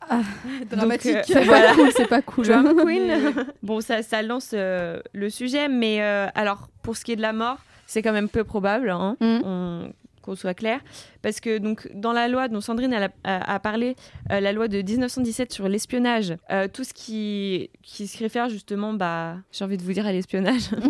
Dramatique. 0.70 1.14
euh, 1.16 1.22
C'est 1.24 1.46
pas 1.46 1.72
cool, 1.74 1.90
c'est 1.96 2.08
pas 2.08 2.22
cool. 2.22 2.46
Drama 2.46 2.82
Queen. 2.84 3.32
bon, 3.62 3.80
ça, 3.80 4.02
ça 4.02 4.22
lance 4.22 4.50
euh, 4.54 5.00
le 5.12 5.30
sujet, 5.30 5.68
mais 5.68 6.02
euh, 6.02 6.26
alors 6.34 6.68
pour 6.82 6.96
ce 6.96 7.04
qui 7.04 7.12
est 7.12 7.16
de 7.16 7.22
la 7.22 7.32
mort, 7.32 7.58
c'est 7.86 8.02
quand 8.02 8.12
même 8.12 8.28
peu 8.28 8.44
probable, 8.44 8.90
hein, 8.90 9.16
Mm. 9.20 9.40
on- 9.44 9.92
qu'on 10.30 10.36
soit 10.36 10.54
clair, 10.54 10.80
parce 11.22 11.40
que 11.40 11.58
donc 11.58 11.88
dans 11.94 12.12
la 12.12 12.28
loi 12.28 12.46
dont 12.48 12.60
Sandrine 12.60 12.94
a, 12.94 13.08
a- 13.24 13.54
a 13.54 13.58
parlé, 13.58 13.96
euh, 14.30 14.38
la 14.40 14.52
loi 14.52 14.68
de 14.68 14.80
1917 14.80 15.52
sur 15.52 15.68
l'espionnage, 15.68 16.34
euh, 16.52 16.68
tout 16.72 16.84
ce 16.84 16.94
qui 16.94 17.70
qui 17.82 18.06
se 18.06 18.16
réfère 18.18 18.48
justement, 18.48 18.92
bah, 18.92 19.36
j'ai 19.50 19.64
envie 19.64 19.76
de 19.76 19.82
vous 19.82 19.92
dire 19.92 20.06
à 20.06 20.12
l'espionnage. 20.12 20.70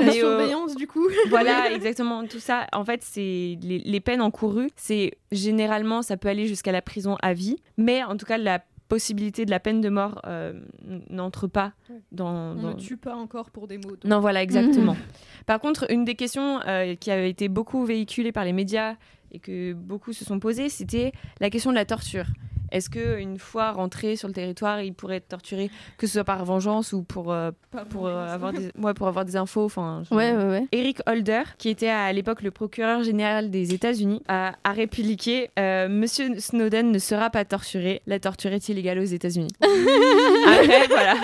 La 0.00 0.06
Mais, 0.06 0.08
euh, 0.08 0.12
surveillance, 0.38 0.74
du 0.74 0.86
coup. 0.86 1.06
voilà, 1.28 1.70
exactement. 1.74 2.26
Tout 2.26 2.38
ça, 2.40 2.66
en 2.72 2.84
fait, 2.84 3.00
c'est 3.02 3.58
les, 3.62 3.82
les 3.84 4.00
peines 4.00 4.20
encourues. 4.22 4.70
C'est 4.76 5.12
généralement, 5.32 6.02
ça 6.02 6.16
peut 6.16 6.28
aller 6.28 6.46
jusqu'à 6.46 6.72
la 6.72 6.82
prison 6.82 7.16
à 7.22 7.34
vie, 7.34 7.56
mais 7.76 8.02
en 8.04 8.16
tout 8.16 8.26
cas, 8.26 8.38
la 8.38 8.60
possibilité 8.88 9.44
de 9.44 9.50
la 9.50 9.60
peine 9.60 9.80
de 9.80 9.88
mort 9.88 10.20
euh, 10.26 10.52
n'entre 11.10 11.46
pas 11.46 11.72
dans. 12.12 12.28
On 12.28 12.54
dans- 12.54 12.68
ne 12.70 12.74
tue 12.74 12.96
pas 12.96 13.14
encore 13.16 13.50
pour 13.50 13.66
des 13.66 13.78
mots. 13.78 13.90
donc. 13.96 14.04
Non, 14.04 14.20
voilà, 14.20 14.42
exactement. 14.42 14.96
Par 15.46 15.60
contre, 15.60 15.90
une 15.90 16.04
des 16.04 16.14
questions 16.14 16.60
euh, 16.66 16.94
qui 16.94 17.10
avait 17.10 17.30
été 17.30 17.48
beaucoup 17.48 17.84
véhiculée 17.84 18.32
par 18.32 18.44
les 18.44 18.52
médias 18.52 18.94
et 19.32 19.38
que 19.38 19.72
beaucoup 19.72 20.12
se 20.12 20.24
sont 20.24 20.38
posées, 20.38 20.68
c'était 20.68 21.12
la 21.40 21.50
question 21.50 21.70
de 21.70 21.76
la 21.76 21.84
torture. 21.84 22.26
Est-ce 22.72 22.90
que 22.90 23.18
une 23.18 23.38
fois 23.38 23.72
rentré 23.72 24.16
sur 24.16 24.28
le 24.28 24.34
territoire, 24.34 24.80
il 24.80 24.92
pourrait 24.94 25.16
être 25.16 25.28
torturé, 25.28 25.70
que 25.98 26.06
ce 26.06 26.14
soit 26.14 26.24
par 26.24 26.44
vengeance 26.44 26.92
ou 26.92 27.02
pour 27.02 27.32
euh, 27.32 27.50
pour 27.90 28.06
euh, 28.06 28.26
avoir 28.26 28.52
des 28.52 28.70
ouais, 28.78 28.94
pour 28.94 29.08
avoir 29.08 29.24
des 29.24 29.36
infos, 29.36 29.64
enfin. 29.64 30.02
je- 30.08 30.14
Ouais, 30.14 30.32
ouais, 30.32 30.44
ouais. 30.48 30.66
Eric 30.72 30.98
Holder, 31.06 31.42
qui 31.58 31.68
était 31.68 31.88
à 31.88 32.12
l'époque 32.12 32.42
le 32.42 32.50
procureur 32.50 33.02
général 33.02 33.50
des 33.50 33.72
États-Unis, 33.74 34.22
a, 34.28 34.52
a 34.64 34.72
répliqué 34.72 35.50
euh, 35.58 35.88
Monsieur 35.88 36.38
Snowden 36.40 36.90
ne 36.90 36.98
sera 36.98 37.30
pas 37.30 37.44
torturé. 37.44 38.02
La 38.06 38.18
torture 38.20 38.52
est 38.52 38.68
illégale 38.68 38.98
aux 38.98 39.04
États-Unis. 39.04 39.48
Après, 39.60 40.86
voilà. 40.88 41.14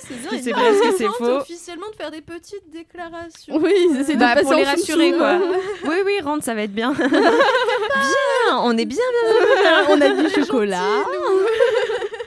C'est 0.00 0.14
il 0.32 0.42
c'est 0.42 0.50
vrai, 0.52 0.66
est-ce 0.66 0.82
que 0.82 0.96
c'est 0.98 1.06
faux 1.08 1.36
officiellement 1.38 1.88
de 1.90 1.94
faire 1.96 2.10
des 2.10 2.20
petites 2.20 2.70
déclarations. 2.70 3.56
Oui, 3.56 3.72
c'est 4.06 4.14
de 4.14 4.18
Bah, 4.20 4.34
passer 4.34 4.44
pour 4.44 4.54
les 4.54 4.64
rassurer, 4.64 5.12
quoi. 5.12 5.38
Oui, 5.84 5.96
oui, 6.04 6.20
rentre, 6.22 6.44
ça 6.44 6.54
va 6.54 6.62
être 6.62 6.72
bien. 6.74 6.92
bien, 6.92 8.58
on 8.62 8.76
est 8.76 8.84
bien, 8.84 8.98
bien, 8.98 9.62
bien. 9.62 9.86
On 9.90 10.00
a 10.00 10.08
du 10.22 10.30
chocolat. 10.30 11.04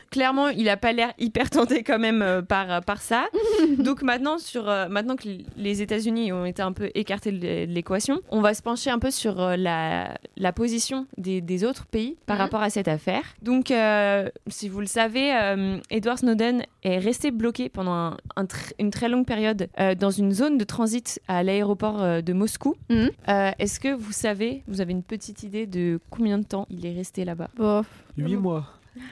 Clairement, 0.09 0.47
il 0.49 0.69
a 0.69 0.77
pas 0.77 0.93
l'air 0.93 1.13
hyper 1.19 1.49
tenté 1.49 1.83
quand 1.83 1.99
même 1.99 2.21
euh, 2.21 2.41
par, 2.41 2.81
par 2.83 3.01
ça. 3.01 3.25
Donc 3.77 4.01
maintenant, 4.03 4.37
sur, 4.37 4.69
euh, 4.69 4.87
maintenant 4.87 5.15
que 5.15 5.27
les 5.57 5.81
États-Unis 5.81 6.31
ont 6.31 6.45
été 6.45 6.61
un 6.61 6.71
peu 6.71 6.89
écartés 6.95 7.31
de 7.31 7.37
l'é- 7.39 7.67
de 7.67 7.73
l'équation, 7.73 8.21
on 8.29 8.41
va 8.41 8.53
se 8.53 8.61
pencher 8.61 8.89
un 8.89 8.99
peu 8.99 9.11
sur 9.11 9.41
euh, 9.41 9.55
la, 9.57 10.17
la 10.37 10.53
position 10.53 11.07
des, 11.17 11.41
des 11.41 11.63
autres 11.63 11.85
pays 11.85 12.17
par 12.25 12.37
Mhm. 12.37 12.41
rapport 12.43 12.61
à 12.61 12.69
cette 12.69 12.87
affaire. 12.87 13.23
Donc, 13.41 13.71
euh, 13.71 14.29
si 14.47 14.69
vous 14.69 14.79
le 14.79 14.85
savez, 14.85 15.33
euh, 15.35 15.77
Edward 15.89 16.19
Snowden 16.19 16.63
est 16.83 16.99
resté 16.99 17.31
bloqué 17.31 17.69
pendant 17.69 17.91
un- 17.93 18.17
un 18.35 18.43
tr- 18.45 18.71
une 18.79 18.91
très 18.91 19.09
longue 19.09 19.25
période 19.25 19.67
euh, 19.79 19.93
dans 19.95 20.11
une 20.11 20.31
zone 20.31 20.57
de 20.57 20.63
transit 20.63 21.19
à 21.27 21.43
l'aéroport 21.43 22.01
euh, 22.01 22.21
de 22.21 22.33
Moscou. 22.33 22.75
Mhm. 22.89 23.09
Euh, 23.29 23.51
Est-ce 23.59 23.79
que 23.79 23.93
vous 23.93 24.11
savez, 24.13 24.63
vous 24.67 24.79
avez 24.81 24.91
une 24.93 25.03
petite 25.03 25.43
idée 25.43 25.65
de 25.65 25.99
combien 26.09 26.37
de 26.37 26.45
temps 26.45 26.65
il 26.69 26.85
est 26.85 26.93
resté 26.95 27.25
là-bas? 27.25 27.49
Bon, 27.57 27.83
8 28.17 28.35
mois. 28.37 28.65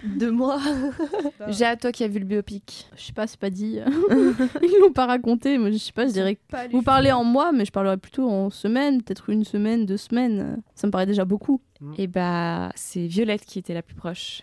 Deux 0.04 0.32
mois. 0.32 0.60
Bah, 1.40 1.46
J'ai 1.50 1.66
à 1.66 1.76
toi 1.76 1.92
qui 1.92 2.04
a 2.04 2.08
vu 2.08 2.20
le 2.20 2.26
biopic. 2.26 2.88
je 2.96 3.02
sais 3.04 3.14
pas, 3.14 3.28
c'est 3.28 3.40
pas 3.40 3.50
dit. 3.50 3.80
Ils 4.62 4.78
l'ont 4.82 4.92
pas 4.94 5.06
raconté. 5.06 5.58
Moi, 5.58 5.72
je 5.72 5.78
sais 5.78 5.92
pas, 5.92 6.08
je 6.08 6.12
dirais. 6.14 6.36
que- 6.36 6.72
Vous 6.72 6.82
parlez 6.82 7.12
en 7.12 7.24
mois, 7.24 7.52
mais 7.52 7.66
je 7.66 7.72
parlerais 7.72 7.98
plutôt 7.98 8.30
en 8.30 8.50
semaines, 8.50 9.02
peut-être 9.02 9.30
une 9.30 9.44
semaine, 9.44 9.86
deux 9.86 9.98
semaines. 9.98 10.62
Ça 10.76 10.88
me 10.88 10.92
paraît 10.92 11.06
déjà 11.06 11.26
beaucoup. 11.26 11.62
Et 11.98 12.08
bah, 12.08 12.72
c'est 12.76 13.06
Violette 13.08 13.46
qui 13.46 13.60
était 13.60 13.74
la 13.74 13.82
plus 13.82 13.96
proche. 13.96 14.42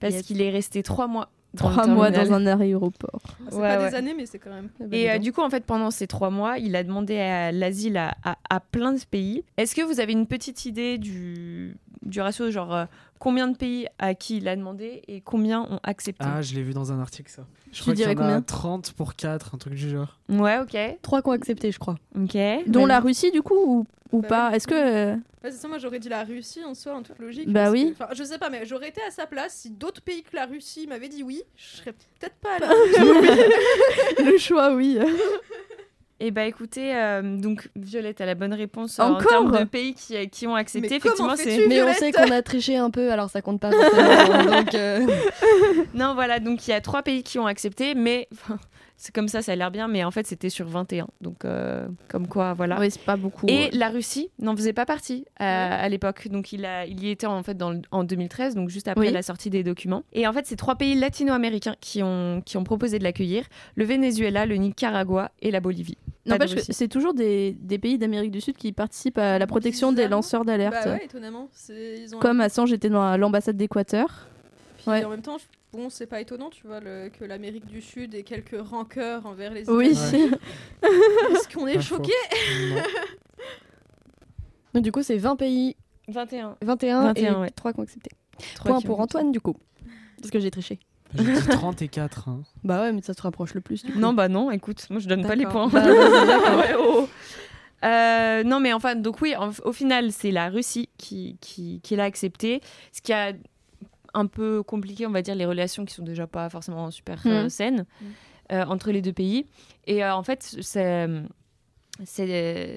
Parce 0.00 0.22
qu'il 0.22 0.40
est 0.42 0.50
resté 0.50 0.82
trois 0.82 1.06
mois. 1.06 1.30
Trois 1.56 1.86
mois 1.86 2.10
dans 2.10 2.32
un 2.32 2.46
aéroport. 2.46 3.22
C'est 3.48 3.54
Ouais, 3.54 3.60
pas 3.76 3.82
ouais. 3.84 3.90
des 3.90 3.94
années, 3.96 4.14
mais 4.16 4.26
c'est 4.26 4.40
quand 4.40 4.50
même. 4.50 4.70
Et 4.92 5.08
euh, 5.10 5.18
du 5.18 5.32
coup, 5.32 5.40
en 5.40 5.50
fait, 5.50 5.64
pendant 5.64 5.92
ces 5.92 6.08
trois 6.08 6.30
mois, 6.30 6.58
il 6.58 6.74
a 6.74 6.82
demandé 6.82 7.16
à- 7.18 7.52
l'asile 7.52 7.96
à, 7.96 8.14
à- 8.24 8.36
à 8.50 8.58
plein 8.60 8.92
de 8.92 8.98
pays. 9.08 9.44
Est-ce 9.56 9.74
que 9.76 9.82
vous 9.82 10.00
avez 10.00 10.12
une 10.12 10.26
petite 10.26 10.64
idée 10.66 10.98
du, 10.98 11.76
du 12.02 12.20
ratio, 12.20 12.50
genre 12.50 12.74
euh, 12.74 12.84
combien 13.24 13.48
de 13.48 13.56
pays 13.56 13.86
à 13.98 14.14
qui 14.14 14.36
il 14.36 14.46
a 14.48 14.54
demandé 14.54 15.02
et 15.08 15.20
combien 15.22 15.62
ont 15.62 15.80
accepté 15.82 16.24
Ah, 16.28 16.42
je 16.42 16.54
l'ai 16.54 16.62
vu 16.62 16.74
dans 16.74 16.92
un 16.92 17.00
article, 17.00 17.30
ça. 17.30 17.46
Je 17.72 17.76
Tu 17.78 17.80
crois 17.82 17.94
qu'il 17.94 18.02
y 18.02 18.06
dirais 18.06 18.14
en 18.16 18.20
a 18.20 18.22
combien 18.22 18.42
30 18.42 18.92
pour 18.92 19.14
4, 19.16 19.54
un 19.54 19.58
truc 19.58 19.74
du 19.74 19.88
genre. 19.90 20.18
Ouais, 20.28 20.58
ok. 20.58 20.76
Trois 21.02 21.22
qui 21.22 21.28
ont 21.28 21.32
accepté, 21.32 21.72
je 21.72 21.78
crois. 21.78 21.96
Ok. 22.14 22.36
Dont 22.66 22.80
Vas-y. 22.80 22.88
la 22.88 23.00
Russie, 23.00 23.30
du 23.32 23.42
coup, 23.42 23.54
ou, 23.56 23.86
ou 24.12 24.20
Bah 24.20 24.28
pas 24.28 24.52
Est-ce 24.54 24.66
que. 24.68 24.74
euh, 24.74 25.16
c'est 25.42 25.52
ça, 25.52 25.68
moi 25.68 25.78
j'aurais 25.78 25.98
dit 25.98 26.08
la 26.08 26.22
Russie 26.24 26.62
en 26.64 26.74
soi, 26.74 26.94
en 26.94 27.02
toute 27.02 27.18
logique. 27.18 27.50
Bah 27.50 27.70
oui. 27.70 27.94
que- 27.98 28.14
je 28.14 28.22
sais 28.24 28.38
pas, 28.38 28.48
mais 28.50 28.64
j'aurais 28.66 28.88
été 28.88 29.00
à 29.06 29.10
sa 29.10 29.26
place. 29.26 29.54
Si 29.54 29.70
d'autres 29.70 30.00
pays 30.02 30.22
que 30.22 30.34
la 30.36 30.46
Russie 30.46 30.86
m'avaient 30.86 31.08
dit 31.08 31.22
oui, 31.22 31.42
je 31.56 31.76
serais 31.78 31.92
peut-être 31.92 32.36
pas 32.36 32.56
allée. 32.56 32.66
Le 34.32 34.38
choix, 34.38 34.74
oui. 34.74 34.98
Et 36.20 36.30
bah 36.30 36.44
écoutez, 36.44 36.94
euh, 36.94 37.22
donc 37.36 37.68
Violette 37.74 38.20
a 38.20 38.26
la 38.26 38.36
bonne 38.36 38.54
réponse 38.54 39.00
euh, 39.00 39.02
en 39.02 39.12
Encore 39.14 39.26
termes 39.26 39.58
de 39.58 39.64
pays 39.64 39.94
qui, 39.94 40.28
qui 40.30 40.46
ont 40.46 40.54
accepté. 40.54 40.88
Mais 40.88 40.96
Effectivement, 40.96 41.34
c'est. 41.36 41.66
Mais 41.66 41.82
on 41.82 41.92
sait 41.92 42.12
qu'on 42.12 42.30
a 42.30 42.40
triché 42.40 42.76
un 42.76 42.90
peu, 42.90 43.10
alors 43.10 43.30
ça 43.30 43.42
compte 43.42 43.60
pas 43.60 43.70
donc, 43.70 44.74
euh, 44.74 45.06
Non, 45.94 46.14
voilà, 46.14 46.38
donc 46.38 46.66
il 46.66 46.70
y 46.70 46.74
a 46.74 46.80
trois 46.80 47.02
pays 47.02 47.24
qui 47.24 47.38
ont 47.40 47.46
accepté, 47.46 47.94
mais 47.96 48.28
c'est 48.96 49.12
comme 49.14 49.28
ça, 49.28 49.42
ça 49.42 49.52
a 49.52 49.56
l'air 49.56 49.70
bien, 49.70 49.88
mais 49.88 50.04
en 50.04 50.10
fait 50.10 50.26
c'était 50.26 50.48
sur 50.50 50.66
21. 50.66 51.08
Donc 51.20 51.44
euh, 51.44 51.86
comme 52.08 52.26
quoi, 52.28 52.54
voilà. 52.54 52.78
Oui, 52.80 52.90
c'est 52.90 53.02
pas 53.02 53.16
beaucoup. 53.16 53.46
Et 53.48 53.64
ouais. 53.64 53.70
la 53.72 53.88
Russie 53.90 54.30
n'en 54.38 54.56
faisait 54.56 54.72
pas 54.72 54.86
partie 54.86 55.24
euh, 55.40 55.44
à 55.44 55.88
l'époque. 55.88 56.28
Donc 56.28 56.52
il, 56.52 56.64
a, 56.64 56.86
il 56.86 57.02
y 57.02 57.10
était 57.10 57.26
en 57.26 57.42
fait 57.42 57.54
dans 57.56 57.70
le- 57.70 57.82
en 57.90 58.04
2013, 58.04 58.54
donc 58.54 58.68
juste 58.70 58.88
après 58.88 59.06
Oui. 59.08 59.12
la 59.12 59.22
sortie 59.22 59.50
des 59.50 59.62
documents. 59.62 60.04
Et 60.12 60.26
en 60.26 60.32
fait, 60.32 60.46
c'est 60.46 60.56
trois 60.56 60.76
pays 60.76 60.94
latino-américains 60.94 61.74
qui 61.80 62.02
ont, 62.02 62.40
qui 62.44 62.56
ont 62.56 62.64
proposé 62.64 62.98
de 62.98 63.04
l'accueillir 63.04 63.44
le 63.74 63.84
Venezuela, 63.84 64.46
le 64.46 64.56
Nicaragua 64.56 65.30
et 65.42 65.50
la 65.50 65.60
Bolivie. 65.60 65.98
N'empêche 66.26 66.54
que 66.54 66.60
c'est 66.72 66.88
toujours 66.88 67.12
des, 67.12 67.54
des 67.60 67.78
pays 67.78 67.98
d'Amérique 67.98 68.30
du 68.30 68.40
Sud 68.40 68.56
qui 68.56 68.72
participent 68.72 69.18
à 69.18 69.38
la 69.38 69.46
protection 69.46 69.92
des 69.92 70.08
lanceurs 70.08 70.44
d'alerte. 70.46 70.74
Bah 70.84 70.92
ouais, 70.92 71.04
étonnamment. 71.04 71.48
C'est- 71.52 71.98
Ils 72.00 72.14
ont 72.16 72.18
Comme 72.18 72.40
Assange 72.40 72.72
était 72.72 72.88
dans 72.88 73.16
l'ambassade 73.18 73.56
d'Équateur. 73.58 74.28
Ouais. 74.86 75.04
en 75.04 75.10
même 75.10 75.22
temps, 75.22 75.36
bon, 75.74 75.90
c'est 75.90 76.06
pas 76.06 76.20
étonnant, 76.20 76.50
tu 76.50 76.66
vois, 76.66 76.80
le- 76.80 77.08
que 77.10 77.24
l'Amérique 77.24 77.66
du 77.66 77.82
Sud 77.82 78.14
ait 78.14 78.22
quelques 78.22 78.58
rancœurs 78.60 79.26
envers 79.26 79.52
les 79.52 79.68
Oui. 79.68 79.88
États-Unis. 79.90 80.30
Est-ce 80.82 81.54
qu'on 81.54 81.66
est 81.66 81.74
Pas 81.74 81.82
faux. 81.82 81.96
choqué 81.96 82.12
donc, 84.74 84.82
du 84.82 84.92
coup, 84.92 85.02
c'est 85.02 85.18
20 85.18 85.36
pays, 85.36 85.76
21. 86.08 86.56
21, 86.62 87.02
21, 87.02 87.34
et 87.34 87.40
ouais. 87.42 87.50
3 87.50 87.72
qui 87.72 87.80
ont 87.80 87.82
accepté. 87.82 88.10
Trois 88.56 88.72
Point 88.72 88.80
qui 88.80 88.86
pour 88.86 89.00
Antoine, 89.00 89.32
du 89.32 89.40
coup. 89.40 89.56
Parce 90.18 90.30
que 90.30 90.40
j'ai 90.40 90.50
triché. 90.50 90.78
J'ai 91.16 91.24
dit 91.32 91.48
30 91.48 91.82
et 91.82 91.88
4. 91.88 92.28
hein. 92.28 92.42
Bah 92.64 92.80
ouais, 92.82 92.92
mais 92.92 93.02
ça 93.02 93.14
se 93.14 93.22
rapproche 93.22 93.54
le 93.54 93.60
plus. 93.60 93.84
Du 93.84 93.92
coup. 93.92 93.98
Non, 93.98 94.12
bah 94.12 94.28
non, 94.28 94.50
écoute, 94.50 94.84
moi 94.90 95.00
je 95.00 95.08
donne 95.08 95.26
pas 95.26 95.34
les 95.36 95.46
points. 95.46 95.68
Bah, 95.68 95.80
vas-y, 95.80 96.26
d'accord. 96.26 96.58
Ouais, 96.58 96.74
oh. 96.78 97.08
Euh, 97.84 98.42
non, 98.42 98.60
mais 98.60 98.72
enfin, 98.72 98.94
donc 98.96 99.20
oui, 99.20 99.36
en- 99.36 99.50
au 99.64 99.72
final, 99.72 100.10
c'est 100.10 100.30
la 100.30 100.48
Russie 100.48 100.88
qui, 100.96 101.36
qui, 101.40 101.80
qui 101.82 101.96
l'a 101.96 102.04
accepté. 102.04 102.60
Ce 102.92 103.02
qui 103.02 103.12
a 103.12 103.32
un 104.14 104.26
peu 104.26 104.62
compliqué, 104.62 105.06
on 105.06 105.10
va 105.10 105.22
dire, 105.22 105.34
les 105.34 105.46
relations 105.46 105.84
qui 105.84 105.94
sont 105.94 106.04
déjà 106.04 106.26
pas 106.26 106.48
forcément 106.48 106.90
super 106.90 107.20
euh, 107.26 107.42
Mhm. 107.44 107.48
saines 107.48 107.86
euh, 108.52 108.64
entre 108.66 108.90
les 108.92 109.02
deux 109.02 109.12
pays. 109.12 109.46
Et 109.86 110.04
euh, 110.04 110.14
en 110.14 110.22
fait, 110.22 110.56
c'est, 110.60 111.08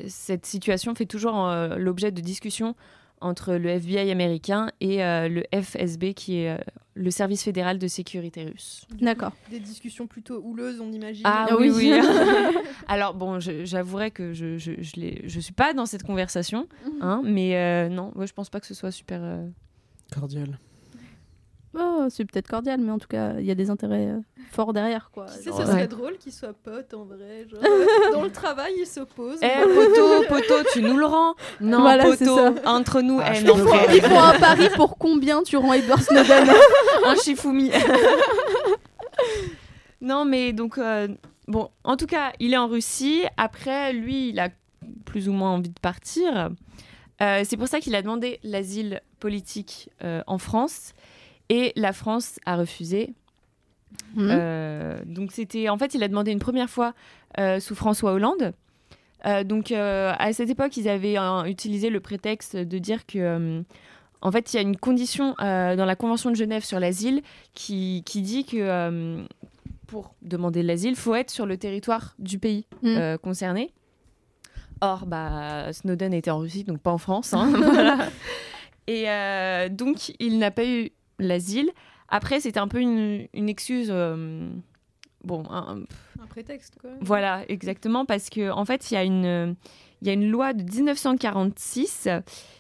cette 0.08 0.46
situation 0.46 0.96
fait 0.96 1.06
toujours 1.06 1.48
euh, 1.48 1.76
l'objet 1.78 2.12
de 2.12 2.22
discussions 2.22 2.76
entre 3.20 3.56
le 3.56 3.70
FBI 3.70 4.12
américain 4.12 4.70
et 4.80 5.04
euh, 5.04 5.28
le 5.28 5.44
FSB, 5.52 6.14
qui 6.14 6.42
est 6.42 6.52
euh, 6.52 6.58
le 6.94 7.10
service 7.10 7.44
fédéral 7.44 7.80
de 7.80 7.88
sécurité 7.88 8.44
russe. 8.46 8.86
D'accord. 9.02 9.32
Des 9.50 9.60
discussions 9.60 10.06
plutôt 10.06 10.40
houleuses, 10.44 10.80
on 10.82 10.92
imagine. 10.92 11.24
Ah 11.26 11.48
Ah 11.50 11.56
oui, 11.58 11.72
oui. 11.72 11.92
oui. 12.00 12.00
Alors 12.88 13.16
bon, 13.16 13.40
j'avouerais 13.40 14.12
que 14.12 14.34
je 14.34 14.60
je, 14.60 14.72
je, 14.80 15.40
suis 15.40 15.54
pas 15.54 15.74
dans 15.74 15.88
cette 15.88 16.04
conversation, 16.04 16.68
hein, 17.02 17.22
mais 17.26 17.56
euh, 17.58 17.90
non, 17.90 18.12
ouais, 18.16 18.28
je 18.28 18.34
pense 18.34 18.52
pas 18.52 18.60
que 18.60 18.68
ce 18.68 18.76
soit 18.76 18.92
super. 18.92 19.20
euh, 19.24 19.48
Cordial. 20.14 20.60
Oh, 21.74 22.08
c'est 22.10 22.26
peut-être 22.26 22.48
cordial, 22.48 22.80
mais 22.80 22.92
en 22.92 22.98
tout 22.98 23.08
cas, 23.08 23.34
il 23.40 23.46
y 23.46 23.52
a 23.52 23.56
des 23.56 23.70
intérêts 23.70 24.08
euh, 24.08 24.20
forts 24.52 24.74
derrière. 24.74 25.12
Quoi. 25.14 25.28
Sait, 25.28 25.50
Genre, 25.50 25.60
ce 25.60 25.66
serait 25.66 25.88
drôle 25.88 26.18
qu'ils 26.18 26.32
soient 26.32 26.54
potes 26.54 26.94
en 26.94 27.06
vrai. 27.06 27.46
Genre, 27.48 27.62
dans 28.14 28.24
le 28.24 28.32
travail, 28.32 28.74
ils 28.78 28.88
s'opposent. 28.88 29.40
Eh 29.42 29.64
poteau, 29.64 30.24
poteau, 30.28 30.64
tu 30.74 30.82
nous 30.82 30.98
le 30.98 31.06
rends? 31.06 31.36
Non, 31.62 31.82
Voilà, 31.82 32.06
poteau, 32.06 32.38
entre 32.66 33.02
nous, 33.02 33.20
Ah, 33.22 33.32
eh, 33.34 33.36
je 33.36 33.46
non. 33.46 33.56
Ils 33.94 34.02
font 34.02 34.20
un 34.20 34.40
pari 34.40 34.70
pour 34.76 34.98
combien 34.98 35.44
tu 35.44 35.58
rends 35.58 35.74
Edward 35.74 36.02
Snowden? 36.02 36.50
Un 37.06 37.16
Shifumi. 37.16 37.72
non, 40.02 40.26
mais 40.26 40.54
donc 40.54 40.78
euh, 40.78 41.08
bon, 41.48 41.70
en 41.84 41.98
tout 41.98 42.08
cas, 42.08 42.32
il 42.40 42.54
est 42.54 42.58
en 42.58 42.68
Russie. 42.68 43.24
Après, 43.38 43.94
lui, 43.94 44.30
il 44.30 44.40
a 44.40 44.50
plus 45.06 45.30
ou 45.30 45.34
moins 45.34 45.52
envie 45.52 45.70
de 45.70 45.80
partir. 45.80 46.50
Euh, 47.22 47.42
c'est 47.44 47.58
pour 47.58 47.68
ça 47.68 47.80
qu'il 47.80 47.96
a 47.96 48.02
demandé 48.02 48.40
l'asile 48.44 49.02
politique 49.20 49.90
euh, 50.04 50.22
en 50.28 50.38
France 50.38 50.94
et 51.50 51.74
la 51.76 51.94
France 51.94 52.40
a 52.46 52.56
refusé. 52.56 53.14
Mhm. 54.16 54.28
Euh, 54.30 55.00
donc 55.06 55.32
c'était 55.32 55.70
en 55.70 55.78
fait 55.78 55.94
il 55.94 56.04
a 56.04 56.08
demandé 56.08 56.32
une 56.32 56.40
première 56.40 56.70
fois 56.70 56.94
euh, 57.40 57.60
sous 57.60 57.76
François 57.76 58.12
Hollande. 58.14 58.54
Euh, 59.26 59.44
donc 59.44 59.72
à 59.72 60.34
cette 60.34 60.50
époque 60.50 60.78
ils 60.78 60.88
avaient 60.88 61.18
euh, 61.18 61.44
utilisé 61.46 61.90
le 61.90 62.00
prétexte 62.00 62.56
de 62.56 62.78
dire 62.78 63.06
que 63.06 63.64
en 64.22 64.32
fait 64.32 64.54
il 64.54 64.58
y 64.58 64.60
a 64.60 64.62
une 64.62 64.78
condition 64.78 65.36
dans 65.40 65.86
la 65.86 65.96
Convention 65.96 66.30
de 66.30 66.36
Genève 66.36 66.64
sur 66.64 66.80
l'asile 66.80 67.22
qui, 67.54 68.04
qui 68.06 68.22
dit 68.22 68.46
que 68.46 69.26
pour 69.88 70.14
demander 70.22 70.62
l'asile 70.64 70.96
faut 70.96 71.16
être 71.16 71.32
sur 71.32 71.46
le 71.46 71.58
territoire 71.58 72.14
du 72.20 72.38
pays 72.38 72.66
euh, 72.84 73.18
concerné. 73.18 73.72
Or 74.82 75.08
bah 75.08 75.74
Snowden 75.74 76.14
était 76.14 76.30
en 76.30 76.40
Russie 76.40 76.64
donc 76.64 76.80
pas 76.80 76.92
en 76.92 76.98
France. 77.00 77.34
hein, 77.34 77.52
voilà. 77.56 77.98
Et 78.88 79.10
euh, 79.10 79.70
donc 79.70 80.14
il 80.20 80.38
n'a 80.38 80.52
pas 80.52 80.66
eu 80.66 80.92
l'asile. 81.20 81.70
Après, 82.10 82.40
c'était 82.40 82.60
un 82.60 82.68
peu 82.68 82.80
une, 82.80 83.28
une 83.34 83.50
excuse. 83.50 83.90
euh, 83.92 84.50
bon, 85.24 85.44
un- 85.50 85.84
Un 86.22 86.28
prétexte, 86.28 86.76
quoi. 86.80 86.92
voilà, 87.02 87.44
exactement, 87.50 88.06
parce 88.06 88.30
que 88.30 88.50
en 88.52 88.64
fait, 88.66 88.90
il 88.92 88.94
y 88.94 88.98
a 88.98 89.04
une, 89.04 89.56
y 90.02 90.10
a 90.10 90.14
une 90.14 90.30
loi 90.30 90.54
de 90.54 90.64
1946 90.64 92.08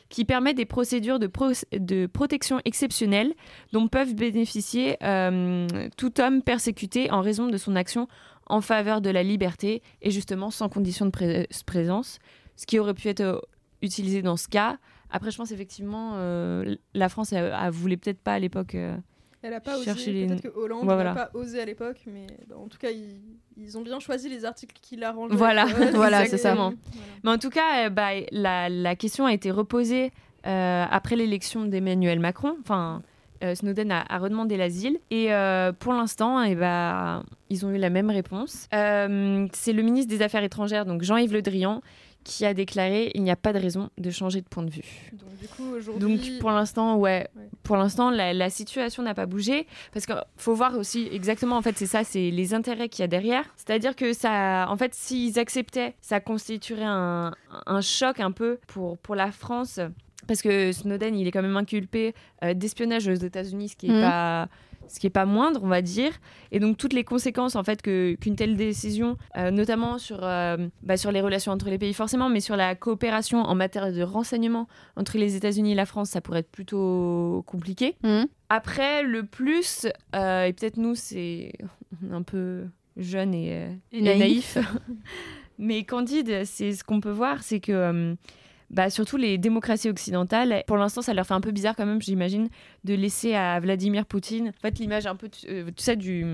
qui 0.09 0.25
permet 0.25 0.53
des 0.53 0.65
procédures 0.65 1.19
de, 1.19 1.27
pro- 1.27 1.51
de 1.71 2.05
protection 2.07 2.59
exceptionnelle 2.65 3.33
dont 3.73 3.87
peuvent 3.87 4.15
bénéficier 4.15 4.97
euh, 5.03 5.67
tout 5.97 6.19
homme 6.21 6.41
persécuté 6.41 7.11
en 7.11 7.21
raison 7.21 7.47
de 7.47 7.57
son 7.57 7.75
action 7.75 8.07
en 8.47 8.61
faveur 8.61 9.01
de 9.01 9.09
la 9.09 9.23
liberté 9.23 9.81
et 10.01 10.09
justement 10.11 10.49
sans 10.51 10.69
condition 10.69 11.05
de 11.05 11.11
pré- 11.11 11.47
présence, 11.65 12.19
ce 12.55 12.65
qui 12.65 12.79
aurait 12.79 12.93
pu 12.93 13.09
être 13.09 13.19
euh, 13.21 13.39
utilisé 13.81 14.21
dans 14.21 14.37
ce 14.37 14.47
cas. 14.47 14.77
Après, 15.11 15.31
je 15.31 15.37
pense 15.37 15.51
effectivement, 15.51 16.11
euh, 16.15 16.75
la 16.93 17.09
France 17.09 17.33
a, 17.33 17.57
a 17.57 17.69
voulait 17.69 17.97
peut-être 17.97 18.19
pas 18.19 18.33
à 18.33 18.39
l'époque. 18.39 18.75
euh, 18.75 18.95
Elle 19.41 19.53
a 19.53 19.59
pas 19.61 19.77
osé. 19.77 20.11
Les- 20.11 20.27
Peut-être 20.27 20.41
que 20.41 20.59
Hollande 20.59 20.85
n'a 20.85 20.93
voilà. 20.95 21.13
pas 21.13 21.29
osé 21.33 21.61
à 21.61 21.65
l'époque, 21.65 22.01
mais 22.07 22.27
bah, 22.49 22.55
en 22.57 22.67
tout 22.67 22.77
cas, 22.77 22.89
ils, 22.91 23.21
ils 23.57 23.77
ont 23.77 23.81
bien 23.81 23.99
choisi 23.99 24.27
les 24.29 24.43
articles 24.45 24.75
qui 24.81 24.95
l'arrangent. 24.97 25.31
Voilà, 25.31 25.65
voilà, 25.93 26.25
c'est 26.25 26.37
ça. 26.37 26.55
Mais 27.23 27.29
en 27.31 27.37
tout 27.37 27.49
cas, 27.49 27.85
euh, 27.85 27.89
bah, 27.89 28.09
la, 28.31 28.67
la 28.69 28.95
question 28.95 29.25
a 29.25 29.33
été 29.33 29.49
reposée 29.51 30.11
euh, 30.45 30.85
après 30.89 31.15
l'élection 31.15 31.65
d'Emmanuel 31.65 32.19
Macron. 32.19 32.55
Enfin, 32.61 33.01
euh, 33.43 33.53
Snowden 33.55 33.91
a, 33.91 34.03
a 34.09 34.17
redemandé 34.17 34.57
l'asile. 34.57 34.99
Et 35.11 35.31
euh, 35.33 35.71
pour 35.71 35.93
l'instant, 35.93 36.41
eh 36.43 36.55
bah, 36.55 37.23
ils 37.49 37.65
ont 37.65 37.69
eu 37.71 37.77
la 37.77 37.89
même 37.89 38.09
réponse. 38.09 38.67
Euh, 38.73 39.47
C'est 39.53 39.73
le 39.73 39.83
ministre 39.83 40.09
des 40.09 40.21
Affaires 40.23 40.43
étrangères, 40.43 40.85
donc 40.85 41.03
Jean-Yves 41.03 41.33
Le 41.33 41.41
Drian, 41.41 41.81
qui 42.27 42.45
a 42.45 42.53
déclaré 42.53 43.11
il 43.15 43.23
n'y 43.23 43.31
a 43.31 43.35
pas 43.37 43.53
de 43.53 43.59
raison 43.59 43.89
de 43.97 44.09
changer 44.11 44.41
de 44.41 44.47
point 44.47 44.63
de 44.63 44.69
vue. 44.69 45.11
Donc 45.13 45.29
du 45.39 45.47
coup, 45.47 45.63
aujourd'hui... 45.75 45.99
Donc 46.17 46.39
pour 46.39 46.51
l'instant, 46.51 46.97
ouais, 46.97 47.27
Ouais. 47.37 47.49
pour 47.63 47.77
l'instant 47.77 48.09
la, 48.11 48.33
la 48.33 48.49
situation 48.49 49.01
n'a 49.03 49.13
pas 49.13 49.25
bougé 49.25 49.65
parce 49.93 50.05
qu'il 50.05 50.15
faut 50.35 50.53
voir 50.53 50.77
aussi 50.77 51.07
exactement 51.11 51.55
en 51.57 51.61
fait 51.61 51.77
c'est 51.77 51.85
ça, 51.85 52.03
c'est 52.03 52.29
les 52.31 52.53
intérêts 52.53 52.89
qu'il 52.89 53.01
y 53.03 53.05
a 53.05 53.07
derrière. 53.07 53.45
C'est-à-dire 53.55 53.95
que 53.95 54.11
ça, 54.13 54.67
en 54.69 54.75
fait, 54.77 54.93
s'ils 54.93 55.39
acceptaient, 55.39 55.95
ça 56.01 56.19
constituerait 56.19 56.83
un, 56.85 57.31
un 57.65 57.81
choc 57.81 58.19
un 58.19 58.31
peu 58.31 58.59
pour 58.67 58.97
pour 58.97 59.15
la 59.15 59.31
France. 59.31 59.79
Parce 60.27 60.41
que 60.41 60.73
Snowden, 60.73 61.15
il 61.15 61.25
est 61.25 61.31
quand 61.31 61.41
même 61.41 61.55
inculpé 61.55 62.13
euh, 62.43 62.53
d'espionnage 62.53 63.07
aux 63.07 63.13
États-Unis, 63.13 63.69
ce 63.69 63.75
qui 63.77 63.87
est 63.87 63.91
Mhm. 63.93 64.01
pas 64.01 64.49
ce 64.89 65.00
qui 65.00 65.08
est 65.08 65.12
pas 65.12 65.26
moindre, 65.26 65.62
on 65.63 65.67
va 65.67 65.82
dire. 65.82 66.12
Et 66.52 66.60
donc 66.60 66.78
toutes 66.78 66.93
les 66.93 67.04
conséquences 67.04 67.56
en 67.56 67.63
fait 67.63 67.82
que 67.82 68.15
qu'une 68.15 68.36
telle 68.36 68.56
décision, 68.56 69.17
euh, 69.38 69.52
notamment 69.52 69.97
sur 69.97 70.19
euh, 70.23 70.58
bah, 70.84 70.97
sur 70.97 71.12
les 71.12 71.21
relations 71.21 71.52
entre 71.52 71.69
les 71.69 71.78
pays 71.78 71.93
forcément, 71.93 72.30
mais 72.30 72.39
sur 72.39 72.56
la 72.56 72.76
coopération 72.76 73.39
en 73.39 73.56
matière 73.56 73.91
de 73.91 74.02
renseignement 74.02 74.67
entre 74.95 75.17
les 75.17 75.36
États-Unis 75.36 75.73
et 75.73 75.76
la 75.76 75.86
France, 75.86 76.10
ça 76.10 76.21
pourrait 76.21 76.39
être 76.39 76.52
plutôt 76.52 77.43
compliqué. 77.47 77.95
Mhm. 78.04 78.28
Après, 78.50 79.04
le 79.04 79.26
plus, 79.26 79.88
euh, 80.15 80.45
et 80.45 80.54
peut-être 80.54 80.78
nous, 80.78 80.95
c'est 80.95 81.54
un 82.12 82.21
peu 82.21 82.65
jeunes 82.95 83.34
et, 83.34 83.67
Et 83.91 84.00
et 84.00 84.02
naïf. 84.02 84.58
Mais 85.60 85.84
Candide, 85.84 86.45
c'est 86.45 86.73
ce 86.73 86.84
qu'on 86.84 87.02
peut 87.02 87.12
voir, 87.12 87.41
c'est 87.41 87.60
que 87.60 88.15
bah, 88.69 88.89
surtout 88.89 89.17
les 89.17 89.38
démocraties 89.38 89.89
occidentales, 89.89 90.63
pour 90.67 90.77
l'instant, 90.77 91.01
ça 91.01 91.13
leur 91.13 91.25
fait 91.25 91.34
un 91.34 91.41
peu 91.41 91.51
bizarre 91.51 91.75
quand 91.75 91.86
même, 91.86 92.01
j'imagine, 92.01 92.49
de 92.84 92.93
laisser 92.93 93.34
à 93.34 93.60
Vladimir 93.60 94.06
Poutine, 94.06 94.49
en 94.49 94.62
fait, 94.62 94.80
l'image 94.80 95.08
un 95.08 95.15
peu, 95.15 95.30
tu, 95.30 95.47
euh, 95.47 95.65
tu 95.67 95.84
sais, 95.84 95.95
du, 95.95 96.25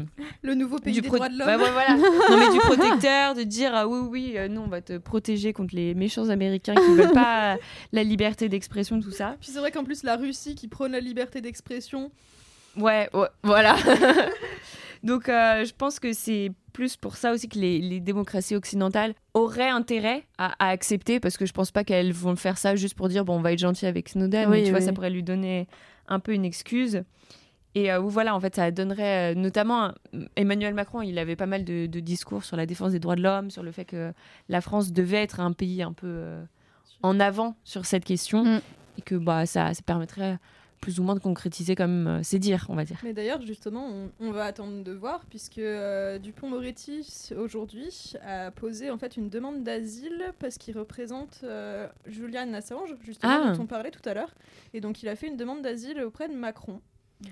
Le 0.41 0.56
nouveau 0.56 0.80
pays 0.80 0.93
du 0.93 1.02
des 1.02 1.08
droits 1.08 1.30
de 1.30 1.38
l'homme. 1.38 1.48
Voilà. 1.48 1.96
non, 2.30 2.38
mais 2.38 2.52
du 2.52 2.60
protecteur, 2.60 3.36
de 3.36 3.43
dire 3.43 3.72
ah, 3.74 3.88
oui, 3.88 4.00
oui, 4.10 4.34
euh, 4.38 4.48
nous, 4.48 4.62
on 4.62 4.67
va 4.67 4.82
te 4.82 4.98
protéger 4.98 5.54
contre 5.54 5.76
les 5.76 5.93
méchants 5.93 6.30
Américains 6.30 6.76
qui 6.76 6.96
veulent 6.96 7.12
pas 7.12 7.58
la 7.91 8.04
liberté 8.04 8.50
d'expression, 8.50 9.00
tout 9.00 9.12
ça. 9.12 9.36
Puis 9.39 9.52
c'est 9.52 9.60
vrai 9.60 9.72
qu'en 9.72 9.84
plus, 9.84 10.04
la 10.04 10.15
Russie 10.15 10.56
qui 10.56 10.67
prône 10.67 10.93
la 10.93 11.00
liberté 11.00 11.41
d'expression, 11.41 12.12
Ouais, 12.78 13.10
ouais, 13.13 13.28
voilà. 13.43 13.76
Donc, 15.04 15.30
euh, 15.30 15.65
je 15.65 15.74
pense 15.74 16.00
que 16.00 16.13
c'est 16.13 16.52
plus 16.73 16.97
pour 16.97 17.15
ça 17.15 17.31
aussi 17.31 17.47
que 17.47 17.57
les, 17.59 17.79
les 17.79 17.99
démocraties 17.99 18.55
occidentales 18.55 19.13
auraient 19.33 19.69
intérêt 19.69 20.23
à, 20.38 20.53
à 20.59 20.69
accepter, 20.69 21.19
parce 21.19 21.38
que 21.38 21.45
je 21.45 21.53
pense 21.53 21.71
pas 21.71 21.83
qu'elles 21.83 22.12
vont 22.12 22.36
faire 22.36 22.57
ça 22.57 22.75
juste 22.75 22.95
pour 22.95 23.07
dire 23.07 23.23
bon, 23.23 23.38
on 23.38 23.41
va 23.41 23.53
être 23.53 23.59
gentil 23.59 23.86
avec 23.86 24.09
Snowden, 24.09 24.49
Oui, 24.49 24.57
mais 24.57 24.63
tu 24.63 24.71
vois, 24.71 24.81
ça 24.81 24.91
pourrait 24.91 25.09
lui 25.12 25.23
donner 25.23 25.67
un 26.07 26.19
peu 26.19 26.33
une 26.33 26.43
excuse. 26.45 27.03
Et 27.75 27.91
euh, 27.91 27.99
voilà, 27.99 28.36
en 28.36 28.39
fait, 28.39 28.55
ça 28.55 28.69
donnerait 28.69 29.33
euh, 29.33 29.36
notamment 29.36 29.86
un- 29.86 29.93
Emmanuel 30.36 30.74
Macron, 30.76 31.01
il 31.01 31.17
avait 31.17 31.36
pas 31.36 31.47
mal 31.47 31.63
de, 31.63 31.88
de 31.88 31.99
discours 31.99 32.43
sur 32.43 32.55
la 32.57 32.65
défense 32.65 32.91
des 32.91 32.99
droits 32.99 33.15
de 33.15 33.21
l'homme, 33.24 33.49
sur 33.49 33.63
le 33.63 33.71
fait 33.71 33.86
que 33.86 34.13
la 34.49 34.61
France 34.61 34.91
devait 34.91 35.24
être 35.24 35.39
un 35.39 35.53
pays 35.53 35.82
un 35.82 35.93
peu 35.93 36.05
euh, 36.07 36.43
en 37.01 37.19
avant 37.19 37.55
sur 37.63 37.86
cette 37.86 38.05
question 38.05 38.43
Mm. 38.45 38.61
et 38.99 39.01
que 39.01 39.15
bah, 39.15 39.45
ça, 39.47 39.74
ça 39.74 39.82
permettrait 39.84 40.38
plus 40.84 40.99
ou 40.99 41.03
moins 41.03 41.15
de 41.15 41.21
concrétiser 41.21 41.75
même 41.88 42.07
euh, 42.07 42.23
ses 42.23 42.39
dires, 42.39 42.65
on 42.67 42.75
va 42.75 42.84
dire. 42.84 42.99
Mais 43.03 43.13
d'ailleurs, 43.13 43.41
justement, 43.41 43.88
on, 43.88 44.09
on 44.19 44.31
va 44.31 44.43
attendre 44.43 44.84
de 44.84 44.91
voir, 44.91 45.25
puisque 45.29 45.59
euh, 45.59 46.19
Dupont-Moretti, 46.19 47.29
aujourd'hui, 47.38 48.13
a 48.21 48.51
posé 48.51 48.91
en 48.91 48.97
fait 48.97 49.15
une 49.15 49.29
demande 49.29 49.63
d'asile 49.63 50.34
parce 50.39 50.57
qu'il 50.57 50.77
représente 50.77 51.39
euh, 51.45 51.88
Julian 52.05 52.53
Assange, 52.53 52.95
justement, 53.05 53.31
Ah. 53.45 53.53
dont 53.55 53.63
on 53.63 53.65
parlait 53.65 53.91
tout 53.91 54.07
à 54.07 54.13
l'heure. 54.13 54.36
Et 54.73 54.81
donc, 54.81 55.01
il 55.03 55.07
a 55.09 55.15
fait 55.15 55.27
une 55.27 55.38
demande 55.38 55.61
d'asile 55.61 56.01
auprès 56.01 56.27
de 56.27 56.34
Macron. 56.34 56.81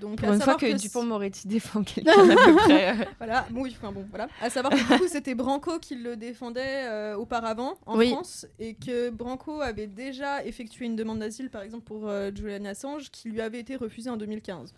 Donc, 0.00 0.16
Pour 0.18 0.28
une 0.28 0.34
fois 0.34 0.38
savoir 0.38 0.56
que, 0.58 0.76
Dupont-Moretti 0.76 1.46
défend 1.48 1.82
quelqu'un 1.82 2.28
à 2.30 2.34
peu 2.34 2.54
près. 2.56 2.90
euh, 3.00 3.04
Voilà, 3.18 3.46
bon, 3.50 3.62
oui, 3.62 3.76
enfin 3.80 3.92
bon, 3.92 4.04
voilà. 4.10 4.28
À 4.40 4.50
savoir 4.50 4.72
que 4.72 4.78
du 4.78 4.98
coup, 5.00 5.08
c'était 5.08 5.34
Branco 5.34 5.78
qui 5.78 5.94
le 5.96 6.16
défendait 6.16 6.84
euh, 6.88 7.16
auparavant 7.16 7.74
en 7.86 7.96
Oui. 7.98 8.10
France 8.10 8.46
et 8.58 8.74
que 8.74 9.10
Branco 9.10 9.60
avait 9.60 9.86
déjà 9.86 10.44
effectué 10.44 10.86
une 10.86 10.96
demande 10.96 11.18
d'asile, 11.20 11.50
par 11.50 11.62
exemple, 11.62 11.84
pour 11.84 12.08
euh, 12.08 12.30
Julian 12.34 12.64
Assange, 12.64 13.10
qui 13.10 13.28
lui 13.30 13.40
avait 13.40 13.60
été 13.60 13.76
refusée 13.76 14.10
en 14.10 14.16
2015. 14.16 14.74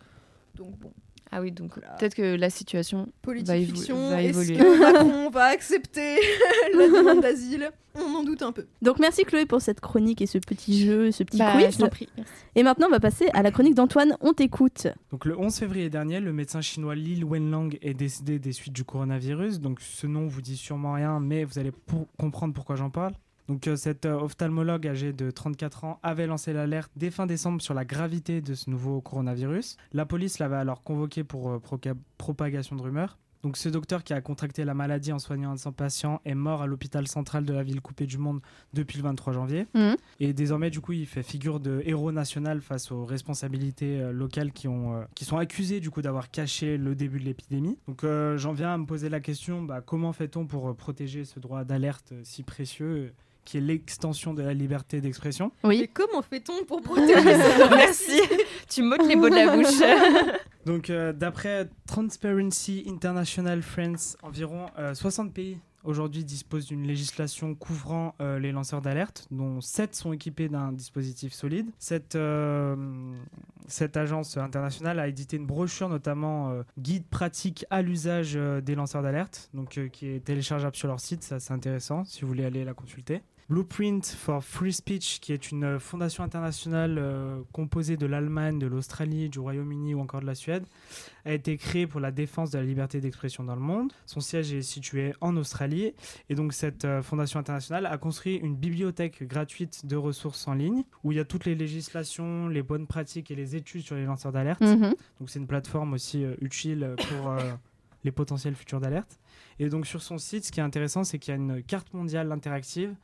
Donc 0.57 0.77
bon, 0.79 0.93
Ah 1.37 1.41
oui, 1.41 1.51
donc 1.51 1.73
Voilà. 1.75 1.95
peut-être 1.97 2.15
que 2.15 2.37
la 2.37 2.49
situation 2.49 3.09
politique 3.23 3.49
Va 3.49 3.57
évo- 3.57 3.67
fiction, 3.75 4.09
va 4.11 4.23
est-ce 4.23 4.39
évoluer. 4.53 4.57
que 4.57 4.79
Macron 4.93 5.31
va 5.31 5.45
accepter 5.47 6.17
la 6.75 6.87
demande 6.89 7.21
d'asile? 7.23 7.71
On 7.97 8.15
en 8.19 8.23
doute 8.25 8.43
un 8.43 8.53
peu. 8.53 8.67
Donc 8.83 8.99
merci 9.01 9.25
Chloé 9.25 9.45
pour 9.47 9.61
cette 9.61 9.81
chronique 9.81 10.21
et 10.23 10.27
ce 10.27 10.39
petit 10.39 10.85
jeu, 10.85 11.11
ce 11.11 11.23
petit 11.25 11.39
Bah, 11.39 11.53
quiz. 11.57 11.75
je 11.75 11.79
t'en 11.79 11.89
prie, 11.89 12.09
merci. 12.17 12.33
Et 12.55 12.63
maintenant, 12.63 12.87
on 12.89 12.91
va 12.91 13.01
passer 13.01 13.29
à 13.35 13.43
la 13.43 13.51
chronique 13.51 13.75
d'Antoine. 13.75 14.17
On 14.21 14.33
t'écoute. 14.33 14.87
Donc 15.11 15.25
le 15.25 15.37
11 15.39 15.57
février 15.57 15.91
dernier, 15.91 16.21
le 16.21 16.33
médecin 16.33 16.61
chinois 16.61 16.95
Li 16.95 17.23
Wenlang 17.25 17.77
est 17.83 17.95
décédé 17.95 18.39
des 18.39 18.53
suites 18.53 18.73
du 18.73 18.85
coronavirus. 18.85 19.61
Donc 19.61 19.81
ce 19.81 20.07
nom 20.07 20.27
vous 20.27 20.41
dit 20.41 20.57
sûrement 20.57 20.93
rien, 20.95 21.19
mais 21.21 21.43
vous 21.45 21.59
allez 21.59 21.71
pour- 21.73 22.07
comprendre 22.19 22.55
pourquoi 22.55 22.77
j'en 22.77 22.91
parle. 22.91 23.13
Donc 23.49 23.67
euh, 23.67 23.77
cet 23.77 24.07
euh, 24.07 24.15
ophtalmologue 24.15 24.87
âgé 24.87 25.13
de 25.13 25.31
34 25.31 25.85
ans 25.85 26.01
avait 26.03 26.27
lancé 26.27 26.53
l'alerte 26.53 26.91
dès 26.97 27.11
fin 27.11 27.27
décembre 27.27 27.61
sur 27.61 27.75
la 27.75 27.85
gravité 27.85 28.41
de 28.41 28.55
ce 28.55 28.71
nouveau 28.71 29.01
coronavirus. 29.01 29.77
La 29.93 30.07
police 30.07 30.39
l'avait 30.39 30.57
alors 30.57 30.83
convoqué 30.83 31.25
pour 31.25 31.51
euh, 31.51 31.63
propagation 32.17 32.77
de 32.77 32.83
rumeurs. 32.83 33.19
Donc 33.45 33.59
ce 33.59 33.69
docteur 33.69 34.05
qui 34.05 34.15
a 34.15 34.23
contracté 34.23 34.65
la 34.65 34.73
maladie 34.73 35.13
en 35.13 35.19
soignant 35.19 35.51
un 35.51 35.55
de 35.57 36.19
est 36.25 36.35
mort 36.35 36.63
à 36.63 36.67
l'hôpital 36.67 37.07
central 37.07 37.45
de 37.45 37.53
la 37.53 37.63
ville 37.63 37.83
coupée 37.83 38.07
du 38.07 38.17
monde 38.17 38.41
depuis 38.73 38.97
le 38.97 39.05
23 39.05 39.35
janvier. 39.35 39.67
Mhm. 39.75 39.97
Et 40.19 40.33
désormais, 40.33 40.71
du 40.71 40.81
coup, 40.81 40.93
il 40.93 41.05
fait 41.05 41.23
figure 41.23 41.61
de 41.61 41.83
héros 41.85 42.11
national 42.11 42.63
face 42.63 42.91
aux 42.91 43.05
responsabilités 43.05 44.01
euh, 44.01 44.13
locales 44.13 44.51
qui, 44.51 44.67
ont, 44.67 44.95
euh, 44.95 45.05
qui 45.15 45.27
sont 45.27 45.37
accusées 45.37 45.81
du 45.81 45.91
coup 45.91 46.01
d'avoir 46.01 46.31
caché 46.31 46.79
le 46.79 46.95
début 46.95 47.21
de 47.21 47.27
l'épidémie. 47.27 47.77
Donc 47.87 48.03
euh, 48.03 48.39
j'en 48.39 48.55
viens 48.55 48.73
à 48.73 48.79
me 48.79 48.87
poser 48.87 49.11
la 49.11 49.21
question, 49.21 49.63
bah, 49.63 49.83
comment 49.83 50.15
fait-on 50.15 50.47
pour 50.47 50.75
protéger 50.75 51.27
ce 51.27 51.39
droit 51.39 51.65
d'alerte 51.65 52.15
si 52.23 52.45
précieux? 52.45 53.13
Qui 53.45 53.59
est 53.59 53.61
l'extension 53.61 54.35
de 54.35 54.43
la 54.43 54.55
liberté 54.55 55.01
d'expression 55.01 55.53
Mais 55.63 55.69
Oui. 55.69 55.91
comment 55.93 56.23
fait-on 56.23 56.65
pour 56.65 56.81
protéger 56.83 57.35
ça 57.37 57.69
Merci. 57.71 58.21
tu 58.69 58.83
m'ôtes 58.83 59.07
les 59.07 59.17
mots 59.17 59.29
de 59.29 59.35
la 59.35 59.55
bouche. 59.57 60.37
Donc, 60.67 60.89
euh, 60.91 61.13
d'après 61.13 61.69
Transparency 61.87 62.85
International 62.89 63.63
Friends, 63.63 64.17
environ 64.23 64.67
euh, 64.79 64.95
60 64.95 65.33
pays 65.33 65.59
aujourd'hui 65.83 66.25
disposent 66.25 66.65
d'une 66.67 66.87
législation 66.87 67.55
couvrant 67.55 68.15
euh, 68.23 68.39
les 68.39 68.53
lanceurs 68.53 68.81
d'alerte, 68.81 69.27
dont 69.31 69.61
7 69.61 69.95
sont 69.95 70.15
équipés 70.15 70.49
d'un 70.49 70.73
dispositif 70.73 71.35
solide. 71.35 71.67
Cette, 71.79 72.15
euh, 72.17 72.75
cette 73.69 73.99
agence 73.99 74.39
internationale 74.39 74.99
a 74.99 75.09
édité 75.09 75.37
une 75.37 75.45
brochure, 75.45 75.91
notamment 75.91 76.51
euh, 76.53 76.63
guide 76.79 77.05
pratique 77.05 77.67
à 77.69 77.83
l'usage 77.83 78.33
euh, 78.37 78.63
des 78.63 78.75
lanceurs 78.75 79.03
d'alerte, 79.03 79.51
donc 79.53 79.77
euh, 79.77 79.89
qui 79.89 80.07
est 80.09 80.25
téléchargeable 80.25 80.75
sur 80.77 80.89
leur 80.89 81.01
site. 81.01 81.23
Ça, 81.23 81.39
c'est 81.39 81.53
intéressant 81.53 82.05
si 82.05 82.23
vous 82.23 82.29
voulez 82.29 82.47
aller 82.47 82.65
la 82.65 82.73
consulter. 82.73 83.21
Blueprint 83.51 84.07
for 84.07 84.43
Free 84.43 84.73
Speech, 84.73 85.21
qui 85.21 85.33
est 85.33 85.51
une 85.51 85.65
euh, 85.65 85.79
fondation 85.79 86.25
internationale 86.25 86.97
euh, 86.99 87.43
composée 87.53 87.97
de 87.97 88.07
l'Allemagne, 88.07 88.59
de 88.59 88.67
l'Australie, 88.67 89.29
du 89.29 89.39
Royaume-Uni 89.39 89.95
ou 89.95 90.01
encore 90.01 90.23
de 90.23 90.27
la 90.27 90.35
Suède, 90.35 90.65
a 91.27 91.33
été 91.33 91.57
créée 91.59 91.87
pour 91.87 92.01
la 92.01 92.11
défense 92.11 92.51
de 92.51 92.59
la 92.59 92.65
liberté 92.65 93.01
d'expression 93.01 93.45
dans 93.45 93.55
le 93.55 93.61
monde. 93.61 93.93
Son 94.07 94.21
siège 94.21 94.53
est 94.55 94.63
situé 94.63 95.13
en 95.21 95.37
Australie 95.37 95.93
et 96.31 96.35
donc 96.35 96.55
cette 96.55 96.87
euh, 96.87 97.03
fondation 97.03 97.39
internationale 97.39 97.85
a 97.85 97.99
construit 97.99 98.37
une 98.37 98.57
bibliothèque 98.57 99.23
gratuite 99.25 99.85
de 99.85 99.97
ressources 99.97 100.49
en 100.49 100.55
ligne 100.55 100.83
où 101.03 101.13
il 101.13 101.17
y 101.17 101.21
a 101.21 101.25
toutes 101.25 101.45
les 101.45 101.55
législations, 101.55 102.49
les 102.49 102.63
bonnes 102.63 102.87
pratiques 102.87 103.31
et 103.31 103.35
les 103.35 103.57
études 103.57 103.83
sur 103.83 103.97
les 103.97 104.05
lanceurs 104.05 104.33
d'alerte. 104.33 104.63
Mhm. 104.63 104.95
Donc 105.21 105.29
c'est 105.29 105.39
une 105.39 105.47
plateforme 105.47 105.93
aussi 105.93 106.25
euh, 106.25 106.35
utile 106.41 106.95
pour 106.97 107.35
les 108.05 108.13
potentiels 108.13 108.55
futurs 108.55 108.81
d'alerte. 108.81 109.19
Et 109.59 109.69
donc 109.69 109.87
sur 109.87 110.03
son 110.03 110.19
site, 110.19 110.45
ce 110.45 110.53
qui 110.53 110.61
est 110.61 110.63
intéressant, 110.63 111.05
c'est 111.05 111.19
qu'il 111.19 111.33
y 111.33 111.37
a 111.37 111.41
une 111.41 111.63
carte 111.63 111.93
mondiale 111.95 112.31
interactive 112.33 112.95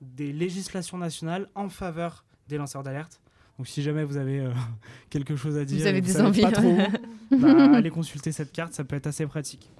des 0.00 0.32
législations 0.32 0.98
nationales 0.98 1.48
en 1.54 1.68
faveur 1.68 2.24
des 2.48 2.56
lanceurs 2.58 2.82
d'alerte. 2.82 3.20
Donc 3.58 3.68
si 3.68 3.82
jamais 3.82 4.04
vous 4.04 4.16
avez 4.16 4.40
euh, 4.40 4.50
quelque 5.10 5.36
chose 5.36 5.56
à 5.56 5.64
dire, 5.64 5.78
Vous 5.80 5.86
avez 5.86 6.00
des 6.00 6.20
envies. 6.20 6.42
pas 6.42 6.52
trop 6.52 6.68
où, 6.70 6.78
bah, 7.38 7.76
allez 7.76 7.90
consulter 7.90 8.32
cette 8.32 8.52
carte, 8.52 8.72
ça 8.74 8.84
peut 8.84 8.96
être 8.96 9.06
assez 9.06 9.26
pratique. 9.26 9.70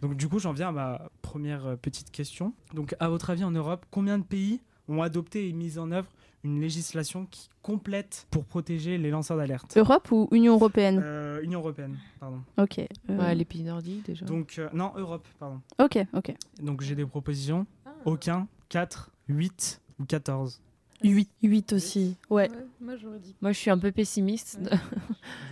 Donc 0.00 0.16
du 0.16 0.28
coup, 0.28 0.38
j'en 0.38 0.52
viens 0.52 0.68
à 0.68 0.72
ma 0.72 1.10
première 1.20 1.66
euh, 1.66 1.76
petite 1.76 2.10
question. 2.10 2.54
Donc 2.74 2.94
à 2.98 3.08
votre 3.08 3.28
avis, 3.30 3.44
en 3.44 3.50
Europe, 3.50 3.84
combien 3.90 4.18
de 4.18 4.24
pays 4.24 4.60
ont 4.88 5.02
adopté 5.02 5.48
et 5.48 5.52
mis 5.52 5.78
en 5.78 5.92
œuvre 5.92 6.08
une 6.42 6.58
législation 6.58 7.26
qui 7.26 7.50
complète 7.60 8.26
pour 8.30 8.46
protéger 8.46 8.96
les 8.96 9.10
lanceurs 9.10 9.36
d'alerte? 9.36 9.76
Europe 9.76 10.10
ou 10.10 10.26
Union 10.32 10.54
Européenne? 10.54 10.98
Euh, 11.04 11.42
Union 11.42 11.60
européenne, 11.60 11.98
pardon. 12.18 12.40
Ok. 12.56 12.78
euh, 12.78 13.18
Ouais, 13.18 13.34
les 13.34 13.44
pays 13.44 13.62
nordiques 13.62 14.06
déjà. 14.06 14.24
Donc, 14.24 14.54
euh, 14.58 14.70
non, 14.72 14.92
Europe, 14.96 15.28
pardon. 15.38 15.60
Ok, 15.78 15.98
ok. 16.14 16.34
Donc, 16.62 16.80
j'ai 16.80 16.94
des 16.94 17.04
propositions. 17.04 17.66
Ah. 17.84 17.90
Aucun, 18.06 18.48
4, 18.70 19.10
8 19.30 19.80
ou 20.00 20.04
14. 20.04 20.60
8. 21.02 21.30
8 21.42 21.72
aussi. 21.72 22.16
Ouais. 22.28 22.50
Moi 22.78 22.94
j'aurais 22.96 23.18
dit. 23.20 23.34
Moi, 23.40 23.52
je 23.52 23.58
suis 23.58 23.70
un 23.70 23.78
peu 23.78 23.90
pessimiste, 23.90 24.58
Ouais. 24.60 24.76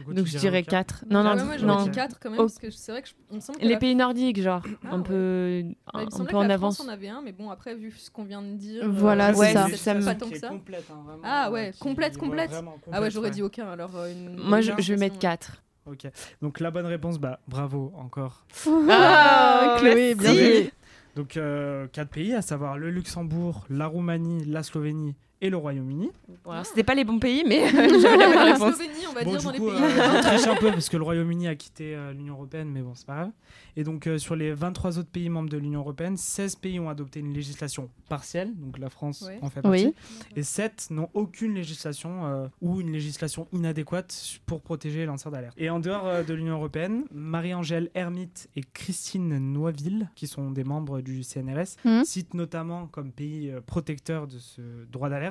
Coup, 0.04 0.12
donc 0.12 0.26
je 0.26 0.32
dirais 0.32 0.40
dirais 0.40 0.60
aucun 0.60 0.70
4. 0.70 1.04
Non, 1.08 1.22
non, 1.22 1.30
Ah 1.30 1.36
ouais, 1.36 1.44
moi 1.44 1.56
non. 1.76 1.84
dit 1.84 1.90
4 1.90 2.18
quand 2.20 2.28
même, 2.30 2.38
Oh. 2.40 2.42
parce 2.42 2.58
que 2.58 2.68
c'est 2.70 2.92
vrai 2.92 3.00
que 3.00 3.08
je- 3.08 3.14
il 3.30 3.36
me 3.36 3.40
semble 3.40 3.58
que 3.58 3.64
Les 3.64 3.70
la- 3.72 3.78
pays 3.78 3.94
nordiques, 3.94 4.42
genre, 4.42 4.62
Ah, 4.84 4.88
un 4.94 4.98
ouais. 4.98 5.04
peu, 5.04 5.62
Bah, 5.94 6.00
un, 6.00 6.04
peu 6.06 6.24
que 6.26 6.36
en 6.36 6.42
la 6.42 6.54
avance. 6.54 6.74
France 6.76 6.86
en 6.86 6.90
avait 6.92 7.08
un, 7.08 7.22
mais 7.22 7.32
bon, 7.32 7.48
après, 7.50 7.74
vu 7.74 7.90
ce 7.92 8.10
qu'on 8.10 8.24
vient 8.24 8.42
de 8.42 8.52
dire. 8.56 8.84
euh, 8.84 8.88
Voilà, 8.88 9.32
c'est 9.32 9.40
ouais, 9.40 9.52
ça. 9.54 9.66
c'est 9.70 9.76
Ça 9.78 9.94
me- 9.94 10.04
pas 10.04 10.14
tant 10.14 10.28
que 10.28 10.38
ça. 10.38 10.48
complète, 10.48 10.84
hein, 10.92 11.00
vraiment, 11.06 11.22
Ah 11.24 11.50
ouais, 11.50 11.70
qui- 11.72 11.78
complète, 11.78 12.12
ouais, 12.14 12.20
complète. 12.20 12.50
vraiment 12.50 12.72
Ah 12.72 12.74
ouais, 12.74 12.92
complète, 12.96 13.12
j'aurais 13.14 13.28
ouais. 13.28 13.34
dit 13.34 13.42
aucun 13.42 13.68
alors. 13.68 13.96
euh, 13.96 14.12
une- 14.12 14.36
Moi, 14.36 14.60
je, 14.60 14.72
une 14.72 14.80
je 14.82 14.92
vais 14.92 14.98
mettre 15.00 15.14
façon, 15.14 15.20
4. 15.22 15.62
Ok. 15.86 16.10
Donc, 16.42 16.60
la 16.60 16.70
bonne 16.70 16.84
réponse, 16.84 17.18
bah, 17.18 17.40
bravo 17.48 17.90
encore. 17.96 18.44
Ah, 18.90 19.76
Chloé, 19.78 20.14
bien 20.14 20.34
joué. 20.34 20.72
Donc, 21.18 21.36
euh, 21.36 21.88
quatre 21.88 22.10
pays, 22.10 22.32
à 22.32 22.42
savoir 22.42 22.78
le 22.78 22.92
Luxembourg, 22.92 23.66
la 23.70 23.88
Roumanie, 23.88 24.44
la 24.44 24.62
Slovénie 24.62 25.16
et 25.40 25.50
le 25.50 25.56
Royaume-Uni. 25.56 26.10
Bon, 26.44 26.50
alors, 26.50 26.66
c'était 26.66 26.82
pas 26.84 26.94
les 26.94 27.04
bons 27.04 27.18
pays, 27.18 27.44
mais 27.46 27.68
j'avais 27.70 28.16
la 28.16 28.26
bonne 28.26 28.34
La 28.34 28.44
réponse. 28.54 28.74
Slovénie, 28.76 29.06
on 29.08 29.12
va 29.12 29.24
Bon, 29.24 29.30
dire 29.30 29.38
du 29.40 29.44
dans 29.46 29.52
les 29.52 29.58
coup, 29.58 29.66
pays. 29.66 29.82
euh, 29.82 30.50
un 30.52 30.56
peu 30.56 30.70
parce 30.70 30.88
que 30.88 30.96
le 30.96 31.02
Royaume-Uni 31.04 31.48
a 31.48 31.54
quitté 31.54 31.94
euh, 31.94 32.12
l'Union 32.12 32.34
Européenne, 32.34 32.68
mais 32.70 32.80
bon, 32.82 32.94
c'est 32.94 33.06
pas 33.06 33.14
grave. 33.16 33.30
Et 33.76 33.84
donc, 33.84 34.06
euh, 34.06 34.18
sur 34.18 34.34
les 34.36 34.52
23 34.52 34.98
autres 34.98 35.08
pays 35.10 35.28
membres 35.28 35.48
de 35.50 35.56
l'Union 35.56 35.80
Européenne, 35.80 36.16
16 36.16 36.56
pays 36.56 36.80
ont 36.80 36.88
adopté 36.88 37.20
une 37.20 37.32
législation 37.32 37.88
partielle, 38.08 38.52
donc 38.56 38.78
la 38.78 38.90
France 38.90 39.22
Ouais. 39.22 39.38
en 39.42 39.50
fait 39.50 39.62
partie, 39.62 39.86
Oui. 39.86 39.94
et 40.36 40.42
7 40.42 40.88
n'ont 40.90 41.08
aucune 41.14 41.54
législation 41.54 42.26
euh, 42.26 42.46
ou 42.60 42.80
une 42.80 42.90
législation 42.92 43.46
inadéquate 43.52 44.40
pour 44.46 44.60
protéger 44.60 44.98
les 45.00 45.06
lanceurs 45.06 45.30
d'alerte. 45.32 45.54
Et 45.58 45.70
en 45.70 45.78
dehors 45.80 46.06
euh, 46.06 46.22
de 46.22 46.34
l'Union 46.34 46.54
Européenne, 46.54 47.04
Marie-Angèle 47.12 47.90
Hermite 47.94 48.48
et 48.56 48.62
Christine 48.62 49.38
Noiville, 49.38 50.08
qui 50.14 50.26
sont 50.26 50.50
des 50.50 50.64
membres 50.64 51.00
du 51.00 51.22
CNRS, 51.22 51.76
Mhm. 51.84 52.04
citent 52.04 52.34
notamment 52.34 52.86
comme 52.86 53.12
pays 53.12 53.50
euh, 53.50 53.60
protecteurs 53.60 54.26
de 54.26 54.38
ce 54.38 54.60
droit 54.90 55.08
d'alerte 55.08 55.27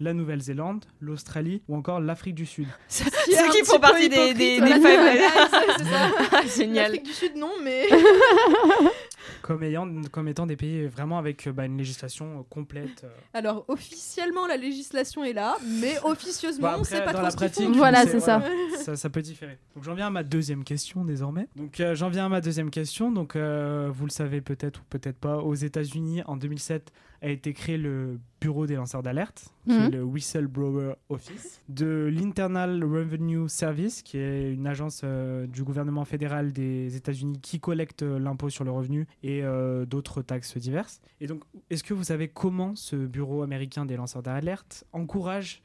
la 0.00 0.12
Nouvelle-Zélande, 0.12 0.84
l'Australie 1.00 1.62
ou 1.68 1.76
encore 1.76 2.00
l'Afrique 2.00 2.34
du 2.34 2.46
Sud. 2.46 2.66
Ceux 2.88 3.04
qui 3.52 3.64
font 3.64 3.78
partie 3.78 4.08
des, 4.08 4.34
des, 4.34 4.60
des 4.60 4.68
ça. 4.80 6.42
Génial. 6.56 6.84
L'Afrique 6.92 7.04
du 7.06 7.12
Sud, 7.12 7.36
non, 7.36 7.50
mais. 7.62 7.86
comme, 9.42 9.62
ayant, 9.62 9.88
comme 10.10 10.28
étant 10.28 10.46
des 10.46 10.56
pays 10.56 10.86
vraiment 10.86 11.18
avec 11.18 11.46
euh, 11.46 11.52
bah, 11.52 11.64
une 11.66 11.76
législation 11.78 12.40
euh, 12.40 12.42
complète. 12.48 13.02
euh. 13.04 13.08
Alors, 13.34 13.64
officiellement, 13.68 14.46
la 14.46 14.56
législation 14.56 15.24
est 15.24 15.32
là, 15.32 15.56
mais 15.80 15.94
officieusement, 16.04 16.68
on 16.68 16.80
après, 16.80 16.84
sait 16.84 17.04
pas 17.04 17.12
dans 17.12 17.18
trop 17.18 17.22
la 17.22 17.30
ce 17.30 17.36
qu'ils 17.36 17.46
pratique, 17.46 17.66
font. 17.68 17.72
Voilà, 17.72 18.06
c'est- 18.06 18.20
ça. 18.20 18.42
ça. 18.78 18.96
Ça 18.96 19.10
peut 19.10 19.22
différer. 19.22 19.58
Donc 19.74 19.84
j'en 19.84 19.94
viens 19.94 20.06
à 20.06 20.10
ma 20.10 20.22
deuxième 20.22 20.64
question 20.64 21.04
désormais. 21.04 21.48
Donc 21.56 21.80
euh, 21.80 21.94
j'en 21.94 22.08
viens 22.08 22.26
à 22.26 22.28
ma 22.28 22.40
deuxième 22.40 22.70
question. 22.70 23.10
Donc 23.10 23.36
euh, 23.36 23.90
vous 23.92 24.04
le 24.06 24.10
savez 24.10 24.40
peut-être 24.40 24.80
ou 24.80 24.84
peut-être 24.90 25.18
pas, 25.18 25.38
aux 25.38 25.54
États-Unis 25.54 26.22
en 26.26 26.36
2007 26.36 26.92
a 27.22 27.28
été 27.28 27.52
créé 27.52 27.76
le 27.78 28.18
Bureau 28.40 28.66
des 28.66 28.74
lanceurs 28.74 29.02
d'alerte, 29.02 29.48
qui 29.66 29.72
Mhm. 29.72 29.82
est 29.86 29.90
le 29.90 30.02
Whistleblower 30.04 30.94
Office, 31.08 31.60
de 31.68 32.10
l'Internal 32.12 32.84
Revenue 32.84 33.48
Service, 33.48 34.02
qui 34.02 34.18
est 34.18 34.52
une 34.52 34.66
agence 34.66 35.00
euh, 35.04 35.46
du 35.46 35.64
gouvernement 35.64 36.04
fédéral 36.04 36.52
des 36.52 36.96
États-Unis 36.96 37.40
qui 37.40 37.60
collecte 37.60 38.02
euh, 38.02 38.18
l'impôt 38.18 38.50
sur 38.50 38.64
le 38.64 38.70
revenu 38.70 39.06
et 39.22 39.42
euh, 39.42 39.86
d'autres 39.86 40.22
taxes 40.22 40.56
diverses. 40.58 41.00
Et 41.20 41.26
donc, 41.26 41.42
est-ce 41.70 41.82
que 41.82 41.94
vous 41.94 42.04
savez 42.04 42.28
comment 42.28 42.74
ce 42.76 42.94
Bureau 42.96 43.42
américain 43.42 43.86
des 43.86 43.96
lanceurs 43.96 44.22
d'alerte 44.22 44.84
encourage 44.92 45.62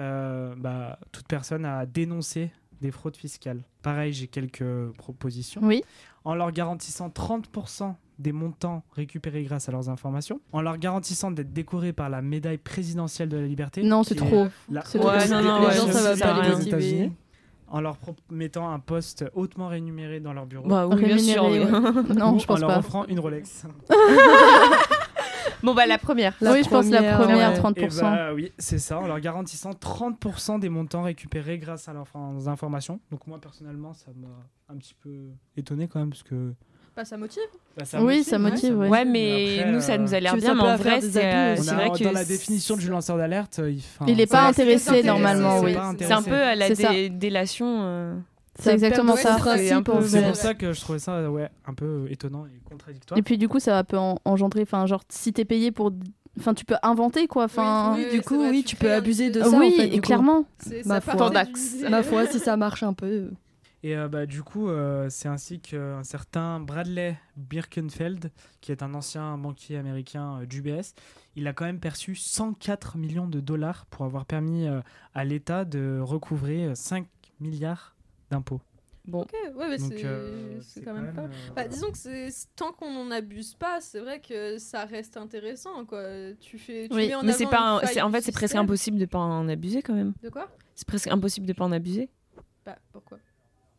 euh, 0.00 0.54
bah, 0.56 0.98
toute 1.12 1.28
personne 1.28 1.64
à 1.64 1.86
dénoncer 1.86 2.50
des 2.80 2.90
fraudes 2.90 3.16
fiscales? 3.16 3.62
Pareil, 3.82 4.12
j'ai 4.12 4.26
quelques 4.28 4.90
propositions. 4.96 5.60
Oui. 5.62 5.82
En 6.24 6.34
leur 6.34 6.50
garantissant 6.52 7.10
30% 7.10 7.94
des 8.18 8.32
montants 8.32 8.84
récupérés 8.92 9.42
grâce 9.44 9.68
à 9.68 9.72
leurs 9.72 9.88
informations, 9.88 10.40
en 10.52 10.60
leur 10.62 10.78
garantissant 10.78 11.30
d'être 11.30 11.52
décorés 11.52 11.92
par 11.92 12.08
la 12.08 12.22
médaille 12.22 12.58
présidentielle 12.58 13.28
de 13.28 13.36
la 13.36 13.46
liberté. 13.46 13.82
Non, 13.82 14.02
c'est 14.02 14.14
trop. 14.14 14.46
la 14.70 14.82
C'est 14.84 14.98
trop. 14.98 15.08
Ouais, 15.08 15.28
non, 15.28 15.42
non, 15.42 15.66
ouais, 15.66 15.74
gens, 15.74 15.90
ça 15.90 16.14
va 16.14 16.16
pas 16.34 16.42
les 16.42 16.48
aux 16.48 16.56
motiver. 16.58 16.68
États-Unis, 16.68 17.12
en 17.68 17.80
leur 17.80 17.96
promettant 17.96 18.70
un 18.70 18.78
poste 18.78 19.24
hautement 19.34 19.66
rémunéré 19.68 20.20
dans 20.20 20.32
leur 20.32 20.46
bureau. 20.46 20.68
Bah 20.68 20.86
oui, 20.86 21.02
bien 21.04 21.18
sûr. 21.18 21.44
Non, 22.14 22.34
ou 22.34 22.38
je 22.38 22.46
pense 22.46 22.58
en 22.58 22.60
leur 22.60 22.68
pas. 22.68 22.78
offrant 22.78 23.04
une 23.06 23.18
Rolex. 23.18 23.66
bon, 25.62 25.74
bah 25.74 25.86
la 25.86 25.98
première. 25.98 26.34
La 26.40 26.52
oui, 26.52 26.62
je 26.62 26.68
pense 26.68 26.88
la 26.90 27.16
première, 27.16 27.52
première, 27.54 27.74
ouais. 27.74 27.88
30%. 27.88 27.96
Et 27.96 28.00
bah 28.00 28.32
oui, 28.34 28.52
c'est 28.58 28.78
ça, 28.78 29.00
en 29.00 29.06
leur 29.06 29.18
garantissant 29.20 29.70
30% 29.70 30.60
des 30.60 30.68
montants 30.68 31.02
récupérés 31.02 31.58
grâce 31.58 31.88
à 31.88 31.92
leurs 31.92 32.48
informations. 32.48 33.00
Donc 33.10 33.26
moi 33.26 33.38
personnellement, 33.40 33.92
ça 33.94 34.10
m'a 34.16 34.28
un 34.72 34.76
petit 34.78 34.94
peu 34.94 35.10
étonné 35.56 35.88
quand 35.88 35.98
même 36.00 36.10
parce 36.10 36.22
que 36.22 36.54
Bah, 36.96 37.04
ça 37.04 37.16
motive. 37.16 37.42
bah, 37.76 37.84
ça 37.84 37.98
Oui, 37.98 38.18
motive, 38.18 38.22
ça 38.24 38.38
motive, 38.38 38.78
ouais. 38.78 38.88
Ouais, 38.88 39.04
mais 39.04 39.58
après, 39.60 39.72
nous, 39.72 39.80
ça 39.80 39.92
euh, 39.94 39.98
nous 39.98 40.14
a 40.14 40.20
l'air 40.20 40.36
bien, 40.36 40.54
mais 40.54 40.62
en 40.62 40.76
vrai, 40.76 41.00
c'est 41.00 41.24
euh, 41.24 41.54
vrai 41.56 41.90
que 41.90 42.04
dans 42.04 42.12
la 42.12 42.24
définition 42.24 42.76
du 42.76 42.88
lanceur 42.88 43.16
d'alerte, 43.16 43.60
il, 43.66 43.78
enfin, 43.78 44.04
Il 44.06 44.20
est 44.20 44.26
pas 44.30 44.46
intéressé 44.48 45.02
normalement, 45.02 45.60
oui. 45.60 45.76
c'est- 45.98 46.12
un 46.12 46.22
peu 46.22 46.34
à 46.34 46.54
la 46.54 46.68
délation. 47.08 47.66
euh. 47.82 48.14
C'est 48.58 48.72
exactement 48.72 49.16
ça. 49.16 49.36
c'est 49.38 49.82
pour 49.82 50.36
ça 50.36 50.54
que 50.54 50.72
je 50.72 50.80
trouvais 50.80 50.98
ça 50.98 51.30
ouais, 51.30 51.48
un 51.66 51.74
peu 51.74 52.06
étonnant 52.10 52.46
et 52.46 52.60
contradictoire. 52.68 53.18
Et 53.18 53.22
puis 53.22 53.38
du 53.38 53.48
coup, 53.48 53.58
ça 53.58 53.82
peut 53.84 53.98
en- 53.98 54.18
engendrer, 54.24 54.62
enfin, 54.62 54.86
genre, 54.86 55.02
si 55.08 55.32
t'es 55.32 55.44
payé 55.44 55.72
pour, 55.72 55.90
enfin, 56.38 56.54
tu 56.54 56.64
peux 56.64 56.76
inventer 56.82 57.26
quoi, 57.26 57.44
enfin. 57.44 57.96
Oui, 57.96 58.06
du 58.12 58.22
coup, 58.22 58.38
vrai, 58.38 58.50
oui, 58.50 58.58
tu 58.62 58.76
tu 58.76 58.76
peux 58.76 58.92
abuser 58.92 59.30
de 59.30 59.42
ça. 59.42 59.48
oui, 59.58 59.74
en 59.74 59.82
fait, 59.82 59.88
et 59.88 59.98
clairement. 59.98 60.44
C'est 60.58 60.86
Ma 60.86 61.00
foi. 61.00 61.32
Ma 61.90 62.02
foi, 62.04 62.26
si 62.26 62.38
ça 62.38 62.56
marche 62.56 62.82
un 62.84 62.92
peu. 62.92 63.30
Et 63.86 63.94
euh, 63.98 64.08
bah, 64.08 64.24
du 64.24 64.42
coup, 64.42 64.70
euh, 64.70 65.10
c'est 65.10 65.28
ainsi 65.28 65.60
qu'un 65.60 66.02
certain 66.04 66.58
Bradley 66.58 67.18
Birkenfeld, 67.36 68.32
qui 68.62 68.72
est 68.72 68.82
un 68.82 68.94
ancien 68.94 69.36
banquier 69.36 69.76
américain 69.76 70.40
euh, 70.40 70.46
d'UBS, 70.46 70.94
il 71.36 71.46
a 71.46 71.52
quand 71.52 71.66
même 71.66 71.80
perçu 71.80 72.14
104 72.14 72.96
millions 72.96 73.28
de 73.28 73.40
dollars 73.40 73.84
pour 73.86 74.06
avoir 74.06 74.24
permis 74.24 74.66
euh, 74.66 74.80
à 75.14 75.26
l'État 75.26 75.66
de 75.66 76.00
recouvrer 76.02 76.64
euh, 76.64 76.74
5 76.74 77.06
milliards 77.40 77.94
d'impôts. 78.30 78.62
Ok, 79.12 79.34
ouais, 79.54 79.68
mais 79.68 79.76
c'est 79.76 80.02
euh, 80.02 80.58
quand 80.82 80.94
même 80.94 81.14
pas. 81.14 81.24
euh, 81.24 81.28
Bah, 81.54 81.68
disons 81.68 81.90
que 81.90 82.54
tant 82.56 82.72
qu'on 82.72 82.90
n'en 82.90 83.10
abuse 83.10 83.52
pas, 83.54 83.82
c'est 83.82 84.00
vrai 84.00 84.22
que 84.22 84.56
ça 84.56 84.86
reste 84.86 85.18
intéressant 85.18 85.84
quoi. 85.84 86.02
Tu 86.40 86.56
fais 86.58 86.88
tu 86.88 86.94
Oui, 86.94 87.08
mets 87.08 87.14
en 87.14 87.22
Mais 87.22 87.32
c'est 87.32 87.44
pas, 87.44 87.60
un- 87.60 88.02
en 88.06 88.10
fait, 88.10 88.22
c'est 88.22 88.32
presque 88.32 88.54
impossible 88.54 88.96
de 88.96 89.04
pas 89.04 89.18
en 89.18 89.46
abuser 89.46 89.82
quand 89.82 89.92
même. 89.92 90.14
De 90.22 90.30
quoi? 90.30 90.48
C'est 90.74 90.88
presque 90.88 91.08
impossible 91.08 91.44
de 91.46 91.52
pas 91.52 91.66
en 91.66 91.72
abuser. 91.72 92.08
Bah 92.64 92.78
pourquoi? 92.92 93.18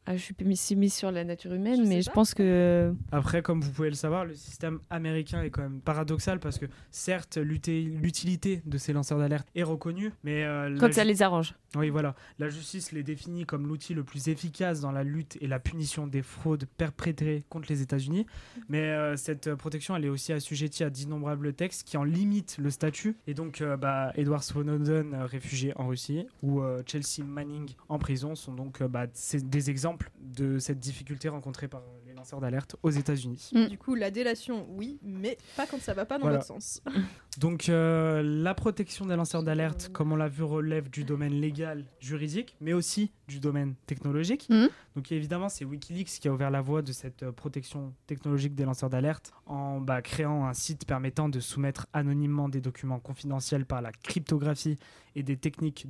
Ah, 0.08 0.16
je 0.16 0.22
suis 0.22 0.36
mis, 0.43 0.56
si 0.56 0.76
mise 0.76 0.93
sur 0.93 1.12
la 1.12 1.24
nature 1.24 1.53
humaine, 1.53 1.84
Je 1.84 1.89
mais 1.89 2.01
je 2.01 2.08
pas. 2.08 2.14
pense 2.14 2.34
que 2.34 2.93
Après, 3.12 3.41
comme 3.41 3.62
vous 3.62 3.72
pouvez 3.72 3.89
le 3.89 3.95
savoir, 3.95 4.26
le 4.26 4.36
système 4.36 4.80
américain 4.89 5.41
est 5.41 5.49
quand 5.49 5.64
même 5.64 5.82
paradoxal 5.82 6.39
parce 6.39 6.60
que 6.60 6.66
certes, 6.91 7.38
l'utilité 7.38 8.62
de 8.66 8.78
ces 8.78 8.93
lanceurs 8.93 9.20
d'alerte 9.20 9.47
est 9.56 9.64
reconnue, 9.64 10.12
mais 10.24 10.43
euh, 10.43 10.70
la 10.70 10.80
quand 10.80 10.93
ça 10.93 11.03
les 11.03 11.22
arrange. 11.22 11.56
Oui, 11.76 11.89
voilà. 11.89 12.16
La 12.39 12.49
justice 12.49 12.91
les 12.91 13.03
définit 13.03 13.45
comme 13.45 13.68
l'outil 13.68 13.93
le 13.93 14.03
plus 14.03 14.28
efficace 14.30 14.80
dans 14.80 14.91
la 14.91 15.03
lutte 15.03 15.38
et 15.41 15.47
la 15.47 15.60
punition 15.60 16.08
des 16.08 16.22
fraudes 16.22 16.66
perpétrées 16.78 17.43
contre 17.49 17.68
les 17.70 17.82
États-Unis. 17.82 18.26
Mais 18.70 18.82
euh, 18.91 19.16
cette 19.18 19.53
protection, 19.56 19.95
elle 19.95 20.06
est 20.06 20.10
aussi 20.10 20.32
assujettie 20.34 20.84
à 20.84 20.89
d'innombrables 20.89 21.53
textes 21.53 21.84
qui 21.86 21.97
en 21.97 22.03
limitent 22.03 22.58
le 22.60 22.70
statut. 22.70 23.18
Et 23.28 23.34
donc, 23.34 23.62
euh, 23.62 23.76
bah, 23.76 24.12
Edward 24.16 24.43
Snowden, 24.43 25.14
euh, 25.14 25.26
réfugié 25.26 25.74
en 25.76 25.88
Russie, 25.88 26.28
ou 26.41 26.62
euh, 26.62 26.82
Chelsea 26.86 27.26
Manning 27.26 27.72
en 27.89 27.97
prison 27.99 28.36
sont 28.36 28.53
donc 28.53 28.82
euh, 28.82 28.88
bah, 28.88 29.08
des 29.43 29.70
exemples 29.70 29.95
de 30.20 30.60
cette 30.60 30.80
difficulté 30.80 31.30
rencontrée 31.30 31.68
par 31.68 31.82
lanceurs 32.16 32.39
d'alerte 32.39 32.76
aux 32.84 32.89
États-Unis. 32.89 33.49
Mm. 33.53 33.66
Du 33.68 33.78
coup, 33.78 33.95
la 33.95 34.11
délation, 34.11 34.66
oui, 34.72 34.97
mais 35.03 35.38
pas 35.57 35.66
quand 35.68 35.80
ça 35.82 35.93
va 35.93 36.05
pas 36.05 36.18
dans 36.18 36.24
Voilà. 36.24 36.38
l'autre 36.38 36.47
sens. 36.47 36.82
Donc 37.39 37.68
euh, 37.68 38.22
la 38.24 38.53
protection 38.53 39.05
des 39.05 39.16
lanceurs 39.16 39.43
d'alerte, 39.43 39.89
comme 39.91 40.13
on 40.13 40.16
l'a 40.16 40.30
vu, 40.30 40.43
relève 40.43 40.89
du 40.89 41.03
domaine 41.03 41.34
légal, 41.34 41.84
juridique, 41.99 42.55
mais 42.61 42.72
aussi 42.74 43.11
du 43.28 43.39
domaine 43.39 43.76
technologique. 43.88 44.47
Mhm. 44.49 44.70
Donc 44.95 45.11
évidemment, 45.11 45.49
c'est 45.49 45.66
Wikileaks 45.66 46.07
qui 46.22 46.28
a 46.30 46.32
ouvert 46.34 46.49
la 46.49 46.61
voie 46.61 46.82
de 46.82 46.93
cette 46.93 47.24
euh, 47.24 47.32
protection 47.34 47.93
technologique 48.07 48.55
des 48.55 48.63
lanceurs 48.63 48.89
d'alerte 48.89 49.34
en 49.47 49.82
bah, 49.82 50.01
créant 50.01 50.45
un 50.45 50.53
site 50.53 50.86
permettant 50.86 51.28
de 51.28 51.41
soumettre 51.41 51.88
anonymement 51.91 52.47
des 52.47 52.61
documents 52.61 52.99
confidentiels 52.99 53.66
par 53.66 53.82
la 53.82 53.91
cryptographie 53.91 54.78
et 55.18 55.24
des 55.24 55.38
techniques 55.38 55.86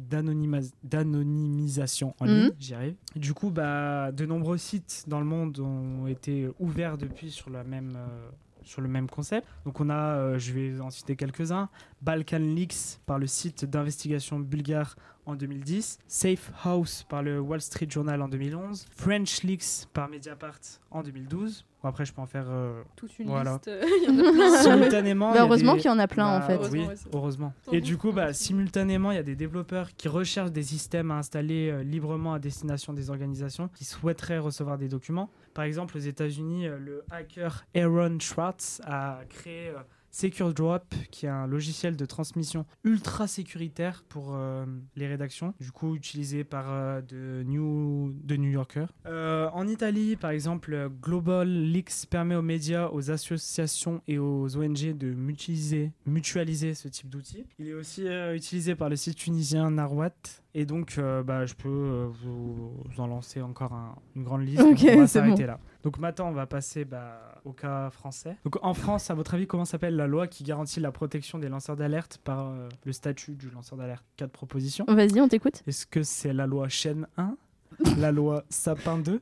d'anonymisation 0.84 2.16
en 2.20 2.26
ligne. 2.26 2.52
J'y 2.60 2.74
arrive. 2.74 2.96
Du 3.16 3.34
coup, 3.34 3.50
bah, 3.50 4.12
de 4.12 4.26
nombreux 4.26 4.58
sites 4.58 5.06
dans 5.08 5.20
le 5.20 5.26
monde 5.26 5.60
ont 5.60 6.08
été 6.08 6.15
ouverts 6.60 6.98
depuis 6.98 7.32
sur 7.32 7.50
la 7.50 7.64
même 7.64 7.94
euh, 7.98 8.30
sur 8.64 8.82
le 8.82 8.88
même 8.88 9.08
concept. 9.08 9.48
Donc 9.66 9.80
on 9.80 9.90
a, 9.90 9.96
euh, 10.18 10.40
je 10.40 10.52
vais 10.52 10.80
en 10.82 10.90
citer 10.90 11.16
quelques-uns, 11.16 11.70
Balkan 12.02 12.40
Leaks 12.40 13.00
par 13.06 13.20
le 13.20 13.28
site 13.28 13.64
d'investigation 13.66 14.40
bulgare 14.40 14.96
en 15.28 15.36
2010, 15.36 16.00
Safe 16.08 16.52
House 16.64 17.04
par 17.10 17.24
le 17.24 17.40
Wall 17.40 17.62
Street 17.62 17.88
Journal 17.90 18.22
en 18.22 18.28
2011, 18.28 18.86
French 18.96 19.42
Leaks 19.44 19.88
par 19.94 20.08
Mediapart 20.10 20.60
en 20.92 21.02
2012. 21.04 21.66
Bon, 21.82 21.90
après 21.90 22.06
je 22.06 22.14
peux 22.14 22.22
en 22.22 22.26
faire 22.28 22.46
euh, 22.48 22.82
Toute 22.96 23.18
une 23.20 23.28
Voilà. 23.30 23.54
liste, 23.54 23.70
il 24.02 24.04
y 24.04 24.10
en 24.10 24.20
a 24.28 24.32
plein. 24.32 24.58
simultanément. 24.64 25.32
Bah, 25.32 25.42
heureusement 25.42 25.74
des- 25.74 25.82
qu'il 25.82 25.90
y 25.92 25.94
en 25.94 26.00
a 26.00 26.08
plein 26.08 26.28
en 26.28 26.40
bah, 26.40 26.46
fait. 26.48 26.54
Heureusement, 26.56 26.82
Oui, 26.82 26.88
ouais, 26.88 26.96
heureusement. 27.14 27.54
Et 27.72 27.82
du 27.82 27.98
coup, 27.98 28.12
bah, 28.12 28.34
simultanément, 28.34 29.12
il 29.12 29.16
y 29.16 29.20
a 29.20 29.24
des 29.24 29.36
développeurs 29.36 29.96
qui 29.96 30.08
recherchent 30.08 30.52
des 30.52 30.64
systèmes 30.64 31.12
à 31.12 31.16
installer 31.18 31.70
euh, 31.70 31.84
librement 31.84 32.34
à 32.34 32.40
destination 32.40 32.94
des 32.94 33.10
organisations 33.12 33.68
qui 33.76 33.86
souhaiteraient 33.86 34.40
recevoir 34.40 34.78
des 34.78 34.88
documents. 34.88 35.30
Par 35.56 35.64
exemple, 35.64 35.96
aux 35.96 36.02
États-Unis, 36.02 36.68
euh, 36.68 36.78
le 36.78 37.06
hacker 37.10 37.66
Aaron 37.74 38.20
Schwartz 38.20 38.82
a 38.84 39.22
créé 39.30 39.70
euh, 39.70 39.78
Secure 40.16 40.54
Drop, 40.54 40.96
qui 41.12 41.26
est 41.26 41.30
un 41.30 41.46
logiciel 41.46 41.98
de 41.98 42.06
transmission 42.06 42.66
ultra 42.86 43.28
sécuritaire 43.28 44.06
pour 44.08 44.30
euh, 44.34 44.66
les 44.96 45.08
rédactions, 45.08 45.54
du 45.60 45.74
coup 45.74 45.94
utilisé 45.94 46.46
par 46.46 46.68
euh, 46.70 47.02
de, 47.02 47.44
New, 47.46 48.16
de 48.24 48.38
New 48.38 48.50
Yorker. 48.50 48.86
Euh, 49.08 49.50
en 49.52 49.68
Italie, 49.68 50.16
par 50.16 50.32
exemple, 50.32 50.90
Global 51.02 51.50
Leaks 51.50 52.08
permet 52.10 52.36
aux 52.36 52.42
médias, 52.42 52.88
aux 52.94 53.12
associations 53.12 54.02
et 54.08 54.18
aux 54.18 54.56
ONG 54.56 54.98
de 54.98 55.12
mutualiser, 55.12 55.92
mutualiser 56.06 56.76
ce 56.76 56.88
type 56.88 57.10
d'outil. 57.10 57.46
Il 57.60 57.68
est 57.68 57.74
aussi 57.74 58.06
utilisé 58.34 58.74
par 58.76 58.88
le 58.88 58.96
site 58.96 59.18
tunisien 59.18 59.70
Narwat. 59.70 60.14
Et 60.58 60.66
donc, 60.66 60.98
bah, 61.26 61.46
je 61.46 61.54
peux 61.54 62.08
vous, 62.24 62.72
vous 62.86 63.00
en 63.02 63.08
lancer 63.08 63.42
encore 63.42 63.74
un- 63.74 63.96
une 64.16 64.24
grande 64.24 64.46
liste. 64.46 64.62
Ok, 64.62 64.80
donc 64.80 64.90
on 64.96 65.00
va 65.00 65.08
s'arrêter 65.08 65.42
bon. 65.44 65.48
là. 65.48 65.60
Donc 65.86 66.00
maintenant, 66.00 66.30
on 66.30 66.32
va 66.32 66.48
passer 66.48 66.84
bah, 66.84 67.36
au 67.46 67.52
cas 67.52 67.92
français. 67.92 68.38
Donc 68.44 68.58
en 68.64 68.74
France, 68.74 69.12
à 69.12 69.14
votre 69.14 69.36
avis, 69.36 69.46
comment 69.46 69.66
s'appelle 69.66 69.96
la 69.96 70.08
loi 70.08 70.26
qui 70.26 70.44
garantit 70.44 70.80
la 70.80 70.92
protection 70.92 71.38
des 71.38 71.48
lanceurs 71.48 71.76
d'alerte 71.76 72.20
par 72.24 72.50
euh, 72.50 72.68
le 72.86 72.92
statut 72.92 73.36
du 73.36 73.52
lanceur 73.52 73.78
d'alerte? 73.78 74.04
Quatre 74.18 74.32
propositions. 74.32 74.86
Vas-y, 74.88 75.22
on 75.22 75.28
t'écoute. 75.28 75.62
Est-ce 75.68 75.86
que 75.86 76.02
c'est 76.02 76.34
la 76.34 76.48
loi 76.48 76.70
Chêne 76.70 77.06
1 77.18 77.38
la 78.00 78.12
loi 78.12 78.46
Sapin 78.50 78.98
2, 78.98 79.22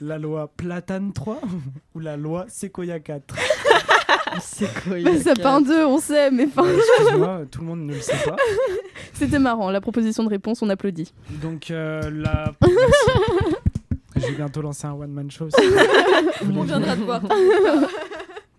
la 0.00 0.18
loi 0.18 0.50
Platane 0.56 1.12
3 1.12 1.38
ou 1.94 1.98
la 1.98 2.16
loi 2.16 2.46
Sequoia 2.48 2.98
4 2.98 3.36
C'est 4.40 4.72
quoi 4.82 4.96
Mais 4.96 5.18
ça 5.18 5.34
peint 5.34 5.60
deux, 5.60 5.84
on 5.84 5.98
sait, 5.98 6.30
mais 6.30 6.46
enfin, 6.46 6.64
Euh, 6.64 6.78
Excuse-moi, 6.78 7.40
tout 7.50 7.60
le 7.60 7.66
monde 7.66 7.80
ne 7.80 7.94
le 7.94 8.00
sait 8.00 8.16
pas. 8.24 8.36
c'était 9.12 9.38
marrant. 9.38 9.70
La 9.70 9.80
proposition 9.82 10.24
de 10.24 10.30
réponse, 10.30 10.62
on 10.62 10.70
applaudit. 10.70 11.12
Donc 11.42 11.70
euh, 11.70 12.10
la... 12.10 12.54
Merci. 12.62 13.56
Je 14.20 14.26
vais 14.26 14.36
bientôt 14.36 14.62
lancer 14.62 14.86
un 14.86 14.92
one-man 14.92 15.30
show. 15.30 15.48
On 16.42 16.62
viendra 16.62 16.96
te 16.96 17.00
voir. 17.00 17.22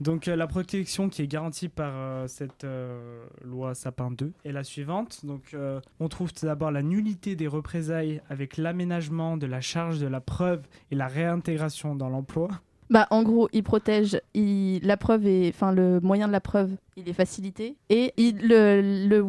Donc 0.02 0.28
euh, 0.28 0.36
la 0.36 0.48
protection 0.48 1.10
qui 1.10 1.22
est 1.22 1.28
garantie 1.28 1.70
par 1.70 1.92
euh, 1.94 2.28
cette 2.28 2.64
euh, 2.64 3.24
loi 3.46 3.76
Sapin 3.76 4.10
2 4.10 4.34
est 4.44 4.52
la 4.52 4.64
suivante. 4.64 5.24
Donc 5.24 5.54
euh, 5.54 5.80
on 6.00 6.10
trouve 6.10 6.34
tout 6.34 6.48
d'abord 6.48 6.72
la 6.72 6.82
nullité 6.82 7.36
des 7.36 7.48
représailles 7.48 8.20
avec 8.28 8.58
l'aménagement 8.58 9.38
de 9.38 9.46
la 9.46 9.62
charge 9.62 10.00
de 10.00 10.08
la 10.08 10.20
preuve 10.20 10.62
et 10.90 10.96
la 10.96 11.08
réintégration 11.08 11.94
dans 11.96 12.10
l'emploi. 12.10 12.50
Bah, 12.90 13.08
en 13.12 13.22
gros, 13.22 13.48
il 13.54 13.64
protège, 13.64 14.20
il... 14.34 14.86
la 14.86 14.98
preuve 14.98 15.26
est, 15.26 15.50
enfin, 15.50 15.72
le 15.72 16.02
moyen 16.02 16.28
de 16.28 16.34
la 16.34 16.42
preuve, 16.42 16.72
il 16.98 17.08
est 17.08 17.14
facilité, 17.14 17.78
et 17.90 18.12
il... 18.18 18.46
le, 18.46 19.08
le, 19.08 19.22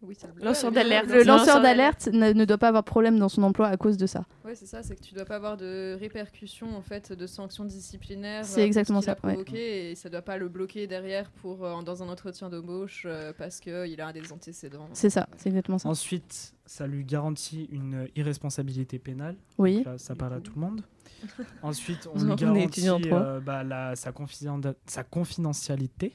Oui, 0.00 0.14
ça 0.14 0.28
le- 0.34 0.44
Lanceur 0.44 0.70
d'alerte. 0.70 1.06
le 1.08 1.14
Le 1.14 1.18
lanceur 1.24 1.36
lanceur 1.56 1.62
d'alerte 1.62 2.08
ne, 2.12 2.32
ne 2.32 2.44
doit 2.44 2.56
pas 2.58 2.68
avoir 2.68 2.84
de 2.84 2.88
problème 2.88 3.18
dans 3.18 3.28
son 3.28 3.42
emploi 3.42 3.66
à 3.66 3.76
cause 3.76 3.96
de 3.96 4.06
ça. 4.06 4.24
Ouais, 4.44 4.54
c'est 4.54 4.66
ça, 4.66 4.82
c'est 4.84 4.94
que 4.94 5.02
tu 5.02 5.12
dois 5.12 5.24
pas 5.24 5.34
avoir 5.36 5.56
de 5.56 5.96
répercussions 5.98 6.76
en 6.76 6.82
fait 6.82 7.12
de 7.12 7.26
sanctions 7.26 7.64
disciplinaires. 7.64 8.44
C'est 8.44 8.60
euh, 8.62 8.64
exactement 8.64 9.00
ce 9.00 9.06
qu'il 9.06 9.14
ça, 9.14 9.18
a 9.22 9.26
ouais. 9.26 9.32
provoqué 9.34 9.90
et 9.90 9.94
ça 9.96 10.08
doit 10.08 10.22
pas 10.22 10.36
le 10.36 10.48
bloquer 10.48 10.86
derrière 10.86 11.30
pour 11.30 11.64
euh, 11.64 11.82
dans 11.82 12.02
un 12.02 12.08
entretien 12.08 12.48
d'embauche 12.48 13.02
euh, 13.06 13.32
parce 13.36 13.58
que 13.58 13.88
il 13.88 14.00
a 14.00 14.12
des 14.12 14.32
antécédents. 14.32 14.88
C'est 14.92 15.10
ça, 15.10 15.28
c'est 15.36 15.48
exactement 15.48 15.78
ça. 15.78 15.88
Ensuite, 15.88 16.54
ça 16.64 16.86
lui 16.86 17.04
garantit 17.04 17.68
une 17.72 18.06
irresponsabilité 18.14 19.00
pénale. 19.00 19.34
Oui. 19.58 19.82
Là, 19.84 19.98
ça 19.98 20.14
parle 20.14 20.34
à 20.34 20.40
tout 20.40 20.52
le 20.54 20.60
monde. 20.60 20.82
Ensuite, 21.62 22.08
on 22.14 22.22
lui 22.22 22.36
garantit 22.36 22.88
euh, 22.88 23.40
bah, 23.40 23.64
la- 23.64 23.96
sa, 23.96 24.12
confiden- 24.12 24.74
sa 24.86 25.02
confidentialité 25.02 26.12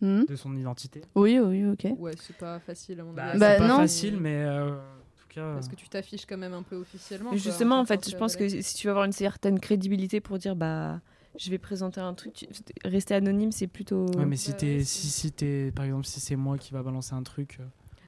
Hmm. 0.00 0.24
de 0.28 0.36
son 0.36 0.54
identité. 0.56 1.02
Oui, 1.14 1.38
oui, 1.40 1.66
ok. 1.66 1.86
Ouais, 1.98 2.12
c'est 2.20 2.36
pas 2.36 2.60
facile 2.60 3.00
à 3.00 3.04
mon 3.04 3.12
Bah, 3.12 3.32
c'est 3.32 3.38
Bah, 3.38 3.58
pas 3.58 3.68
non. 3.68 3.76
facile, 3.78 4.16
mais 4.16 4.44
euh, 4.44 4.76
cas. 5.28 5.54
Parce 5.54 5.68
que 5.68 5.76
tu 5.76 5.88
t'affiches 5.88 6.26
quand 6.26 6.38
même 6.38 6.54
un 6.54 6.62
peu 6.62 6.76
officiellement. 6.76 7.30
Mais 7.32 7.36
quoi, 7.36 7.42
justement, 7.50 7.80
en 7.80 7.84
fait, 7.84 8.08
je 8.08 8.16
pense 8.16 8.36
que 8.36 8.48
si 8.48 8.74
tu 8.76 8.86
veux 8.86 8.90
avoir 8.90 9.04
une 9.06 9.12
certaine 9.12 9.58
crédibilité 9.60 10.20
pour 10.20 10.38
dire 10.38 10.56
bah 10.56 11.00
je 11.38 11.50
vais 11.50 11.58
présenter 11.58 12.00
un 12.00 12.14
truc, 12.14 12.32
tu- 12.32 12.46
rester 12.84 13.14
anonyme, 13.14 13.52
c'est 13.52 13.66
plutôt. 13.68 14.06
Ouais, 14.16 14.24
mais 14.26 14.36
si 14.36 14.50
Ouais, 14.50 14.56
t'es, 14.56 14.76
ouais, 14.78 14.84
si, 14.84 15.06
c'est- 15.08 15.20
si 15.20 15.32
t'es, 15.32 15.72
par 15.72 15.84
exemple, 15.84 16.04
si 16.06 16.18
c'est 16.20 16.36
moi 16.36 16.58
qui 16.58 16.72
va 16.72 16.82
balancer 16.82 17.14
un 17.14 17.22
truc, 17.22 17.58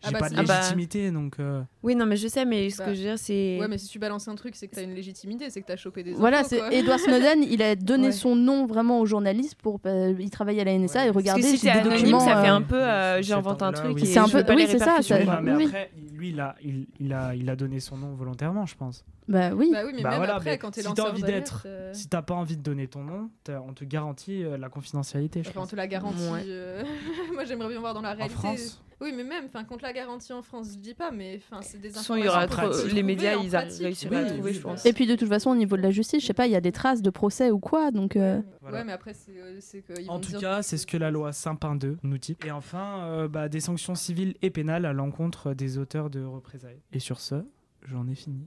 euh, 0.02 0.06
Ah 0.06 0.06
j'ai 0.08 0.12
bah, 0.14 0.18
pas 0.20 0.28
de 0.30 0.34
Ah 0.38 0.42
bah. 0.42 0.56
légitimité, 0.58 1.10
donc. 1.10 1.34
euh, 1.40 1.62
Oui, 1.82 1.94
non, 1.94 2.06
mais 2.06 2.16
je 2.16 2.26
sais, 2.28 2.44
mais 2.44 2.70
ce 2.70 2.78
Bah, 2.78 2.86
que 2.86 2.94
je 2.94 2.98
veux 2.98 3.04
dire, 3.04 3.18
c'est. 3.18 3.58
Ouais, 3.60 3.68
mais 3.68 3.76
si 3.78 3.86
tu 3.88 3.98
balances 3.98 4.28
un 4.28 4.34
truc, 4.34 4.56
c'est 4.56 4.66
que 4.68 4.74
t'as 4.74 4.82
une 4.82 4.94
légitimité, 4.94 5.50
c'est 5.50 5.60
que 5.60 5.66
t'as 5.66 5.76
chopé 5.76 6.02
des 6.02 6.12
Voilà, 6.14 6.42
c'est. 6.44 6.60
Edward 6.72 6.98
Snowden, 7.00 7.42
il 7.42 7.62
a 7.62 7.76
donné 7.76 8.06
Ouais. 8.06 8.12
son 8.12 8.34
nom 8.36 8.66
vraiment 8.66 9.00
aux 9.00 9.06
journalistes 9.06 9.56
pour. 9.56 9.78
euh, 9.86 10.14
il 10.18 10.30
travaillait 10.30 10.62
à 10.62 10.64
la 10.64 10.72
NSA 10.78 11.10
Ouais. 11.10 11.20
et 11.20 11.24
que 11.24 11.42
si 11.42 11.56
j'ai 11.58 11.62
des 11.64 11.68
anonyme, 11.70 11.98
documents. 11.98 12.20
ça 12.20 12.42
fait 12.42 12.48
euh, 12.48 12.54
un 12.54 12.62
peu 12.62 12.76
euh, 12.82 13.20
j'ai 13.22 13.34
inventé 13.34 13.64
un 13.64 13.72
truc. 13.72 13.92
oui. 13.94 14.06
C'est 14.06 14.18
un 14.18 14.28
peu- 14.28 14.44
oui, 14.54 14.66
c'est 14.68 14.78
ça, 14.78 15.02
ça- 15.02 15.40
mais 15.42 15.54
oui. 15.54 15.64
après, 15.66 15.90
lui, 16.12 16.30
il 16.30 16.40
a, 16.40 16.54
il, 16.64 16.86
il 16.98 17.12
a, 17.12 17.34
il 17.34 17.48
a 17.50 17.56
donné 17.56 17.80
son 17.80 17.96
nom 17.96 18.14
volontairement, 18.14 18.64
je 18.66 18.76
pense. 18.76 19.04
Bah 19.28 19.50
oui. 19.54 19.70
Bah 19.72 19.82
oui, 19.86 19.92
mais 19.94 20.02
Bah 20.02 20.10
même 20.10 20.18
voilà, 20.18 20.34
après, 20.36 20.50
mais 20.50 20.58
quand 20.58 20.70
t'es 20.72 20.80
si 20.80 20.84
t'as 20.86 20.90
lanceur 20.90 21.12
envie 21.12 21.22
d'être- 21.22 21.62
euh, 21.66 21.92
Si 21.94 22.08
t'as 22.08 22.22
pas 22.22 22.34
envie 22.34 22.56
de 22.56 22.62
donner 22.62 22.88
ton 22.88 23.04
nom, 23.04 23.30
on 23.48 23.72
te 23.72 23.84
garantit 23.84 24.42
euh, 24.42 24.56
la 24.58 24.68
confidentialité, 24.68 25.42
je 25.44 25.50
enfin, 25.50 25.60
on 25.62 25.66
te 25.66 25.76
la 25.76 25.86
garantit. 25.86 26.28
Ouais. 26.32 26.42
euh, 26.46 26.82
Moi, 27.34 27.44
j'aimerais 27.44 27.68
bien 27.68 27.80
voir 27.80 27.94
dans 27.94 28.00
la 28.02 28.12
En 28.12 28.16
réalité. 28.16 28.34
France 28.34 28.82
Oui, 29.00 29.12
mais 29.16 29.22
même, 29.24 29.44
enfin, 29.46 29.62
contre 29.64 29.84
la 29.84 29.92
garantie 29.92 30.32
en 30.32 30.42
France, 30.42 30.70
je 30.72 30.78
dis 30.78 30.94
pas, 30.94 31.10
mais 31.12 31.40
enfin, 31.42 31.62
c'est 31.62 31.78
des 31.78 31.88
De 31.88 31.94
toute 31.94 31.98
façon, 32.02 32.16
il 32.16 32.24
y 32.24 32.28
aura 32.28 32.42
informations 32.42 32.82
trop- 32.88 32.94
les 32.94 33.02
médias, 33.02 33.36
en 33.38 33.42
ils 33.44 33.56
réussiraient 33.84 34.16
à 34.16 34.24
trouver, 34.24 34.42
oui, 34.42 34.52
je 34.54 34.60
pense. 34.60 34.84
Et 34.84 34.92
puis 34.92 35.06
de 35.06 35.14
toute 35.14 35.28
façon, 35.28 35.50
au 35.50 35.56
niveau 35.56 35.76
de 35.76 35.82
la 35.82 35.90
justice, 35.90 36.20
je 36.22 36.26
sais 36.26 36.34
pas, 36.34 36.46
il 36.46 36.52
y 36.52 36.56
a 36.56 36.60
des 36.60 36.72
traces 36.72 37.00
de 37.00 37.10
procès 37.10 37.50
ou 37.50 37.58
quoi, 37.60 37.90
donc. 37.92 38.16
euh, 38.16 38.38
Ouais, 38.38 38.44
Voilà. 38.62 38.78
Ouais, 38.78 38.84
mais 38.84 38.92
après, 38.92 39.14
c'est 39.14 39.32
vont 40.06 40.12
En 40.12 40.18
tout 40.20 40.30
dire 40.32 40.40
cas, 40.40 40.62
c'est 40.62 40.76
ce 40.76 40.86
que 40.86 40.96
la 40.96 41.10
loi 41.10 41.32
Saint-Pin 41.32 41.76
2 41.76 41.98
nous 42.02 42.18
dit. 42.18 42.36
Et 42.44 42.50
enfin, 42.50 43.04
euh, 43.04 43.28
bah, 43.28 43.48
des 43.48 43.60
sanctions 43.60 43.94
civiles 43.94 44.34
et 44.42 44.50
pénales 44.50 44.84
à 44.84 44.92
l'encontre 44.92 45.54
des 45.54 45.78
auteurs 45.78 46.10
de 46.10 46.22
représailles. 46.24 46.80
Et 46.92 46.98
sur 46.98 47.20
ce, 47.20 47.36
j'en 47.88 48.06
ai 48.08 48.14
fini. 48.14 48.46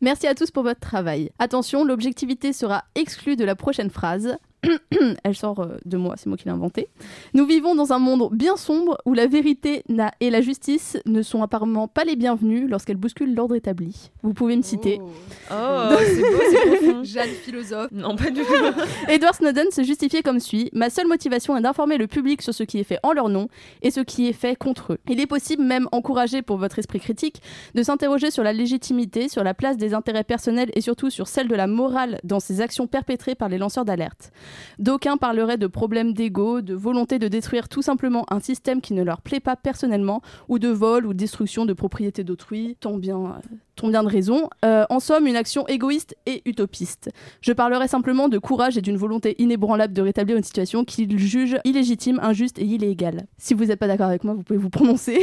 Merci 0.00 0.26
à 0.26 0.34
tous 0.34 0.50
pour 0.50 0.62
votre 0.62 0.80
travail. 0.80 1.30
Attention, 1.38 1.84
l'objectivité 1.84 2.52
sera 2.52 2.84
exclue 2.94 3.36
de 3.36 3.44
la 3.44 3.56
prochaine 3.56 3.90
phrase. 3.90 4.36
Elle 5.24 5.34
sort 5.34 5.60
euh, 5.60 5.76
de 5.84 5.96
moi, 5.96 6.14
c'est 6.16 6.26
moi 6.26 6.36
qui 6.36 6.44
l'ai 6.44 6.50
inventée. 6.50 6.88
Nous 7.34 7.46
vivons 7.46 7.74
dans 7.74 7.92
un 7.92 7.98
monde 7.98 8.28
bien 8.32 8.56
sombre 8.56 8.98
où 9.04 9.14
la 9.14 9.26
vérité 9.26 9.82
n'a- 9.88 10.12
et 10.20 10.30
la 10.30 10.40
justice 10.40 10.96
ne 11.06 11.22
sont 11.22 11.42
apparemment 11.42 11.88
pas 11.88 12.04
les 12.04 12.16
bienvenues 12.16 12.66
lorsqu'elles 12.68 12.96
bousculent 12.96 13.34
l'ordre 13.34 13.54
établi. 13.54 14.10
Vous 14.22 14.32
pouvez 14.34 14.56
me 14.56 14.62
citer. 14.62 15.00
Oh. 15.00 15.54
Oh, 15.54 15.94
c'est 15.98 16.20
beau, 16.20 16.42
c'est 16.50 16.66
profond. 16.84 17.04
Jeanne 17.04 17.28
philosophe. 17.28 17.90
Non, 17.92 18.16
pas 18.16 18.30
du 18.30 18.40
tout. 18.42 18.80
Edward 19.08 19.34
Snowden 19.34 19.70
se 19.70 19.82
justifiait 19.82 20.22
comme 20.22 20.40
suit 20.40 20.70
Ma 20.72 20.90
seule 20.90 21.06
motivation 21.06 21.56
est 21.56 21.60
d'informer 21.62 21.98
le 21.98 22.06
public 22.06 22.42
sur 22.42 22.54
ce 22.54 22.62
qui 22.62 22.78
est 22.78 22.84
fait 22.84 22.98
en 23.02 23.12
leur 23.12 23.28
nom 23.28 23.48
et 23.82 23.90
ce 23.90 24.00
qui 24.00 24.28
est 24.28 24.32
fait 24.32 24.56
contre 24.56 24.94
eux. 24.94 24.98
Il 25.08 25.20
est 25.20 25.26
possible, 25.26 25.62
même 25.62 25.88
encouragé 25.92 26.42
pour 26.42 26.56
votre 26.56 26.78
esprit 26.78 27.00
critique, 27.00 27.40
de 27.74 27.82
s'interroger 27.82 28.30
sur 28.30 28.42
la 28.42 28.52
légitimité, 28.52 29.28
sur 29.28 29.44
la 29.44 29.54
place 29.54 29.76
des 29.76 29.94
intérêts 29.94 30.24
personnels 30.24 30.70
et 30.74 30.80
surtout 30.80 31.10
sur 31.10 31.28
celle 31.28 31.48
de 31.48 31.54
la 31.54 31.66
morale 31.66 32.20
dans 32.24 32.40
ces 32.40 32.60
actions 32.60 32.86
perpétrées 32.86 33.34
par 33.34 33.48
les 33.48 33.58
lanceurs 33.58 33.84
d'alerte. 33.84 34.32
D'aucuns 34.78 35.16
parleraient 35.16 35.58
de 35.58 35.66
problèmes 35.66 36.12
d'ego, 36.12 36.60
de 36.60 36.74
volonté 36.74 37.18
de 37.18 37.28
détruire 37.28 37.68
tout 37.68 37.82
simplement 37.82 38.24
un 38.30 38.40
système 38.40 38.80
qui 38.80 38.94
ne 38.94 39.02
leur 39.02 39.20
plaît 39.20 39.40
pas 39.40 39.56
personnellement, 39.56 40.22
ou 40.48 40.58
de 40.58 40.68
vol 40.68 41.06
ou 41.06 41.14
destruction 41.14 41.66
de 41.66 41.72
propriété 41.72 42.24
d'autrui, 42.24 42.76
tant 42.80 42.96
bien, 42.96 43.18
euh, 43.18 43.56
tant 43.76 43.88
bien 43.88 44.02
de 44.02 44.08
raison. 44.08 44.48
Euh, 44.64 44.84
en 44.90 45.00
somme, 45.00 45.26
une 45.26 45.36
action 45.36 45.66
égoïste 45.66 46.16
et 46.26 46.42
utopiste. 46.46 47.10
Je 47.40 47.52
parlerai 47.52 47.88
simplement 47.88 48.28
de 48.28 48.38
courage 48.38 48.78
et 48.78 48.80
d'une 48.80 48.96
volonté 48.96 49.34
inébranlable 49.38 49.92
de 49.92 50.02
rétablir 50.02 50.36
une 50.36 50.42
situation 50.42 50.84
qu'ils 50.84 51.18
jugent 51.18 51.58
illégitime, 51.64 52.20
injuste 52.22 52.58
et 52.58 52.64
illégale. 52.64 53.26
Si 53.38 53.54
vous 53.54 53.66
n'êtes 53.66 53.78
pas 53.78 53.86
d'accord 53.86 54.06
avec 54.06 54.24
moi, 54.24 54.34
vous 54.34 54.42
pouvez 54.42 54.58
vous 54.58 54.70
prononcer. 54.70 55.18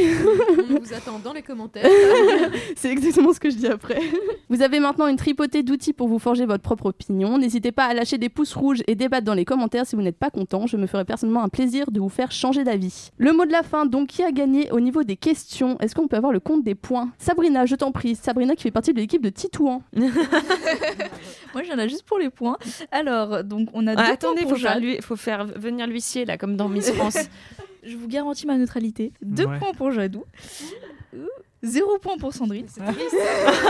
On 0.70 0.78
vous 0.78 0.94
attend 0.94 1.18
dans 1.22 1.32
les 1.32 1.42
commentaires. 1.42 1.88
C'est 2.76 2.90
exactement 2.90 3.32
ce 3.32 3.40
que 3.40 3.50
je 3.50 3.56
dis 3.56 3.66
après. 3.66 4.00
Vous 4.48 4.62
avez 4.62 4.80
maintenant 4.80 5.06
une 5.06 5.16
tripotée 5.16 5.62
d'outils 5.62 5.92
pour 5.92 6.08
vous 6.08 6.18
forger 6.18 6.46
votre 6.46 6.62
propre 6.62 6.86
opinion. 6.86 7.38
N'hésitez 7.38 7.72
pas 7.72 7.84
à 7.86 7.94
lâcher 7.94 8.18
des 8.18 8.28
pouces 8.28 8.54
rouges 8.54 8.82
et 8.86 8.94
débattre 8.94 9.24
dans 9.24 9.34
les 9.34 9.44
commentaires 9.44 9.86
si 9.86 9.96
vous 9.96 10.02
n'êtes 10.02 10.18
pas 10.18 10.30
content. 10.30 10.66
Je 10.66 10.76
me 10.76 10.86
ferai 10.86 11.04
personnellement 11.04 11.42
un 11.42 11.48
plaisir 11.48 11.90
de 11.90 12.00
vous 12.00 12.08
faire 12.08 12.32
changer 12.32 12.64
d'avis. 12.64 13.10
Le 13.18 13.32
mot 13.32 13.46
de 13.46 13.52
la 13.52 13.62
fin, 13.62 13.86
donc, 13.86 14.08
qui 14.08 14.22
a 14.22 14.32
gagné 14.32 14.70
au 14.72 14.80
niveau 14.80 15.04
des 15.04 15.16
questions? 15.16 15.78
Est-ce 15.80 15.94
qu'on 15.94 16.08
peut 16.08 16.16
avoir 16.16 16.32
le 16.32 16.40
compte 16.40 16.64
des 16.64 16.74
points? 16.74 17.10
Sabrina, 17.18 17.66
je 17.66 17.76
t'en 17.76 17.92
prie. 17.92 18.14
Sabrina 18.14 18.41
qui 18.54 18.62
fait 18.62 18.70
partie 18.70 18.92
de 18.92 18.98
l'équipe 19.00 19.22
de 19.22 19.30
Titouan. 19.30 19.82
Moi, 19.92 21.62
j'en 21.64 21.78
ai 21.78 21.88
juste 21.88 22.04
pour 22.04 22.18
les 22.18 22.30
points. 22.30 22.56
Alors, 22.90 23.42
donc, 23.44 23.68
on 23.72 23.86
a 23.86 23.92
Ah, 23.92 24.06
deux 24.06 24.12
attendez, 24.12 24.42
points 24.42 24.50
faut 24.50 24.54
pour 24.56 24.62
faire, 24.62 24.78
lui, 24.78 24.98
faut 25.02 25.16
faire 25.16 25.44
venir 25.46 25.86
l'huissier 25.86 26.24
là, 26.24 26.36
comme 26.38 26.56
dans 26.56 26.68
Miss 26.68 26.90
France. 26.92 27.18
Je 27.82 27.96
vous 27.96 28.06
garantis 28.08 28.46
ma 28.46 28.56
neutralité. 28.56 29.12
Deux 29.22 29.46
Ouais. 29.46 29.58
points 29.58 29.72
pour 29.74 29.90
Jadou. 29.90 30.24
Zéro 31.64 31.96
point 31.98 32.16
pour 32.16 32.32
Sandrine. 32.34 32.66
C'est 32.68 32.80
triste. 32.84 33.14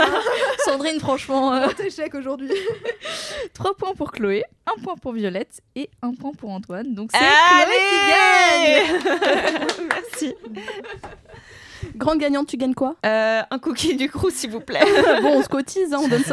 Sandrine, 0.65 0.99
franchement, 0.99 1.53
euh, 1.53 1.67
échec 1.85 2.15
aujourd'hui. 2.15 2.49
trois 3.53 3.75
points 3.75 3.93
pour 3.93 4.11
Chloé, 4.11 4.43
un 4.65 4.81
point 4.81 4.95
pour 4.95 5.13
Violette 5.13 5.61
et 5.75 5.89
un 6.01 6.13
point 6.15 6.31
pour 6.31 6.49
Antoine. 6.49 6.93
Donc, 6.95 7.11
c'est 7.11 7.19
Allez 7.19 7.75
Chloé 7.75 8.97
qui 8.97 9.79
gagne 9.79 9.87
Merci. 9.89 10.35
Grande 11.95 12.19
gagnante, 12.19 12.47
tu 12.47 12.57
gagnes 12.57 12.73
quoi? 12.73 12.95
Euh, 13.05 13.41
un 13.49 13.59
cookie 13.59 13.95
du 13.95 14.09
crew, 14.09 14.29
s'il 14.29 14.49
vous 14.51 14.59
plaît. 14.59 14.81
Bon, 15.21 15.37
on 15.37 15.41
se 15.43 15.49
cotise, 15.49 15.93
hein, 15.93 15.99
on 16.03 16.07
donne 16.07 16.23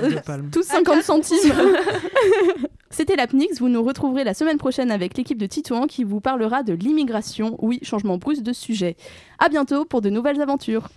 tous 0.50 0.62
50 0.62 1.02
centimes. 1.02 1.36
C'était 2.92 3.14
l'Apnix, 3.14 3.60
vous 3.60 3.68
nous 3.68 3.82
retrouverez 3.84 4.24
la 4.24 4.34
semaine 4.34 4.58
prochaine 4.58 4.90
avec 4.90 5.16
l'équipe 5.16 5.38
de 5.38 5.46
Titouan 5.46 5.86
qui 5.86 6.02
vous 6.02 6.20
parlera 6.20 6.64
de 6.64 6.72
l'immigration. 6.72 7.56
Oui, 7.60 7.78
changement 7.82 8.16
brusque 8.16 8.42
de 8.42 8.52
sujet. 8.52 8.96
À 9.38 9.48
bientôt 9.48 9.84
pour 9.84 10.00
de 10.00 10.10
nouvelles 10.10 10.40
aventures. 10.40 10.88